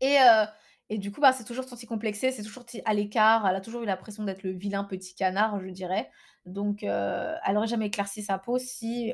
Et 0.00 0.16
heu 0.18 0.46
et 0.92 0.98
du 0.98 1.12
coup, 1.12 1.20
bah, 1.20 1.32
c'est 1.32 1.44
toujours 1.44 1.62
senti 1.64 1.86
complexée, 1.86 2.32
c'est 2.32 2.42
toujours 2.42 2.64
à 2.84 2.94
l'écart, 2.94 3.46
elle 3.46 3.54
a 3.54 3.60
toujours 3.60 3.82
eu 3.82 3.86
l'impression 3.86 4.24
d'être 4.24 4.42
le 4.42 4.50
vilain 4.50 4.82
petit 4.82 5.14
canard, 5.14 5.60
je 5.60 5.68
dirais. 5.70 6.10
Donc 6.46 6.82
heu, 6.82 6.88
elle 7.46 7.56
aurait 7.56 7.68
jamais 7.68 7.86
éclairci 7.86 8.22
sa 8.24 8.38
peau 8.38 8.58
si, 8.58 9.12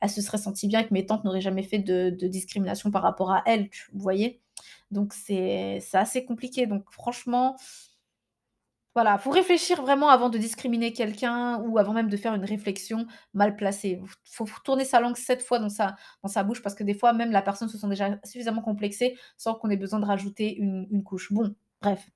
elle 0.00 0.10
se 0.10 0.20
serait 0.22 0.38
sentie 0.38 0.66
bien 0.68 0.80
et 0.80 0.86
que 0.88 0.94
mes 0.94 1.06
tantes 1.06 1.22
n'auraient 1.24 1.40
jamais 1.40 1.62
fait 1.62 1.78
de 1.78 2.10
discrimination 2.26 2.90
par 2.90 3.02
rapport 3.02 3.30
à 3.32 3.42
elle, 3.46 3.70
tu 3.70 3.88
vous 3.92 4.00
voyez? 4.00 4.40
Donc 4.90 5.12
c'est 5.14 5.80
assez 5.92 6.24
compliqué. 6.24 6.66
Donc 6.66 6.84
franchement 6.90 7.56
voilà, 8.98 9.16
faut 9.18 9.30
réfléchir 9.30 9.80
vraiment 9.80 10.08
avant 10.08 10.28
de 10.28 10.38
discriminer 10.38 10.92
quelqu'un 10.92 11.58
ou 11.60 11.78
avant 11.78 11.92
même 11.92 12.08
de 12.08 12.16
faire 12.16 12.34
une 12.34 12.44
réflexion 12.44 13.06
mal 13.32 13.54
placée. 13.54 14.00
Faut 14.24 14.44
faut 14.44 14.60
tourner 14.64 14.84
sa 14.84 14.98
langue 15.00 15.16
7 15.16 15.40
fois 15.42 15.60
dans 15.60 15.68
sa 15.68 16.42
bouche 16.44 16.62
parce 16.62 16.74
que 16.74 16.82
des 16.82 16.94
fois 16.94 17.12
même 17.12 17.30
la 17.30 17.42
personne 17.42 17.68
se 17.68 17.78
sent 17.78 17.88
déjà 17.88 18.18
suffisamment 18.24 18.60
complexée 18.62 19.16
sans 19.36 19.54
qu'on 19.54 19.70
ait 19.70 19.76
besoin 19.76 20.00
de 20.00 20.04
rajouter 20.04 20.56
une 20.56 21.04
couche. 21.04 21.32
Bon, 21.32 21.54
bref. 21.80 22.08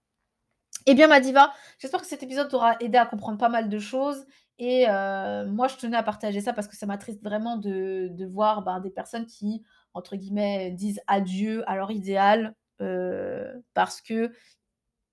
Eh 0.86 0.94
bien 0.94 1.08
ma 1.08 1.20
diva, 1.20 1.52
j'espère 1.78 2.00
que 2.00 2.06
cet 2.06 2.22
épisode 2.24 2.48
t'aura 2.50 2.76
aidé 2.80 2.98
à 2.98 3.06
comprendre 3.06 3.38
pas 3.38 3.48
mal 3.48 3.68
de 3.68 3.78
choses 3.78 4.26
et 4.58 4.86
heu, 4.88 5.46
moi 5.46 5.68
je 5.68 5.76
tenais 5.76 5.96
à 5.96 6.02
partager 6.02 6.40
ça 6.40 6.52
parce 6.52 6.68
que 6.68 6.76
ça 6.76 6.86
m'attriste 6.86 7.22
vraiment 7.22 7.56
de 7.58 8.26
voir, 8.26 8.62
ben, 8.62 8.80
des 8.80 8.90
personnes 8.90 9.26
qui, 9.26 9.62
entre 9.94 10.16
guillemets, 10.16 10.72
«disent 10.72 11.00
adieu 11.06 11.62
à 11.70 11.76
leur 11.76 11.90
idéal», 11.92 12.54
heu, 12.80 13.62
parce 13.74 14.00
que 14.00 14.32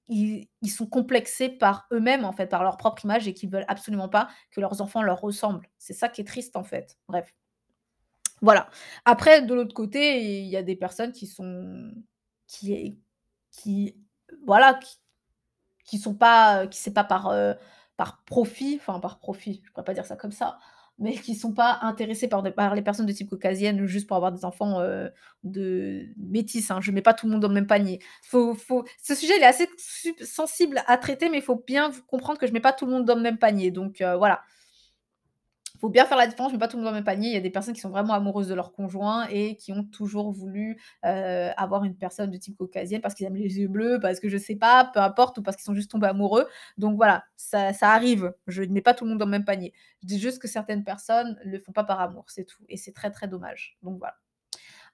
ils 0.09 0.69
sont 0.69 0.87
complexés 0.87 1.49
par 1.49 1.87
eux-mêmes, 1.93 2.25
en 2.25 2.31
fait, 2.33 2.47
par 2.47 2.63
leur 2.63 2.77
propre 2.77 3.05
image 3.05 3.27
et 3.27 3.33
qui 3.33 3.47
veulent 3.47 3.65
absolument 3.67 4.09
pas 4.09 4.27
que 4.51 4.61
leurs 4.61 4.81
enfants 4.81 5.03
leur 5.03 5.21
ressemblent. 5.21 5.67
C'est 5.77 5.93
ça 5.93 6.09
qui 6.09 6.21
est 6.21 6.25
triste, 6.25 6.55
en 6.57 6.63
fait. 6.63 6.97
Bref. 7.07 7.33
Voilà. 8.41 8.69
Après, 9.05 9.41
de 9.41 9.53
l'autre 9.53 9.73
côté, 9.73 10.21
il 10.41 10.47
y 10.47 10.57
a 10.57 10.63
des 10.63 10.75
personnes 10.75 11.11
qui 11.11 11.27
sont 11.27 11.91
qui 12.47 12.97
voilà, 14.45 14.75
qui 14.75 14.97
qui 15.85 15.97
sont 15.99 16.15
pas, 16.15 16.67
qui 16.67 16.79
c'est 16.79 16.93
pas 16.93 17.03
par, 17.03 17.31
heu, 17.31 17.55
par 17.97 18.23
profit, 18.25 18.77
enfin 18.81 18.99
par 18.99 19.19
profit, 19.19 19.61
je 19.65 19.71
pourrais 19.71 19.85
pas 19.85 19.93
dire 19.95 20.05
ça 20.05 20.15
comme 20.15 20.31
ça, 20.31 20.59
mais 20.99 21.13
qui 21.15 21.35
sont 21.35 21.53
pas 21.53 21.79
intéressés 21.81 22.27
par 22.27 22.43
par 22.53 22.75
les 22.75 22.81
personnes 22.81 23.05
de 23.05 23.11
type 23.13 23.29
caucasienne 23.29 23.85
juste 23.85 24.07
pour 24.07 24.17
avoir 24.17 24.31
des 24.31 24.45
enfants, 24.45 24.81
heu, 24.81 25.09
de 25.43 26.05
métis, 26.17 26.69
hein. 26.71 26.79
Je 26.81 26.91
mets 26.91 27.01
pas 27.01 27.13
tout 27.13 27.25
le 27.27 27.31
monde 27.33 27.41
dans 27.41 27.47
le 27.47 27.53
même 27.53 27.67
panier. 27.67 27.99
Faut 28.23 28.53
faut 28.55 28.85
ce 29.01 29.15
sujet, 29.15 29.33
il 29.37 29.43
est 29.43 29.45
assez 29.45 29.67
sensible 30.23 30.81
à 30.87 30.97
traiter, 30.97 31.29
mais 31.29 31.37
il 31.37 31.43
faut 31.43 31.63
bien 31.67 31.91
comprendre 32.07 32.39
que 32.39 32.47
je 32.47 32.53
mets 32.53 32.59
pas 32.59 32.73
tout 32.73 32.85
le 32.85 32.91
monde 32.91 33.05
dans 33.05 33.15
le 33.15 33.21
même 33.21 33.37
panier, 33.37 33.71
donc 33.71 34.01
heu, 34.01 34.15
voilà 34.17 34.41
faut 35.79 35.89
bien 35.89 36.05
faire 36.05 36.17
la 36.17 36.27
différence, 36.27 36.51
je 36.51 36.55
mets 36.55 36.59
pas 36.59 36.67
tout 36.67 36.77
le 36.77 36.83
monde 36.83 36.91
dans 36.91 36.91
le 36.91 36.97
même 36.97 37.03
panier. 37.05 37.29
Il 37.29 37.33
y 37.33 37.37
a 37.37 37.41
des 37.41 37.49
personnes 37.49 37.73
qui 37.73 37.81
sont 37.81 37.89
vraiment 37.89 38.13
amoureuses 38.13 38.47
de 38.47 38.53
leur 38.53 38.71
conjoint 38.71 39.27
et 39.29 39.55
qui 39.55 39.71
ont 39.71 39.83
toujours 39.83 40.31
voulu, 40.31 40.77
heu, 41.05 41.49
avoir 41.57 41.83
une 41.83 41.95
personne 41.95 42.31
de 42.31 42.37
type 42.37 42.57
caucasienne 42.57 43.01
parce 43.01 43.13
qu'ils 43.15 43.25
aiment 43.25 43.35
les 43.35 43.59
yeux 43.59 43.67
bleus, 43.67 43.99
parce 44.01 44.19
que 44.19 44.29
je 44.29 44.37
sais 44.37 44.55
pas, 44.55 44.85
peu 44.93 44.99
importe 44.99 45.37
ou 45.37 45.43
parce 45.43 45.57
qu'ils 45.57 45.65
sont 45.65 45.75
juste 45.75 45.91
tombés 45.91 46.07
amoureux. 46.07 46.47
Donc 46.77 46.95
voilà, 46.97 47.23
ça 47.35 47.71
arrive. 47.81 48.33
Je 48.47 48.63
ne 48.63 48.73
mets 48.73 48.81
pas 48.81 48.93
tout 48.93 49.05
le 49.05 49.11
monde 49.11 49.19
dans 49.19 49.25
le 49.25 49.31
même 49.31 49.45
panier. 49.45 49.73
Je 50.01 50.07
dis 50.07 50.19
juste 50.19 50.39
que 50.41 50.47
certaines 50.47 50.83
personnes 50.83 51.37
le 51.43 51.59
font 51.59 51.71
pas 51.71 51.83
par 51.83 51.99
amour, 52.01 52.25
c'est 52.27 52.45
tout 52.45 52.63
et 52.69 52.77
c'est 52.77 52.93
très, 52.93 53.11
très 53.11 53.27
dommage. 53.27 53.77
Donc 53.83 53.97
voilà. 53.99 54.15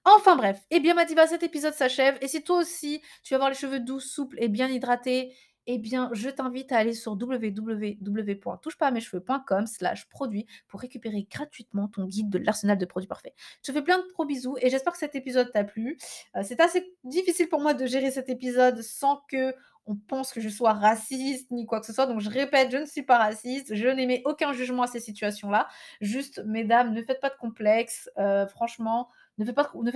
Enfin 0.04 0.36
bref, 0.36 0.60
eh 0.70 0.78
bien 0.78 0.94
ma 0.94 1.04
diva, 1.04 1.26
cet 1.26 1.42
épisode 1.42 1.74
s'achève 1.74 2.16
et 2.20 2.28
si 2.28 2.44
toi 2.44 2.58
aussi 2.58 3.02
tu 3.24 3.34
veux 3.34 3.36
avoir 3.36 3.50
les 3.50 3.56
cheveux 3.56 3.80
doux, 3.80 3.98
souples 3.98 4.36
et 4.40 4.46
bien 4.48 4.68
hydratés 4.68 5.34
eh 5.66 5.78
bien, 5.78 6.10
je 6.12 6.28
t'invite 6.30 6.72
à 6.72 6.78
aller 6.78 6.94
sur 6.94 7.12
www.touchepasamescheveux.com 7.12 9.66
slash 9.66 10.08
produits 10.08 10.46
pour 10.68 10.80
récupérer 10.80 11.26
gratuitement 11.30 11.88
ton 11.88 12.06
guide 12.06 12.30
de 12.30 12.38
l'arsenal 12.38 12.78
de 12.78 12.86
produits 12.86 13.08
parfaits. 13.08 13.34
Je 13.62 13.72
te 13.72 13.76
fais 13.76 13.82
plein 13.82 13.98
de 13.98 14.04
gros 14.12 14.24
bisous 14.24 14.56
et 14.60 14.70
j'espère 14.70 14.92
que 14.92 14.98
cet 14.98 15.14
épisode 15.14 15.52
t'a 15.52 15.64
plu. 15.64 15.98
Euh, 16.36 16.42
c'est 16.44 16.60
assez 16.60 16.92
difficile 17.04 17.48
pour 17.48 17.60
moi 17.60 17.74
de 17.74 17.86
gérer 17.86 18.10
cet 18.10 18.28
épisode 18.28 18.82
sans 18.82 19.22
que 19.28 19.54
on 19.86 19.94
pense 19.94 20.32
que 20.32 20.40
je 20.40 20.48
sois 20.48 20.72
raciste 20.72 21.50
ni 21.50 21.64
quoi 21.64 21.80
que 21.80 21.86
ce 21.86 21.92
soit. 21.92 22.06
Donc 22.06 22.20
je 22.20 22.28
répète, 22.28 22.70
je 22.72 22.78
ne 22.78 22.86
suis 22.86 23.04
pas 23.04 23.18
raciste, 23.18 23.74
je 23.74 23.88
n'émets 23.88 24.22
aucun 24.24 24.52
jugement 24.52 24.82
à 24.82 24.86
ces 24.88 25.00
situations-là. 25.00 25.68
Juste, 26.00 26.42
mesdames, 26.44 26.92
ne 26.92 27.02
faites 27.02 27.20
pas 27.20 27.30
de 27.30 27.36
complexe. 27.36 28.10
Euh, 28.18 28.46
franchement, 28.48 29.08
ne 29.38 29.44
faites 29.44 29.54
pas, 29.54 29.70
ne 29.74 29.90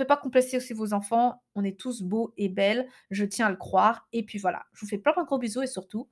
aussi 0.57 0.73
vos 0.73 0.93
enfants. 0.93 1.41
On 1.55 1.63
est 1.63 1.79
tous 1.79 2.01
beaux 2.01 2.33
et 2.37 2.49
belles. 2.49 2.87
Je 3.09 3.25
tiens 3.25 3.47
à 3.47 3.49
le 3.49 3.55
croire. 3.55 4.07
Et 4.13 4.23
puis 4.23 4.37
voilà, 4.37 4.63
je 4.73 4.81
vous 4.81 4.87
fais 4.87 4.97
plein 4.97 5.13
de 5.17 5.25
gros 5.25 5.39
bisous 5.39 5.63
et 5.63 5.67
surtout, 5.67 6.07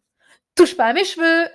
touche 0.56 0.76
pas 0.76 0.86
à 0.86 0.94
mes 0.94 1.06
cheveux. 1.06 1.48